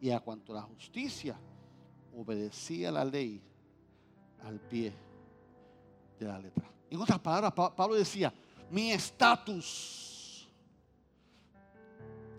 y 0.00 0.10
a 0.10 0.20
cuanto 0.20 0.52
la 0.52 0.62
justicia 0.62 1.38
obedecía 2.14 2.90
la 2.90 3.04
ley 3.04 3.40
al 4.42 4.60
pie 4.60 4.92
de 6.18 6.26
la 6.26 6.38
letra. 6.38 6.70
En 6.90 7.00
otras 7.00 7.18
palabras, 7.18 7.52
Pablo 7.52 7.94
decía, 7.96 8.32
mi 8.70 8.92
estatus, 8.92 10.48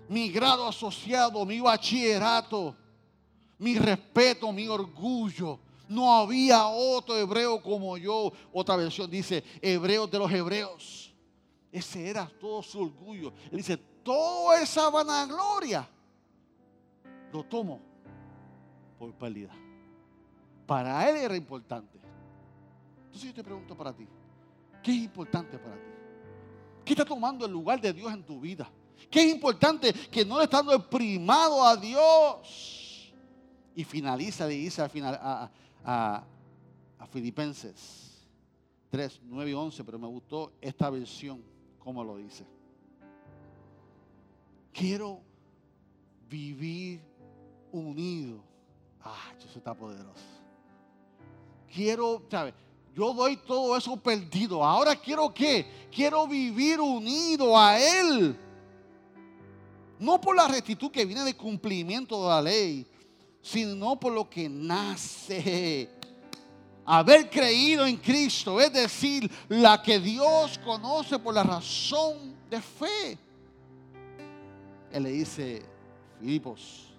mi 0.08 0.30
grado 0.30 0.68
asociado, 0.68 1.46
mi 1.46 1.60
bachillerato, 1.60 2.76
mi 3.58 3.78
respeto, 3.78 4.52
mi 4.52 4.68
orgullo. 4.68 5.60
No 5.90 6.14
había 6.14 6.68
otro 6.68 7.16
hebreo 7.18 7.62
como 7.62 7.98
yo. 7.98 8.32
Otra 8.52 8.76
versión 8.76 9.10
dice, 9.10 9.44
hebreos 9.62 10.10
de 10.10 10.20
los 10.20 10.32
hebreos. 10.32 11.14
Ese 11.72 12.10
era 12.10 12.30
todo 12.40 12.64
su 12.64 12.82
orgullo. 12.82 13.34
Él 13.52 13.58
dice, 13.58 13.78
toda 14.08 14.62
esa 14.62 14.90
vanagloria 14.90 15.86
lo 17.34 17.44
tomo 17.44 17.82
por 18.98 19.14
pérdida. 19.14 19.52
Para 20.66 21.10
él 21.10 21.18
era 21.18 21.36
importante. 21.36 22.00
Entonces 23.08 23.24
yo 23.24 23.34
te 23.34 23.44
pregunto 23.44 23.76
para 23.76 23.92
ti, 23.92 24.08
¿qué 24.82 24.92
es 24.92 24.98
importante 25.00 25.60
para 25.60 25.76
ti? 25.76 25.92
¿Qué 26.86 26.94
está 26.94 27.04
tomando 27.04 27.46
el 27.46 27.52
lugar 27.52 27.82
de 27.82 27.92
Dios 27.92 28.14
en 28.14 28.24
tu 28.24 28.40
vida? 28.40 28.72
¿Qué 29.12 29.26
es 29.26 29.34
importante 29.34 29.92
que 29.92 30.24
no 30.24 30.38
le 30.38 30.46
está 30.46 30.64
primado 30.90 31.62
a 31.62 31.76
Dios? 31.76 33.14
Y 33.76 33.84
finaliza 33.84 34.48
final, 34.88 35.20
a, 35.22 35.52
a 36.98 37.08
Filipenses 37.08 38.26
3, 38.90 39.20
9 39.26 39.52
y 39.52 39.54
11, 39.54 39.84
pero 39.84 40.00
me 40.00 40.08
gustó 40.08 40.54
esta 40.62 40.90
versión, 40.90 41.44
como 41.78 42.06
lo 42.06 42.16
dice. 42.16 42.57
Quiero 44.78 45.20
vivir 46.30 47.02
unido. 47.72 48.44
Ah, 49.04 49.34
eso 49.36 49.58
está 49.58 49.74
poderoso. 49.74 50.22
Quiero, 51.74 52.22
¿sabes? 52.30 52.54
Yo 52.96 53.12
doy 53.12 53.38
todo 53.38 53.76
eso 53.76 53.98
perdido. 53.98 54.64
Ahora 54.64 54.96
quiero 54.96 55.34
qué? 55.34 55.88
Quiero 55.92 56.28
vivir 56.28 56.80
unido 56.80 57.58
a 57.58 57.80
Él. 57.80 58.38
No 59.98 60.22
por 60.22 60.36
la 60.36 60.48
rectitud 60.48 60.92
que 60.92 61.06
viene 61.06 61.24
de 61.24 61.36
cumplimiento 61.36 62.22
de 62.22 62.30
la 62.30 62.42
ley, 62.44 62.86
sino 63.42 64.00
por 64.00 64.14
lo 64.14 64.30
que 64.30 64.48
nace. 64.48 65.90
Haber 66.86 67.32
creído 67.32 67.88
en 67.88 67.98
Cristo, 67.98 68.62
es 68.62 68.72
decir, 68.72 69.30
la 69.50 69.82
que 69.82 70.00
Dios 70.00 70.60
conoce 70.60 71.18
por 71.18 71.34
la 71.34 71.42
razón 71.42 72.36
de 72.48 72.62
fe. 72.62 73.27
Él 74.98 75.04
le 75.04 75.12
dice, 75.12 75.62
Filipos, 76.20 76.92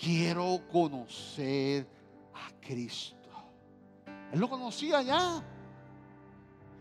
quiero 0.00 0.60
conocer 0.70 1.84
a 2.32 2.52
Cristo. 2.64 3.16
Él 4.32 4.38
lo 4.38 4.48
conocía 4.48 5.02
ya. 5.02 5.42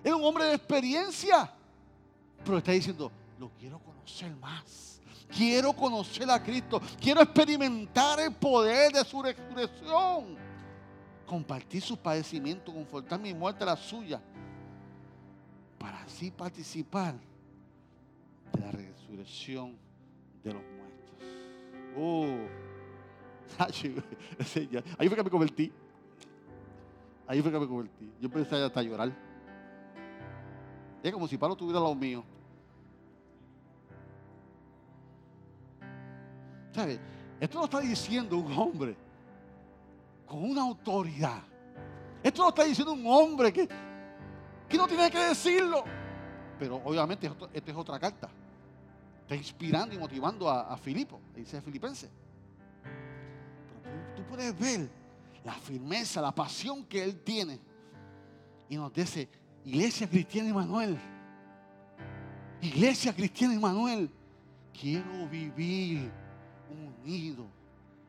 Era 0.03 0.16
un 0.16 0.24
hombre 0.24 0.45
de 0.45 0.53
experiencia. 0.53 1.51
Pero 2.45 2.59
está 2.59 2.74
diciendo, 2.74 3.11
lo 3.39 3.49
quiero 3.57 3.80
conocer 3.80 4.36
más. 4.36 5.01
Quiero 5.36 5.74
conocer 5.74 6.30
a 6.30 6.43
Cristo. 6.43 6.80
Quiero 7.01 7.24
experimentar 7.24 8.20
el 8.20 8.34
poder 8.36 8.91
de 8.91 9.03
su 9.03 9.20
resurrección. 9.20 10.38
Compartir 11.26 11.82
su 11.82 11.97
padecimiento, 11.97 12.72
confortar 12.72 13.20
mi 13.20 13.34
muerte, 13.34 13.66
la 13.66 13.76
suya. 13.76 14.22
Para 15.80 16.03
así 16.03 16.30
participar 16.30 17.16
de 18.53 18.59
la 18.59 18.70
resurrección 18.70 19.82
de 20.44 20.54
los 20.54 20.62
muertos. 20.62 20.84
Oh, 21.96 22.26
ahí 24.98 25.08
fue 25.08 25.16
que 25.16 25.24
me 25.24 25.30
convertí. 25.30 25.72
Ahí 27.28 27.39
fue 27.39 27.52
que 27.52 27.60
me 27.60 27.68
convertí. 27.68 28.12
Yo 28.20 28.26
empecé 28.26 28.56
hasta 28.56 28.80
a 28.80 28.84
llorar. 28.84 29.12
Es 31.04 31.12
como 31.12 31.28
si 31.28 31.38
Pablo 31.38 31.56
tuviera 31.56 31.80
lo 31.80 31.94
mío. 31.94 32.24
¿Sabe? 36.72 37.00
Esto 37.39 37.60
lo 37.60 37.66
está 37.66 37.80
diciendo 37.80 38.38
un 38.38 38.52
hombre 38.54 38.96
con 40.26 40.44
una 40.44 40.64
autoridad. 40.64 41.44
Esto 42.24 42.41
lo 42.41 42.50
está 42.50 42.64
diciendo 42.64 42.94
un 42.94 43.06
hombre 43.06 43.54
que, 43.54 43.68
que 44.68 44.78
no 44.78 44.88
tiene 44.88 45.12
que 45.12 45.20
decirlo. 45.20 45.84
Pero 46.58 46.82
obviamente 46.84 47.30
esta 47.54 47.72
es 47.72 47.78
otra 47.78 48.00
carta 48.00 48.30
inspirando 49.36 49.96
y 49.96 49.98
motivando 49.98 50.50
a, 50.50 50.76
Filipo, 50.78 51.20
dice 51.36 51.62
Filipense. 51.62 52.10
Pero 53.84 54.16
tú, 54.16 54.24
puedes 54.24 54.58
ver 54.58 54.90
la 55.44 55.54
firmeza, 55.54 56.22
la 56.22 56.34
pasión 56.34 56.86
que 56.86 57.04
él 57.04 57.20
tiene. 57.22 57.60
Y 58.70 58.76
nos 58.76 58.94
dice, 58.94 59.30
Iglesia 59.66 60.10
Cristiana 60.10 60.50
Emanuel, 60.50 60.98
Iglesia 62.62 63.14
Cristiana 63.14 63.54
Emanuel, 63.54 64.10
quiero 64.74 65.28
vivir 65.30 66.12
unido 67.04 67.46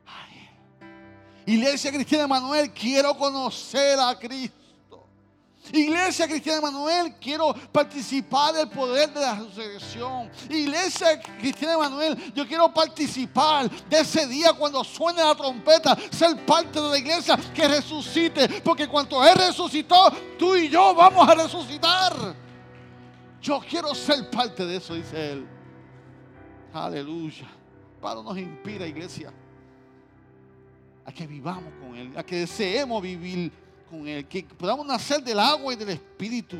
a 0.07 0.27
Él. 0.29 1.55
Iglesia 1.55 1.93
Cristiana 1.93 2.25
Emanuel, 2.25 2.70
quiero 2.72 3.16
conocer 3.16 3.99
a 3.99 4.18
Cristo. 4.18 4.63
Iglesia 5.72 6.28
Cristiana 6.28 6.58
Emanuel, 6.58 7.14
quiero 7.20 7.54
participar 7.72 8.54
del 8.54 8.68
poder 8.68 9.12
de 9.12 9.20
la 9.20 9.34
resurrección. 9.36 10.30
Iglesia 10.48 11.20
Cristiana 11.38 11.74
Emanuel, 11.74 12.32
yo 12.34 12.46
quiero 12.46 12.72
participar 12.72 13.70
de 13.70 14.00
ese 14.00 14.26
día 14.26 14.52
cuando 14.52 14.84
suene 14.84 15.22
la 15.22 15.34
trompeta, 15.34 15.96
ser 16.10 16.44
parte 16.44 16.80
de 16.80 16.88
la 16.88 16.98
iglesia 16.98 17.38
que 17.54 17.66
resucite. 17.66 18.48
Porque 18.62 18.86
cuando 18.86 19.24
Él 19.24 19.34
resucitó, 19.36 20.10
tú 20.38 20.54
y 20.54 20.68
yo 20.68 20.94
vamos 20.94 21.28
a 21.28 21.34
resucitar. 21.34 22.12
Yo 23.40 23.60
quiero 23.60 23.94
ser 23.94 24.30
parte 24.30 24.64
de 24.66 24.76
eso, 24.76 24.94
dice 24.94 25.32
Él. 25.32 25.46
Aleluya. 26.72 27.46
Pablo 28.00 28.22
nos 28.22 28.36
inspira, 28.36 28.86
iglesia, 28.86 29.32
a 31.06 31.12
que 31.12 31.26
vivamos 31.26 31.72
con 31.80 31.96
Él, 31.96 32.12
a 32.16 32.22
que 32.22 32.40
deseemos 32.40 33.00
vivir 33.00 33.50
Él, 34.07 34.26
que 34.26 34.42
podamos 34.42 34.86
nacer 34.86 35.22
del 35.22 35.38
agua 35.38 35.72
y 35.72 35.76
del 35.76 35.90
Espíritu. 35.90 36.57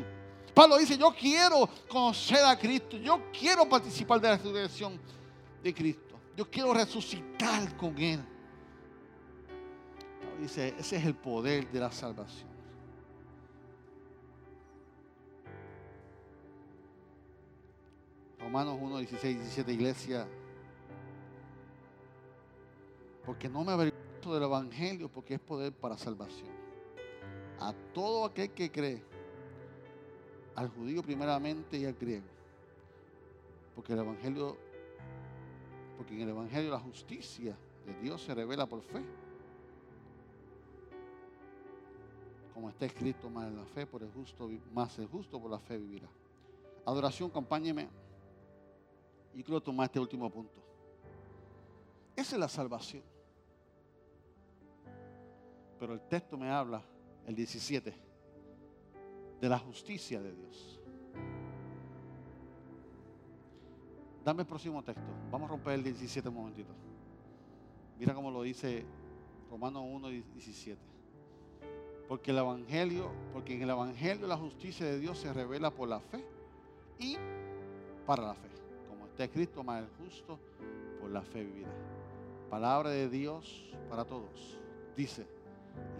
Pablo 0.55 0.79
dice, 0.79 0.97
yo 0.97 1.13
quiero 1.19 1.69
conocer 1.89 2.45
a 2.45 2.57
Cristo, 2.57 2.97
yo 2.97 3.21
quiero 3.37 3.69
participar 3.69 4.21
de 4.21 4.29
la 4.29 4.37
resurrección 4.37 5.01
de 5.63 5.75
Cristo, 5.75 6.15
yo 6.37 6.49
quiero 6.49 6.73
resucitar 6.73 7.77
con 7.77 7.99
Él. 7.99 8.25
Pablo 10.21 10.41
dice, 10.41 10.75
ese 10.79 10.97
es 10.97 11.05
el 11.05 11.15
poder 11.15 11.69
de 11.71 11.81
la 11.81 11.91
salvación. 11.91 12.55
Romanos 18.39 18.79
1, 18.81 18.99
16, 18.99 19.39
17, 19.41 19.73
iglesia. 19.73 20.29
Porque 23.25 23.49
no 23.49 23.65
me 23.65 23.73
avergüenzo 23.73 24.35
del 24.35 24.43
Evangelio, 24.45 25.09
porque 25.09 25.35
es 25.35 25.41
poder 25.41 25.73
para 25.73 25.97
salvación 25.97 26.54
a 27.61 27.73
todo 27.93 28.27
aquel 28.27 28.51
que 28.51 28.71
cree, 28.71 29.03
al 30.55 30.69
judío 30.69 31.03
primeramente 31.03 31.79
y 31.79 31.85
al 31.85 31.95
griego. 31.95 32.27
Porque 33.75 33.93
el 33.93 34.01
Evangelio, 34.01 34.57
porque 35.97 36.15
en 36.15 36.21
el 36.23 36.29
Evangelio 36.31 36.71
la 36.71 36.81
justicia 36.81 37.57
de 37.87 38.01
Dios 38.01 38.23
se 38.23 38.35
revela 38.35 38.67
por 38.67 38.83
fe. 38.83 39.03
Como 42.53 42.69
está 42.71 42.87
escrito, 42.87 43.29
más 43.29 43.49
en 43.49 43.57
la 43.57 43.65
fe 43.67 43.85
por 43.85 44.03
el 44.03 44.13
justo, 44.13 44.49
más 44.73 44.97
el 44.99 45.09
justo 45.09 45.41
por 45.41 45.51
la 45.51 45.59
fe 45.59 45.77
vivirá. 45.77 46.09
Adoración, 46.87 47.31
acompáñeme. 47.31 47.89
Y 49.35 49.43
quiero 49.43 49.61
tomar 49.61 49.87
este 49.87 49.99
último 49.99 50.31
punto. 50.31 50.63
Esa 52.15 52.37
es 52.37 52.41
la 52.41 52.49
salvación. 52.49 53.03
Pero 55.81 55.95
el 55.95 56.01
texto 56.03 56.39
me 56.39 56.49
habla 56.49 56.81
el 57.27 57.35
17, 57.35 57.95
de 59.41 59.49
la 59.49 59.59
justicia 59.59 60.21
de 60.21 60.33
Dios. 60.33 60.81
Dame 64.25 64.43
el 64.43 64.49
próximo 64.49 64.83
texto. 64.83 65.03
Vamos 65.31 65.49
a 65.49 65.53
romper 65.53 65.75
el 65.75 65.85
17 65.85 66.29
un 66.31 66.35
momentito. 66.35 66.73
Mira 67.99 68.15
cómo 68.15 68.31
lo 68.31 68.43
dice 68.43 68.85
Romanos 69.51 69.85
1, 69.87 70.09
17. 70.09 70.81
Porque 72.09 72.31
el 72.31 72.39
evangelio, 72.39 73.11
porque 73.33 73.55
en 73.55 73.63
el 73.63 73.71
evangelio 73.71 74.27
la 74.27 74.37
justicia 74.37 74.87
de 74.87 74.99
Dios 74.99 75.19
se 75.19 75.33
revela 75.33 75.71
por 75.71 75.89
la 75.89 76.01
fe 76.01 76.25
y 76.99 77.17
para 78.07 78.29
la 78.29 78.35
fe. 78.35 78.49
Como 78.89 79.07
está 79.07 79.25
escrito, 79.25 79.63
más 79.63 79.83
el 79.83 79.89
justo 79.99 80.39
por 81.01 81.11
la 81.11 81.23
fe 81.23 81.45
vivirá. 81.45 81.73
Palabra 82.49 82.91
de 82.91 83.09
Dios 83.09 83.71
para 83.89 84.05
todos. 84.05 84.59
Dice, 84.97 85.27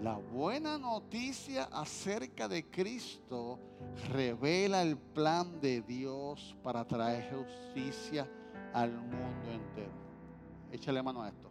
la 0.05 0.19
buena 0.19 0.77
noticia 0.77 1.65
acerca 1.73 2.47
de 2.47 2.69
Cristo 2.69 3.59
revela 4.13 4.83
el 4.83 4.99
plan 4.99 5.61
de 5.63 5.81
Dios 5.81 6.55
para 6.63 6.87
traer 6.87 7.33
justicia 7.35 8.29
al 8.75 8.93
mundo 8.93 9.51
entero. 9.51 9.93
Échale 10.71 11.03
mano 11.03 11.23
a 11.23 11.29
esto. 11.29 11.51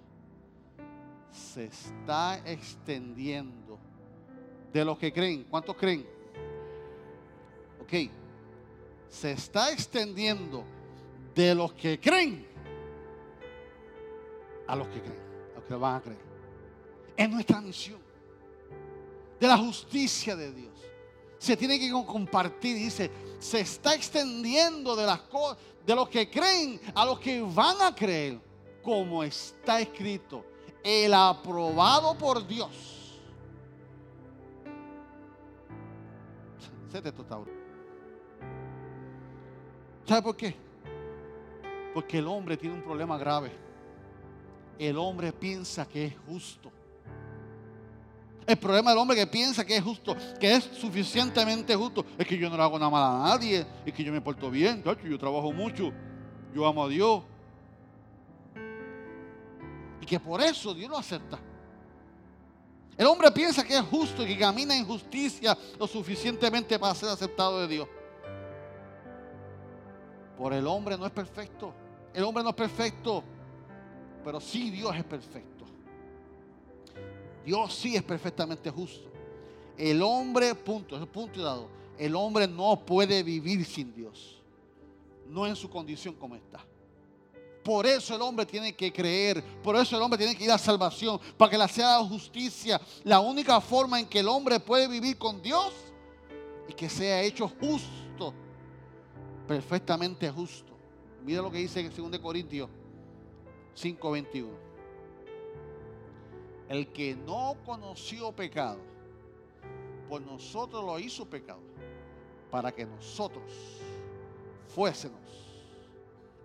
Se 1.31 1.65
está 1.65 2.39
extendiendo 2.45 3.79
de 4.71 4.85
los 4.85 4.99
que 4.99 5.11
creen. 5.11 5.45
¿Cuántos 5.45 5.75
creen? 5.75 6.05
Ok. 7.81 8.11
Se 9.09 9.31
está 9.31 9.71
extendiendo 9.71 10.63
de 11.33 11.55
los 11.55 11.73
que 11.73 11.99
creen 11.99 12.45
a 14.67 14.75
los 14.75 14.87
que 14.89 15.01
creen, 15.01 15.21
a 15.53 15.59
los 15.59 15.63
que 15.67 15.73
van 15.73 15.95
a 15.95 16.01
creer. 16.01 16.21
Es 17.17 17.29
nuestra 17.29 17.59
misión 17.59 18.12
de 19.39 19.47
la 19.47 19.57
justicia 19.57 20.35
de 20.35 20.51
Dios. 20.51 20.73
Se 21.37 21.57
tiene 21.57 21.77
que 21.77 21.91
compartir, 21.91 22.77
dice, 22.77 23.11
se 23.39 23.59
está 23.59 23.93
extendiendo 23.93 24.95
de 24.95 25.05
las 25.05 25.19
de 25.85 25.95
los 25.95 26.07
que 26.07 26.29
creen 26.29 26.79
a 26.95 27.05
los 27.05 27.19
que 27.19 27.41
van 27.41 27.81
a 27.81 27.93
creer, 27.93 28.39
como 28.81 29.23
está 29.23 29.81
escrito, 29.81 30.45
el 30.83 31.13
aprobado 31.13 32.17
por 32.17 32.45
Dios. 32.47 32.93
¿Sabe 40.05 40.21
por 40.21 40.35
qué? 40.35 40.55
Porque 41.93 42.19
el 42.19 42.27
hombre 42.27 42.55
tiene 42.57 42.75
un 42.75 42.83
problema 42.83 43.17
grave. 43.17 43.51
El 44.77 44.97
hombre 44.97 45.31
piensa 45.31 45.87
que 45.87 46.05
es 46.05 46.13
justo. 46.27 46.71
El 48.45 48.57
problema 48.57 48.91
del 48.91 48.99
hombre 48.99 49.15
que 49.15 49.27
piensa 49.27 49.65
que 49.65 49.77
es 49.77 49.83
justo, 49.83 50.15
que 50.39 50.55
es 50.55 50.63
suficientemente 50.63 51.75
justo, 51.75 52.05
es 52.17 52.27
que 52.27 52.37
yo 52.37 52.49
no 52.49 52.57
le 52.57 52.63
hago 52.63 52.77
nada 52.77 52.91
mal 52.91 53.03
a 53.03 53.29
nadie, 53.29 53.65
es 53.85 53.93
que 53.93 54.03
yo 54.03 54.11
me 54.11 54.21
porto 54.21 54.51
bien, 54.51 54.83
yo 54.83 55.17
trabajo 55.17 55.51
mucho, 55.51 55.91
yo 56.53 56.65
amo 56.67 56.83
a 56.83 56.89
Dios. 56.89 57.23
Y 60.01 60.05
que 60.05 60.19
por 60.19 60.41
eso 60.41 60.73
Dios 60.73 60.89
lo 60.89 60.97
acepta. 60.97 61.39
El 62.97 63.07
hombre 63.07 63.31
piensa 63.31 63.63
que 63.63 63.75
es 63.75 63.83
justo 63.83 64.23
y 64.23 64.27
que 64.27 64.37
camina 64.37 64.75
en 64.75 64.85
justicia 64.85 65.57
lo 65.79 65.87
suficientemente 65.87 66.77
para 66.77 66.93
ser 66.93 67.09
aceptado 67.09 67.61
de 67.61 67.67
Dios. 67.67 67.87
Por 70.37 70.53
el 70.53 70.67
hombre 70.67 70.97
no 70.97 71.05
es 71.05 71.11
perfecto. 71.11 71.73
El 72.13 72.23
hombre 72.23 72.43
no 72.43 72.49
es 72.49 72.55
perfecto, 72.55 73.23
pero 74.23 74.39
sí 74.39 74.69
Dios 74.69 74.95
es 74.95 75.03
perfecto. 75.03 75.52
Dios 77.45 77.73
sí 77.73 77.95
es 77.95 78.03
perfectamente 78.03 78.69
justo. 78.69 79.09
El 79.77 80.01
hombre, 80.01 80.53
punto, 80.55 80.97
es 80.97 81.07
punto 81.07 81.39
y 81.39 81.43
dado. 81.43 81.67
El 81.97 82.15
hombre 82.15 82.47
no 82.47 82.79
puede 82.85 83.23
vivir 83.23 83.65
sin 83.65 83.93
Dios. 83.93 84.41
No 85.27 85.47
en 85.47 85.55
su 85.55 85.69
condición 85.69 86.15
como 86.15 86.35
está. 86.35 86.63
Por 87.63 87.85
eso 87.85 88.15
el 88.15 88.21
hombre 88.21 88.45
tiene 88.45 88.73
que 88.75 88.91
creer, 88.91 89.41
por 89.63 89.77
eso 89.77 89.95
el 89.95 90.01
hombre 90.01 90.17
tiene 90.17 90.35
que 90.35 90.43
ir 90.43 90.51
a 90.51 90.57
salvación, 90.57 91.19
para 91.37 91.49
que 91.49 91.57
la 91.57 91.67
sea 91.67 91.97
justicia. 91.99 92.79
La 93.05 93.21
única 93.21 93.61
forma 93.61 93.99
en 93.99 94.05
que 94.05 94.19
el 94.19 94.27
hombre 94.27 94.59
puede 94.59 94.87
vivir 94.87 95.17
con 95.17 95.41
Dios 95.41 95.73
es 96.67 96.75
que 96.75 96.89
sea 96.89 97.21
hecho 97.21 97.47
justo, 97.47 98.33
perfectamente 99.47 100.29
justo. 100.29 100.73
Mira 101.23 101.41
lo 101.41 101.49
que 101.49 101.59
dice 101.59 101.79
en 101.79 102.11
2 102.11 102.19
Corintios 102.19 102.69
5:21 103.75 104.62
el 106.69 106.87
que 106.87 107.15
no 107.15 107.57
conoció 107.65 108.31
pecado, 108.31 108.79
por 110.09 110.21
nosotros 110.21 110.83
lo 110.83 110.99
hizo 110.99 111.25
pecado, 111.25 111.61
para 112.49 112.71
que 112.71 112.85
nosotros 112.85 113.51
fuésemos 114.67 115.19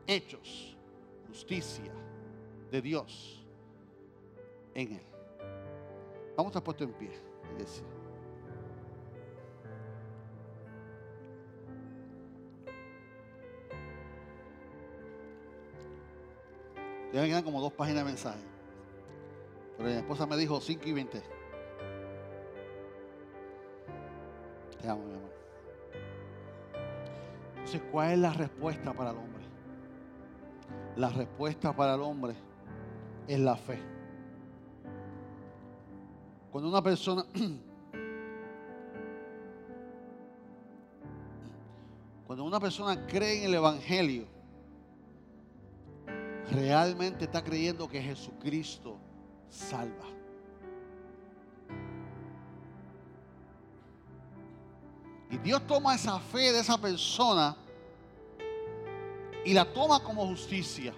hechos 0.07 0.77
justicia 1.29 1.93
de 2.71 2.83
Dios 2.83 3.45
en 4.75 4.93
él. 4.95 5.03
Vamos 6.37 6.55
a 6.57 6.62
puesto 6.62 6.85
en 6.85 6.93
pie, 6.93 7.11
iglesia. 7.53 7.85
Ya 17.12 17.23
me 17.23 17.29
quedan 17.29 17.43
como 17.43 17.61
dos 17.61 17.73
páginas 17.73 18.05
de 18.05 18.11
mensaje. 18.11 18.57
Pero 19.79 19.91
mi 19.91 19.97
esposa 19.97 20.26
me 20.26 20.37
dijo 20.37 20.61
5 20.61 20.83
y 20.87 20.93
20. 20.93 21.22
Te 24.83 24.89
amo, 24.89 25.05
mi 25.05 25.14
amor. 25.14 25.33
Entonces, 27.51 27.81
¿cuál 27.93 28.11
es 28.12 28.18
la 28.18 28.33
respuesta 28.33 28.93
para 28.93 29.11
el 29.11 29.16
hombre? 29.16 29.45
La 30.97 31.11
respuesta 31.11 31.76
para 31.76 31.95
el 31.95 32.03
hombre 32.03 32.35
es 33.29 33.39
la 33.39 33.55
fe. 33.57 33.79
Cuando 36.51 36.68
una 36.70 36.83
persona 36.83 37.24
cuando 42.26 42.45
una 42.45 42.59
persona 42.59 43.07
cree 43.07 43.39
en 43.39 43.45
el 43.45 43.55
evangelio, 43.55 44.26
realmente 46.51 47.26
está 47.26 47.45
creyendo 47.45 47.87
que 47.89 48.03
Jesucristo 48.03 48.99
salva. 49.49 50.07
Y 55.30 55.38
Dios 55.38 55.66
toma 55.66 55.94
esa 55.94 56.18
fe 56.18 56.53
de 56.53 56.61
esa 56.61 56.78
persona 56.78 57.57
y 59.44 59.53
la 59.53 59.70
toma 59.72 60.03
como 60.03 60.26
justicia. 60.26 60.94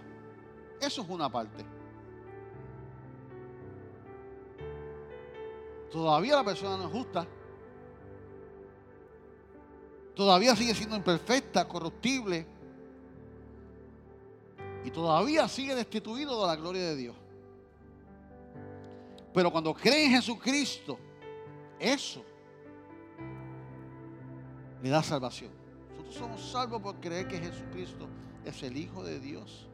Eso 0.80 1.02
es 1.02 1.08
una 1.08 1.30
parte. 1.30 1.64
Todavía 5.90 6.36
la 6.36 6.44
persona 6.44 6.76
no 6.76 6.86
es 6.86 6.92
justa. 6.92 7.26
Todavía 10.14 10.54
sigue 10.54 10.74
siendo 10.74 10.96
imperfecta, 10.96 11.66
corruptible. 11.66 12.46
Y 14.84 14.90
todavía 14.90 15.48
sigue 15.48 15.74
destituido 15.74 16.40
de 16.40 16.46
la 16.46 16.56
gloria 16.56 16.82
de 16.82 16.96
Dios. 16.96 17.16
Pero 19.32 19.50
cuando 19.50 19.72
cree 19.74 20.06
en 20.06 20.12
Jesucristo, 20.12 20.98
eso 21.78 22.24
le 24.82 24.88
da 24.88 25.02
salvación. 25.02 25.50
Nosotros 25.90 26.14
somos 26.14 26.50
salvos 26.50 26.82
por 26.82 26.96
creer 27.00 27.28
que 27.28 27.38
Jesucristo 27.38 28.08
es 28.44 28.62
el 28.62 28.76
Hijo 28.76 29.04
de 29.04 29.20
Dios, 29.20 29.68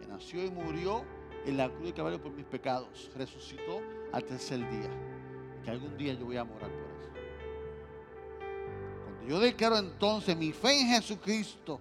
que 0.00 0.06
nació 0.06 0.44
y 0.44 0.50
murió 0.50 1.04
en 1.46 1.56
la 1.56 1.68
cruz 1.68 1.86
de 1.86 1.92
caballo 1.92 2.22
por 2.22 2.32
mis 2.32 2.44
pecados, 2.44 3.10
resucitó 3.16 3.80
al 4.12 4.24
tercer 4.24 4.58
día, 4.58 4.90
que 5.64 5.70
algún 5.70 5.96
día 5.96 6.14
yo 6.14 6.26
voy 6.26 6.36
a 6.36 6.44
morar 6.44 6.70
por 6.70 6.80
eso. 6.80 7.10
Cuando 9.04 9.28
yo 9.28 9.40
declaro 9.40 9.78
entonces 9.78 10.36
mi 10.36 10.52
fe 10.52 10.80
en 10.80 10.88
Jesucristo, 10.88 11.80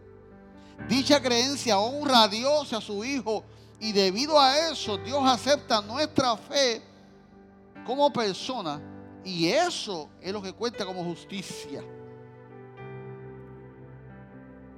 dicha 0.88 1.22
creencia 1.22 1.78
honra 1.80 2.24
a 2.24 2.28
Dios 2.28 2.72
y 2.72 2.76
a 2.76 2.82
su 2.82 3.04
Hijo 3.04 3.44
y 3.82 3.92
debido 3.94 4.40
a 4.40 4.70
eso, 4.70 4.96
Dios 5.00 5.24
acepta 5.26 5.82
nuestra 5.82 6.38
fe 6.38 6.84
como 7.84 8.14
persona. 8.14 8.80
Y 9.26 9.48
eso 9.48 10.08
es 10.22 10.32
lo 10.32 10.40
que 10.40 10.54
cuenta 10.54 10.86
como 10.86 11.04
justicia. 11.04 11.84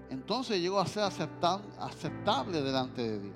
Entonces 0.09 0.61
llegó 0.61 0.79
a 0.79 0.87
ser 0.87 1.03
aceptable 1.03 2.61
delante 2.61 3.01
de 3.01 3.19
Dios. 3.19 3.35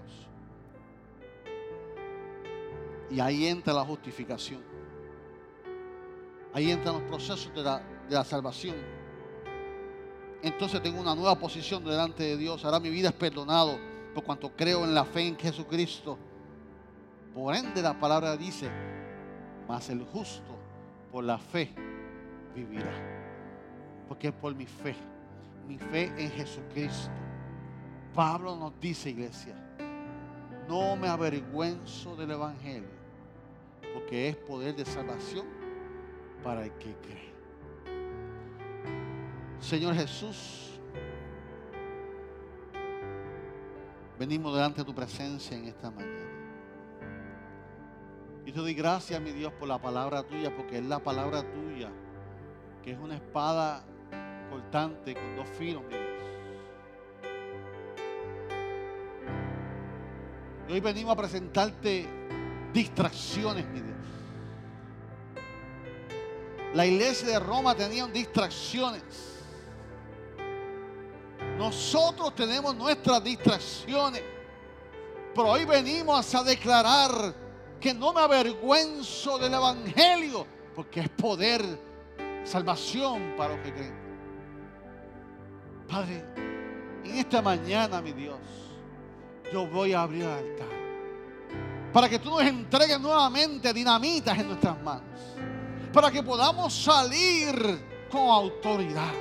Y 3.11 3.19
ahí 3.19 3.45
entra 3.45 3.73
la 3.73 3.83
justificación. 3.83 4.61
Ahí 6.53 6.71
entran 6.71 6.95
los 6.95 7.03
procesos 7.03 7.53
de 7.53 7.61
la, 7.61 7.79
de 8.07 8.15
la 8.15 8.23
salvación. 8.23 8.77
Entonces 10.41 10.81
tengo 10.81 11.01
una 11.01 11.13
nueva 11.13 11.37
posición 11.37 11.83
delante 11.83 12.23
de 12.23 12.37
Dios. 12.37 12.63
Ahora 12.63 12.79
mi 12.79 12.89
vida 12.89 13.09
es 13.09 13.15
perdonado 13.15 13.96
por 14.17 14.23
cuanto 14.23 14.49
creo 14.55 14.83
en 14.83 14.95
la 14.95 15.05
fe 15.05 15.27
en 15.27 15.37
Jesucristo. 15.37 16.17
Por 17.35 17.53
ende 17.53 17.83
la 17.83 17.99
palabra 17.99 18.35
dice, 18.35 18.67
mas 19.67 19.91
el 19.91 20.03
justo 20.05 20.57
por 21.11 21.23
la 21.23 21.37
fe 21.37 21.71
vivirá. 22.55 22.91
Porque 24.07 24.29
es 24.29 24.33
por 24.33 24.55
mi 24.55 24.65
fe, 24.65 24.95
mi 25.67 25.77
fe 25.77 26.11
en 26.17 26.31
Jesucristo. 26.31 27.11
Pablo 28.15 28.55
nos 28.55 28.79
dice, 28.81 29.11
iglesia, 29.11 29.53
no 30.67 30.95
me 30.95 31.09
avergüenzo 31.09 32.15
del 32.15 32.31
Evangelio, 32.31 32.89
porque 33.93 34.29
es 34.29 34.35
poder 34.35 34.75
de 34.75 34.85
salvación 34.85 35.45
para 36.43 36.65
el 36.65 36.71
que 36.71 36.95
cree. 37.03 37.33
Señor 39.59 39.93
Jesús, 39.93 40.66
venimos 44.17 44.53
delante 44.53 44.81
de 44.81 44.85
tu 44.85 44.95
presencia 44.95 45.55
en 45.55 45.65
esta 45.65 45.91
mañana. 45.91 46.13
Y 48.45 48.51
te 48.51 48.59
doy 48.59 48.73
gracias, 48.73 49.19
mi 49.21 49.31
Dios, 49.31 49.51
por 49.53 49.67
la 49.67 49.79
palabra 49.79 50.23
tuya, 50.23 50.55
porque 50.55 50.77
es 50.77 50.85
la 50.85 50.99
palabra 50.99 51.43
tuya, 51.43 51.89
que 52.83 52.91
es 52.91 52.97
una 52.97 53.15
espada 53.15 53.83
cortante 54.49 55.13
con 55.13 55.35
dos 55.35 55.47
filos, 55.49 55.83
mi 55.83 55.89
Dios. 55.89 56.07
Y 60.69 60.73
hoy 60.73 60.79
venimos 60.79 61.13
a 61.13 61.15
presentarte 61.17 62.07
distracciones, 62.73 63.65
mi 63.67 63.81
Dios. 63.81 63.97
La 66.73 66.85
iglesia 66.85 67.27
de 67.27 67.39
Roma 67.39 67.75
tenía 67.75 68.05
distracciones. 68.07 69.36
Nosotros 71.57 72.35
tenemos 72.35 72.75
nuestras 72.75 73.23
distracciones. 73.23 74.21
Pero 75.33 75.49
hoy 75.49 75.65
venimos 75.65 76.33
a 76.35 76.43
declarar 76.43 77.33
que 77.79 77.93
no 77.93 78.13
me 78.13 78.21
avergüenzo 78.21 79.37
del 79.37 79.53
Evangelio, 79.53 80.45
porque 80.75 81.01
es 81.01 81.09
poder, 81.09 81.61
salvación 82.43 83.35
para 83.37 83.55
los 83.55 83.63
que 83.63 83.73
creen. 83.73 84.07
Padre, 85.87 86.23
en 87.03 87.17
esta 87.17 87.41
mañana, 87.41 88.01
mi 88.01 88.13
Dios, 88.13 88.37
yo 89.51 89.67
voy 89.67 89.93
a 89.93 90.01
abrir 90.01 90.23
el 90.23 90.29
altar. 90.29 90.67
Para 91.93 92.09
que 92.09 92.19
tú 92.19 92.29
nos 92.29 92.41
entregues 92.41 92.99
nuevamente 92.99 93.73
dinamitas 93.73 94.37
en 94.37 94.47
nuestras 94.47 94.81
manos. 94.81 95.19
Para 95.93 96.11
que 96.11 96.21
podamos 96.21 96.73
salir 96.73 97.55
con 98.11 98.29
autoridad. 98.29 99.13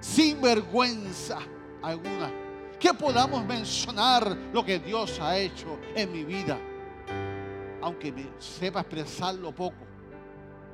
Sin 0.00 0.40
vergüenza 0.40 1.38
alguna. 1.82 2.30
Que 2.78 2.94
podamos 2.94 3.44
mencionar 3.44 4.36
lo 4.52 4.64
que 4.64 4.78
Dios 4.78 5.18
ha 5.20 5.36
hecho 5.36 5.78
en 5.94 6.12
mi 6.12 6.24
vida. 6.24 6.58
Aunque 7.82 8.12
me 8.12 8.26
sepa 8.38 8.80
expresarlo 8.80 9.52
poco. 9.52 9.86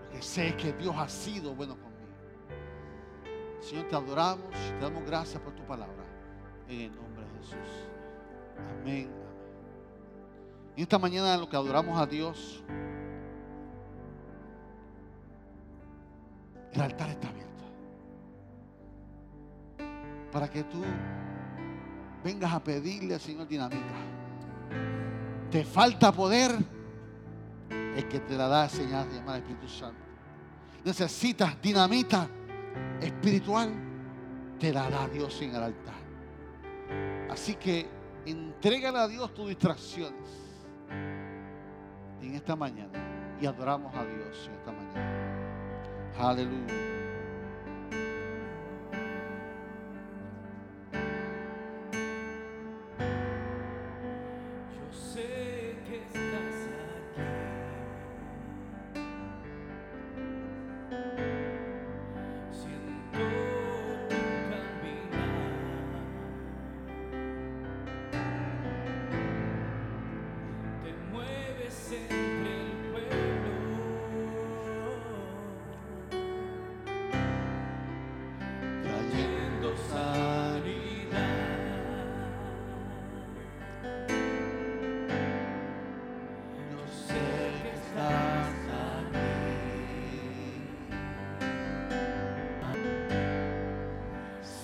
Porque 0.03 0.23
sé 0.23 0.55
que 0.57 0.73
Dios 0.73 0.95
ha 0.97 1.09
sido 1.09 1.55
bueno 1.55 1.75
conmigo. 1.75 1.95
Señor, 3.61 3.89
te 3.89 3.97
adoramos 3.97 4.51
te 4.51 4.85
damos 4.85 5.05
gracias 5.05 5.41
por 5.41 5.55
tu 5.55 5.63
palabra. 5.65 6.05
En 6.69 6.81
el 6.83 6.95
nombre 6.95 7.25
de 7.25 7.39
Jesús. 7.39 7.89
Amén. 8.83 9.11
Y 10.77 10.83
esta 10.83 10.99
mañana 10.99 11.35
en 11.35 11.41
lo 11.41 11.49
que 11.49 11.57
adoramos 11.57 11.99
a 11.99 12.07
Dios, 12.07 12.63
el 16.73 16.81
altar 16.81 17.11
está 17.11 17.29
abierto. 17.29 17.54
Para 20.35 20.51
que 20.51 20.65
tú 20.65 20.83
vengas 22.23 22.53
a 22.53 22.63
pedirle 22.63 23.15
al 23.15 23.21
Señor 23.21 23.49
dinamita. 23.49 23.95
Te 25.51 25.65
falta 25.65 26.13
poder, 26.13 26.51
el 27.71 28.09
que 28.09 28.21
te 28.21 28.37
la 28.37 28.49
da 28.49 28.69
señal 28.69 29.09
llamada 29.11 29.39
Espíritu 29.39 29.69
Santo. 29.69 30.05
Necesitas 30.85 31.63
dinamita 31.63 32.29
espiritual, 33.01 33.73
te 34.59 34.71
la 34.71 34.91
da 34.91 35.09
Dios 35.09 35.41
en 35.41 35.55
el 35.55 35.63
altar. 35.63 35.95
Así 37.31 37.55
que 37.55 37.89
Entrégale 38.27 38.99
a 38.99 39.09
Dios 39.09 39.35
tus 39.35 39.49
distracciones 39.49 40.29
en 42.23 42.35
esta 42.35 42.57
mañana. 42.57 43.37
Y 43.41 43.47
adoramos 43.47 43.95
a 43.95 44.05
Dios 44.05 44.49
en 44.49 44.55
esta 44.55 44.73
mañana. 44.73 46.11
Aleluya. 46.19 47.04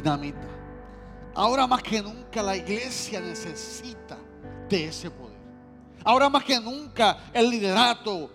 dinamita. 0.00 0.48
Ahora 1.34 1.66
más 1.66 1.82
que 1.82 2.02
nunca 2.02 2.42
la 2.42 2.56
iglesia 2.56 3.20
necesita 3.20 4.18
de 4.68 4.86
ese 4.86 5.10
poder. 5.10 5.38
Ahora 6.04 6.28
más 6.28 6.44
que 6.44 6.58
nunca 6.58 7.18
el 7.32 7.50
liderato, 7.50 8.30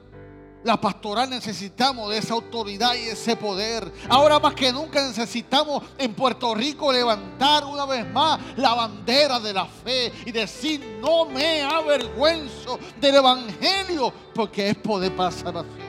la 0.63 0.81
pastoral 0.81 1.29
necesitamos 1.29 2.09
de 2.09 2.17
esa 2.17 2.33
autoridad 2.33 2.95
y 2.95 3.09
ese 3.09 3.35
poder. 3.35 3.91
Ahora 4.09 4.39
más 4.39 4.55
que 4.55 4.71
nunca 4.71 5.05
necesitamos 5.05 5.83
en 5.97 6.13
Puerto 6.15 6.55
Rico 6.55 6.91
levantar 6.91 7.65
una 7.65 7.85
vez 7.85 8.07
más 8.11 8.39
la 8.57 8.73
bandera 8.73 9.39
de 9.39 9.53
la 9.53 9.65
fe 9.65 10.11
y 10.25 10.31
decir, 10.31 10.97
no 11.01 11.25
me 11.25 11.61
avergüenzo 11.61 12.79
del 12.99 13.15
Evangelio 13.15 14.11
porque 14.33 14.69
es 14.69 14.75
poder 14.77 15.15
para 15.15 15.31
salvación. 15.31 15.84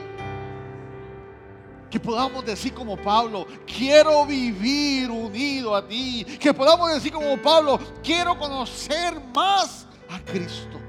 Que 1.89 1.99
podamos 1.99 2.45
decir 2.45 2.73
como 2.73 2.97
Pablo, 2.97 3.47
quiero 3.65 4.25
vivir 4.25 5.09
unido 5.09 5.75
a 5.75 5.87
ti. 5.87 6.25
Que 6.39 6.53
podamos 6.53 6.93
decir 6.93 7.13
como 7.13 7.41
Pablo, 7.41 7.79
quiero 8.03 8.37
conocer 8.37 9.19
más 9.33 9.87
a 10.09 10.19
Cristo. 10.19 10.79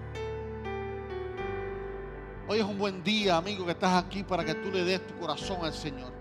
Hoy 2.48 2.58
es 2.58 2.64
un 2.64 2.78
buen 2.78 3.02
día, 3.04 3.36
amigo, 3.36 3.64
que 3.64 3.72
estás 3.72 4.02
aquí 4.02 4.22
para 4.22 4.44
que 4.44 4.54
tú 4.54 4.70
le 4.70 4.82
des 4.82 5.06
tu 5.06 5.18
corazón 5.18 5.58
al 5.62 5.74
Señor 5.74 6.17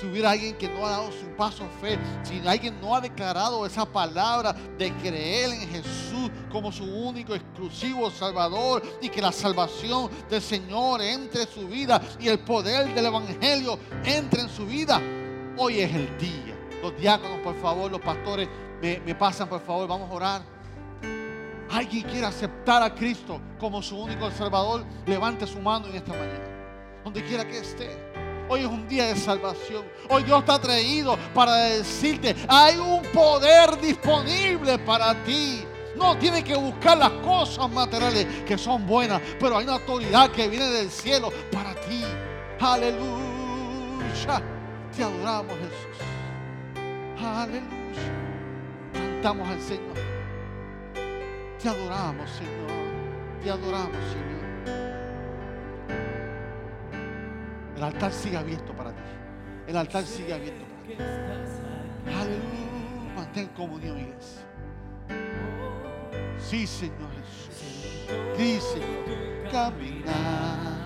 si 0.00 0.06
hubiera 0.06 0.30
alguien 0.30 0.56
que 0.56 0.68
no 0.68 0.86
ha 0.86 0.90
dado 0.90 1.12
su 1.12 1.26
paso 1.36 1.68
fe, 1.80 1.98
si 2.22 2.40
alguien 2.46 2.80
no 2.80 2.94
ha 2.94 3.00
declarado 3.02 3.66
esa 3.66 3.84
palabra 3.84 4.54
de 4.78 4.92
creer 4.94 5.50
en 5.50 5.68
Jesús 5.68 6.30
como 6.50 6.72
su 6.72 6.84
único, 6.84 7.34
exclusivo 7.34 8.10
Salvador 8.10 8.82
y 9.02 9.10
que 9.10 9.20
la 9.20 9.30
salvación 9.30 10.10
del 10.30 10.40
Señor 10.40 11.02
entre 11.02 11.42
en 11.42 11.48
su 11.48 11.68
vida 11.68 12.00
y 12.18 12.28
el 12.28 12.38
poder 12.38 12.94
del 12.94 13.06
Evangelio 13.06 13.78
entre 14.04 14.40
en 14.40 14.48
su 14.48 14.64
vida, 14.64 15.00
hoy 15.58 15.80
es 15.80 15.94
el 15.94 16.16
día. 16.16 16.56
Los 16.82 16.96
diáconos, 16.96 17.40
por 17.40 17.60
favor, 17.60 17.90
los 17.90 18.00
pastores, 18.00 18.48
me 18.80 19.14
pasan, 19.14 19.48
por 19.50 19.60
favor, 19.60 19.86
vamos 19.86 20.10
a 20.10 20.14
orar. 20.14 20.42
Alguien 21.70 22.08
quiere 22.08 22.26
aceptar 22.26 22.82
a 22.82 22.94
Cristo 22.94 23.38
como 23.58 23.82
su 23.82 23.98
único 23.98 24.30
Salvador, 24.30 24.82
levante 25.06 25.46
su 25.46 25.60
mano 25.60 25.88
en 25.88 25.96
esta 25.96 26.12
mañana. 26.12 27.02
Donde 27.04 27.22
quiera 27.22 27.44
que 27.46 27.58
esté. 27.58 28.19
Hoy 28.52 28.62
es 28.62 28.66
un 28.66 28.88
día 28.88 29.06
de 29.06 29.14
salvación. 29.14 29.84
Hoy 30.08 30.24
Dios 30.24 30.44
te 30.44 30.50
ha 30.50 30.58
traído 30.58 31.16
para 31.32 31.54
decirte, 31.66 32.34
hay 32.48 32.78
un 32.78 33.00
poder 33.12 33.80
disponible 33.80 34.76
para 34.80 35.14
ti. 35.22 35.64
No 35.94 36.18
tienes 36.18 36.42
que 36.42 36.56
buscar 36.56 36.98
las 36.98 37.12
cosas 37.22 37.70
materiales 37.70 38.26
que 38.44 38.58
son 38.58 38.88
buenas, 38.88 39.22
pero 39.38 39.56
hay 39.56 39.62
una 39.62 39.74
autoridad 39.74 40.32
que 40.32 40.48
viene 40.48 40.66
del 40.66 40.90
cielo 40.90 41.32
para 41.52 41.76
ti. 41.82 42.02
Aleluya. 42.58 44.42
Te 44.96 45.04
adoramos, 45.04 45.54
Jesús. 45.54 46.04
Aleluya. 47.24 47.70
Cantamos 48.92 49.48
al 49.48 49.60
Señor. 49.60 49.94
Te 51.62 51.68
adoramos, 51.68 52.30
Señor. 52.30 52.70
Te 53.44 53.50
adoramos, 53.50 53.96
Señor. 54.10 54.39
El 57.80 57.84
altar 57.84 58.12
sigue 58.12 58.36
abierto 58.36 58.74
para 58.74 58.90
ti. 58.90 59.00
El 59.66 59.74
altar 59.74 60.04
sigue 60.04 60.34
abierto 60.34 60.62
para 60.66 60.82
ti. 60.82 61.02
Aleluya. 62.14 63.14
Mantén 63.16 63.46
comunión, 63.56 63.98
iglesia. 63.98 64.42
Sí, 66.36 66.66
Señor 66.66 67.08
Jesús. 67.16 68.06
Sí, 68.36 68.60
Señor. 68.60 69.50
Caminar. 69.50 70.79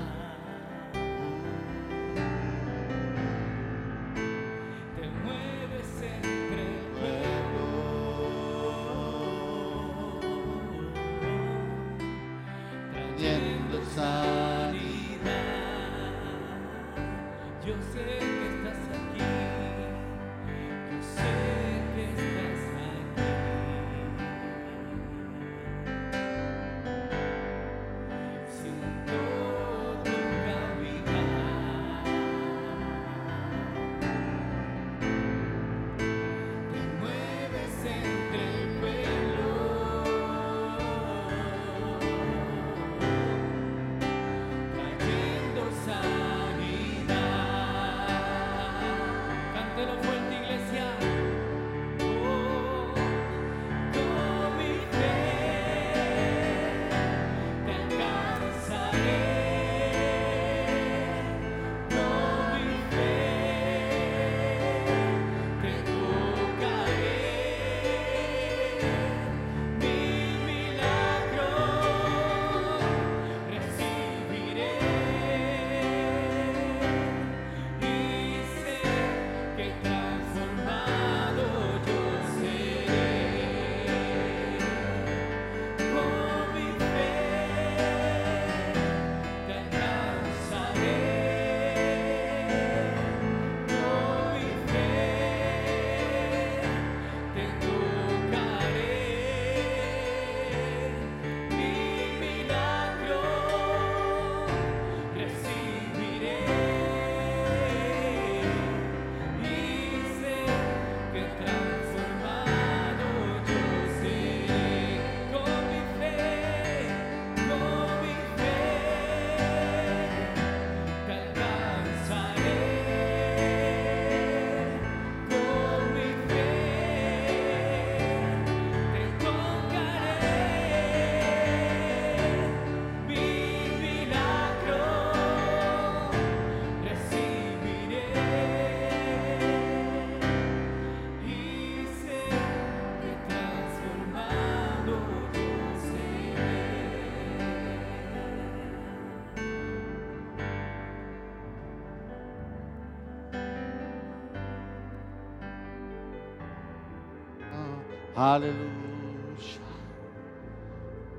Aleluya. 158.16 158.54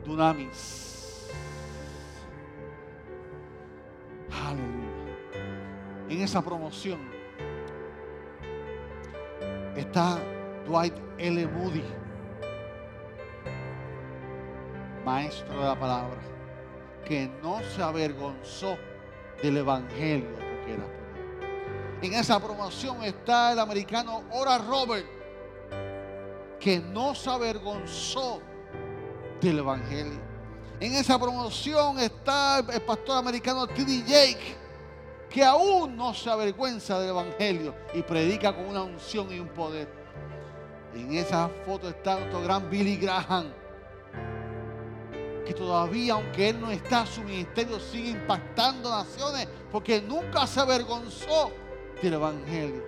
Dunamis. 0.05 1.27
Aleluya. 4.31 4.85
En 6.07 6.21
esa 6.21 6.41
promoción 6.41 6.99
está 9.75 10.19
Dwight 10.65 10.93
L. 11.17 11.47
Moody, 11.47 11.83
maestro 15.03 15.59
de 15.59 15.65
la 15.65 15.77
palabra, 15.77 16.21
que 17.03 17.29
no 17.43 17.61
se 17.75 17.83
avergonzó 17.83 18.77
del 19.41 19.57
evangelio 19.57 20.29
porque 20.31 20.73
era. 20.73 20.85
En 22.01 22.13
esa 22.13 22.39
promoción 22.39 23.03
está 23.03 23.51
el 23.51 23.59
americano 23.59 24.23
Ora 24.31 24.59
Robert 24.59 25.14
que 26.65 26.79
no 26.79 27.13
se 27.13 27.29
avergonzó 27.29 28.41
del 29.39 29.59
Evangelio. 29.59 30.19
En 30.79 30.95
esa 30.95 31.19
promoción 31.19 31.99
está 31.99 32.57
el 32.57 32.81
pastor 32.81 33.19
americano 33.19 33.67
T.D. 33.67 34.01
Jake, 34.07 34.57
que 35.29 35.43
aún 35.43 35.95
no 35.95 36.11
se 36.15 36.27
avergüenza 36.27 36.99
del 36.99 37.11
Evangelio 37.11 37.75
y 37.93 38.01
predica 38.01 38.51
con 38.51 38.65
una 38.65 38.81
unción 38.81 39.31
y 39.31 39.39
un 39.39 39.49
poder. 39.49 39.87
En 40.95 41.13
esa 41.13 41.51
foto 41.67 41.87
está 41.87 42.17
nuestro 42.17 42.41
gran 42.41 42.67
Billy 42.67 42.97
Graham, 42.97 43.53
que 45.45 45.53
todavía, 45.53 46.13
aunque 46.13 46.49
él 46.49 46.59
no 46.59 46.71
está, 46.71 47.05
su 47.05 47.21
ministerio 47.21 47.79
sigue 47.79 48.09
impactando 48.09 48.89
naciones, 48.89 49.47
porque 49.71 50.01
nunca 50.01 50.47
se 50.47 50.61
avergonzó 50.61 51.51
del 52.01 52.13
Evangelio. 52.13 52.83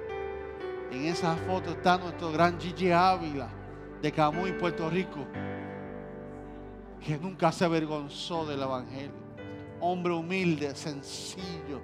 En 0.92 1.06
esa 1.06 1.36
foto 1.36 1.70
está 1.70 2.00
nuestro 2.00 2.32
gran 2.32 2.60
Gigi 2.60 2.92
Ávila 2.92 3.52
de 4.02 4.12
Camuy, 4.12 4.52
Puerto 4.54 4.90
Rico, 4.90 5.26
que 7.06 7.18
nunca 7.18 7.52
se 7.52 7.66
avergonzó 7.66 8.46
del 8.46 8.62
Evangelio. 8.62 9.28
Hombre 9.80 10.14
humilde, 10.14 10.76
sencillo, 10.76 11.82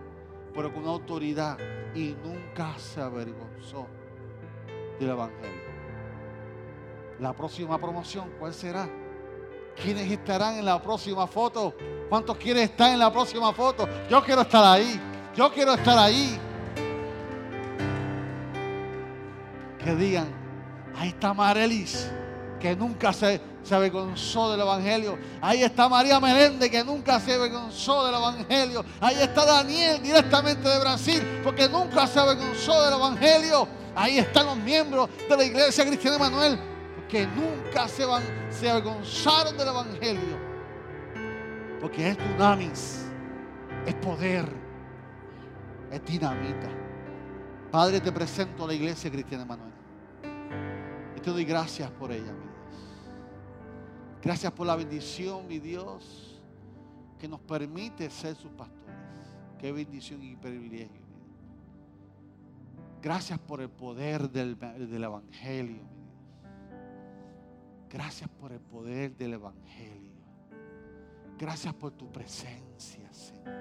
pero 0.54 0.74
con 0.74 0.86
autoridad 0.88 1.58
y 1.94 2.16
nunca 2.24 2.78
se 2.78 3.02
avergonzó 3.02 3.88
del 5.00 5.10
Evangelio. 5.10 5.74
La 7.20 7.34
próxima 7.34 7.78
promoción, 7.80 8.32
¿cuál 8.40 8.54
será? 8.54 8.90
¿Quiénes 9.82 10.12
estarán 10.12 10.58
en 10.58 10.66
la 10.66 10.82
próxima 10.82 11.26
foto? 11.28 11.74
¿Cuántos 12.10 12.38
quieren 12.38 12.64
estar 12.64 12.92
en 12.92 13.00
la 13.00 13.12
próxima 13.12 13.54
foto? 13.54 13.88
Yo 14.10 14.24
quiero 14.24 14.42
estar 14.42 14.64
ahí. 14.64 15.00
Yo 15.36 15.52
quiero 15.52 15.74
estar 15.74 15.98
ahí. 15.98 16.38
Que 19.84 19.96
digan, 19.96 20.43
ahí 20.98 21.10
está 21.10 21.34
Marelis, 21.34 22.10
que 22.60 22.76
nunca 22.76 23.14
se 23.14 23.42
se 23.64 23.74
avergonzó 23.74 24.52
del 24.52 24.62
Evangelio. 24.62 25.18
Ahí 25.42 25.64
está 25.64 25.88
María 25.88 26.20
Meléndez, 26.20 26.70
que 26.70 26.84
nunca 26.84 27.20
se 27.20 27.34
avergonzó 27.34 28.06
del 28.06 28.16
Evangelio. 28.16 28.86
Ahí 29.00 29.16
está 29.22 29.46
Daniel, 29.46 30.02
directamente 30.04 30.68
de 30.68 30.80
Brasil, 30.80 31.24
porque 31.44 31.70
nunca 31.70 32.06
se 32.06 32.20
avergonzó 32.20 32.84
del 32.84 32.94
Evangelio. 32.94 33.68
Ahí 33.96 34.20
están 34.20 34.48
los 34.48 34.58
miembros 34.58 35.10
de 35.30 35.38
la 35.38 35.44
iglesia 35.44 35.86
cristiana 35.86 36.18
Emanuel, 36.18 36.60
que 37.08 37.26
nunca 37.28 37.88
se, 37.88 38.06
van, 38.06 38.24
se 38.50 38.70
avergonzaron 38.70 39.58
del 39.58 39.68
Evangelio. 39.68 40.44
Porque 41.80 42.10
es 42.10 42.18
dunamis, 42.18 43.06
es 43.86 43.96
poder, 43.96 44.46
es 45.92 46.06
dinamita. 46.06 46.70
Padre, 47.72 48.00
te 48.00 48.12
presento 48.12 48.66
a 48.66 48.68
la 48.68 48.74
iglesia 48.74 49.10
cristiana 49.10 49.44
Emanuel. 49.44 49.73
Te 51.24 51.30
doy 51.30 51.46
gracias 51.46 51.90
por 51.92 52.12
ella, 52.12 52.34
mi 52.34 52.42
Dios. 52.42 52.54
Gracias 54.22 54.52
por 54.52 54.68
la 54.68 54.76
bendición, 54.76 55.48
mi 55.48 55.58
Dios, 55.60 56.42
que 57.18 57.30
nos 57.30 57.40
permite 57.40 58.10
ser 58.10 58.36
sus 58.36 58.52
pastores. 58.52 58.84
Qué 59.58 59.72
bendición 59.72 60.22
y 60.22 60.36
privilegio. 60.36 61.02
mi 61.08 61.24
Dios. 61.24 61.38
Gracias 63.02 63.40
por 63.40 63.62
el 63.62 63.70
poder 63.70 64.30
del, 64.30 64.60
del 64.60 65.04
Evangelio, 65.04 65.84
mi 65.84 66.02
Dios. 66.02 66.04
Gracias 67.90 68.30
por 68.30 68.52
el 68.52 68.60
poder 68.60 69.16
del 69.16 69.36
Evangelio. 69.36 70.12
Gracias 71.38 71.74
por 71.74 71.92
tu 71.92 72.12
presencia, 72.12 73.14
Señor. 73.14 73.54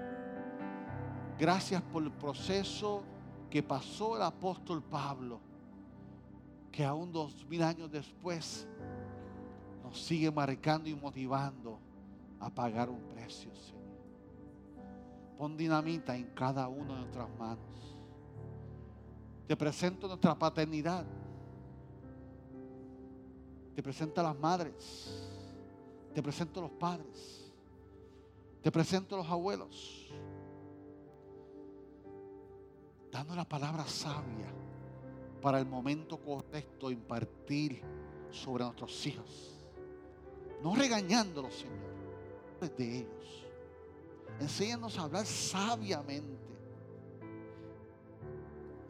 Gracias 1.39 1.81
por 1.81 2.03
el 2.03 2.11
proceso 2.11 3.05
que 3.49 3.63
pasó 3.63 4.17
el 4.17 4.23
apóstol 4.23 4.83
Pablo, 4.83 5.41
que 6.73 6.85
aún 6.85 7.13
dos 7.13 7.45
mil 7.47 7.63
años 7.63 7.93
después 7.93 8.67
nos 9.85 10.01
sigue 10.01 10.31
marcando 10.31 10.89
y 10.89 10.95
motivando 10.95 11.79
a 12.41 12.49
pagar 12.49 12.89
un 12.89 13.01
precio, 13.11 13.55
Señor. 13.55 13.83
Pon 15.37 15.57
dinamita 15.57 16.17
en 16.17 16.25
cada 16.35 16.67
una 16.69 16.95
de 16.95 17.01
nuestras 17.01 17.29
manos. 17.39 17.97
Te 19.47 19.55
presento 19.55 20.09
nuestra 20.09 20.37
paternidad. 20.37 21.05
Te 23.75 23.83
presento 23.83 24.21
a 24.21 24.25
las 24.25 24.39
madres. 24.39 25.29
Te 26.15 26.23
presento 26.23 26.61
a 26.61 26.63
los 26.63 26.73
padres. 26.73 27.53
Te 28.63 28.73
presento 28.73 29.15
a 29.15 29.19
los 29.19 29.29
abuelos. 29.29 30.11
Dando 33.11 33.35
la 33.35 33.45
palabra 33.47 33.85
sabia 33.87 34.63
para 35.43 35.59
el 35.59 35.67
momento 35.67 36.19
correcto 36.19 36.91
impartir 36.91 37.83
sobre 38.31 38.65
nuestros 38.65 39.07
hijos. 39.07 39.59
No 40.63 40.75
regañándolos, 40.77 41.55
Señor, 41.55 42.77
de 42.77 42.99
ellos. 42.99 43.47
Enséñanos 44.41 44.97
a 44.99 45.03
hablar 45.03 45.27
sabiamente. 45.27 46.39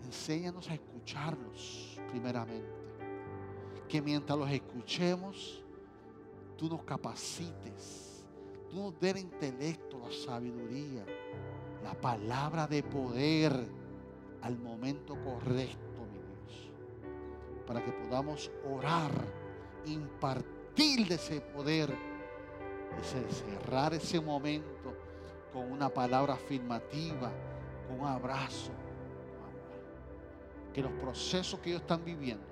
Enséñanos 0.05 0.69
a 0.69 0.75
escucharlos 0.75 1.99
primeramente. 2.11 2.69
Que 3.89 4.03
mientras 4.03 4.39
los 4.39 4.51
escuchemos, 4.51 5.63
tú 6.59 6.69
nos 6.69 6.83
capacites. 6.85 8.27
Tú 8.71 8.77
nos 8.77 9.01
des 9.01 9.15
el 9.15 9.23
intelecto, 9.23 9.99
la 9.99 10.13
sabiduría, 10.13 11.05
la 11.83 11.95
palabra 11.95 12.67
de 12.67 12.83
poder 12.83 13.53
al 14.43 14.59
momento 14.59 15.17
correcto. 15.25 15.92
Para 17.67 17.83
que 17.85 17.93
podamos 17.93 18.51
orar, 18.71 19.11
impartir 19.87 21.09
de 21.09 21.15
ese 21.15 21.41
poder, 21.41 21.95
cerrar 23.03 23.95
ese 23.95 24.21
momento 24.21 24.95
con 25.53 25.71
una 25.71 25.89
palabra 25.89 26.35
afirmativa, 26.35 27.31
con 27.89 28.01
un 28.01 28.07
abrazo. 28.07 28.73
Que 30.73 30.83
los 30.83 30.93
procesos 30.93 31.61
que 31.61 31.71
ellos 31.71 31.83
están 31.83 32.05
viviendo, 32.05 32.45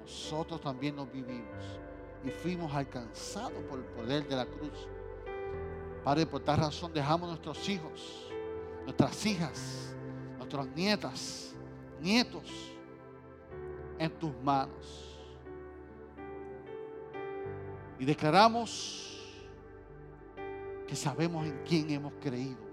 nosotros 0.00 0.60
también 0.60 0.96
los 0.96 1.10
vivimos 1.10 1.80
y 2.24 2.30
fuimos 2.30 2.74
alcanzados 2.74 3.62
por 3.68 3.78
el 3.78 3.84
poder 3.86 4.28
de 4.28 4.36
la 4.36 4.44
cruz. 4.44 4.88
Padre, 6.04 6.26
por 6.26 6.40
tal 6.40 6.58
razón 6.58 6.92
dejamos 6.92 7.28
nuestros 7.28 7.68
hijos, 7.68 8.30
nuestras 8.84 9.24
hijas, 9.26 9.94
nuestras 10.38 10.66
nietas, 10.68 11.54
nietos 12.00 12.69
en 14.00 14.10
tus 14.12 14.32
manos. 14.42 15.14
Y 17.98 18.04
declaramos 18.06 19.18
que 20.88 20.96
sabemos 20.96 21.46
en 21.46 21.62
quién 21.68 21.90
hemos 21.90 22.14
creído. 22.20 22.70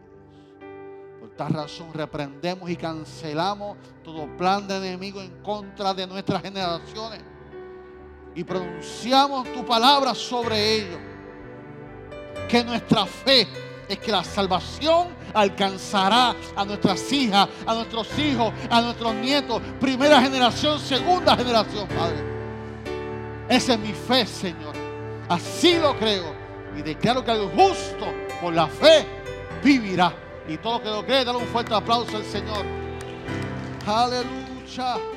Por 1.19 1.30
tal 1.32 1.53
razón 1.53 1.93
reprendemos 1.93 2.69
y 2.69 2.78
cancelamos 2.78 3.78
todo 4.03 4.25
plan 4.38 4.67
de 4.67 4.78
enemigo 4.78 5.21
en 5.21 5.43
contra 5.43 5.93
de 5.93 6.07
nuestras 6.07 6.41
generaciones. 6.41 7.21
Y 8.34 8.43
pronunciamos 8.45 9.51
tu 9.51 9.65
palabra 9.65 10.15
sobre 10.15 10.75
ellos. 10.75 10.99
Que 12.47 12.63
nuestra 12.63 13.05
fe 13.05 13.45
es 13.88 13.99
que 13.99 14.11
la 14.11 14.23
salvación 14.23 15.09
alcanzará 15.33 16.35
a 16.55 16.65
nuestras 16.65 17.11
hijas, 17.11 17.47
a 17.65 17.73
nuestros 17.73 18.07
hijos, 18.19 18.53
a 18.69 18.81
nuestros 18.81 19.13
nietos, 19.15 19.61
primera 19.79 20.21
generación, 20.21 20.79
segunda 20.79 21.35
generación, 21.35 21.88
Padre. 21.88 22.17
Esa 23.49 23.73
es 23.73 23.79
mi 23.79 23.93
fe, 23.93 24.25
Señor. 24.25 24.75
Así 25.29 25.77
lo 25.77 25.97
creo. 25.97 26.35
Y 26.77 26.81
declaro 26.81 27.23
que 27.23 27.31
el 27.31 27.49
justo 27.49 28.13
por 28.41 28.53
la 28.53 28.67
fe 28.67 29.05
vivirá. 29.63 30.13
Y 30.47 30.57
todo 30.57 30.77
lo 30.77 30.83
que 30.83 30.89
lo 30.89 31.05
cree, 31.05 31.25
dale 31.25 31.39
un 31.39 31.47
fuerte 31.47 31.73
aplauso 31.73 32.17
al 32.17 32.23
Señor. 32.23 32.65
Aleluya. 33.85 35.16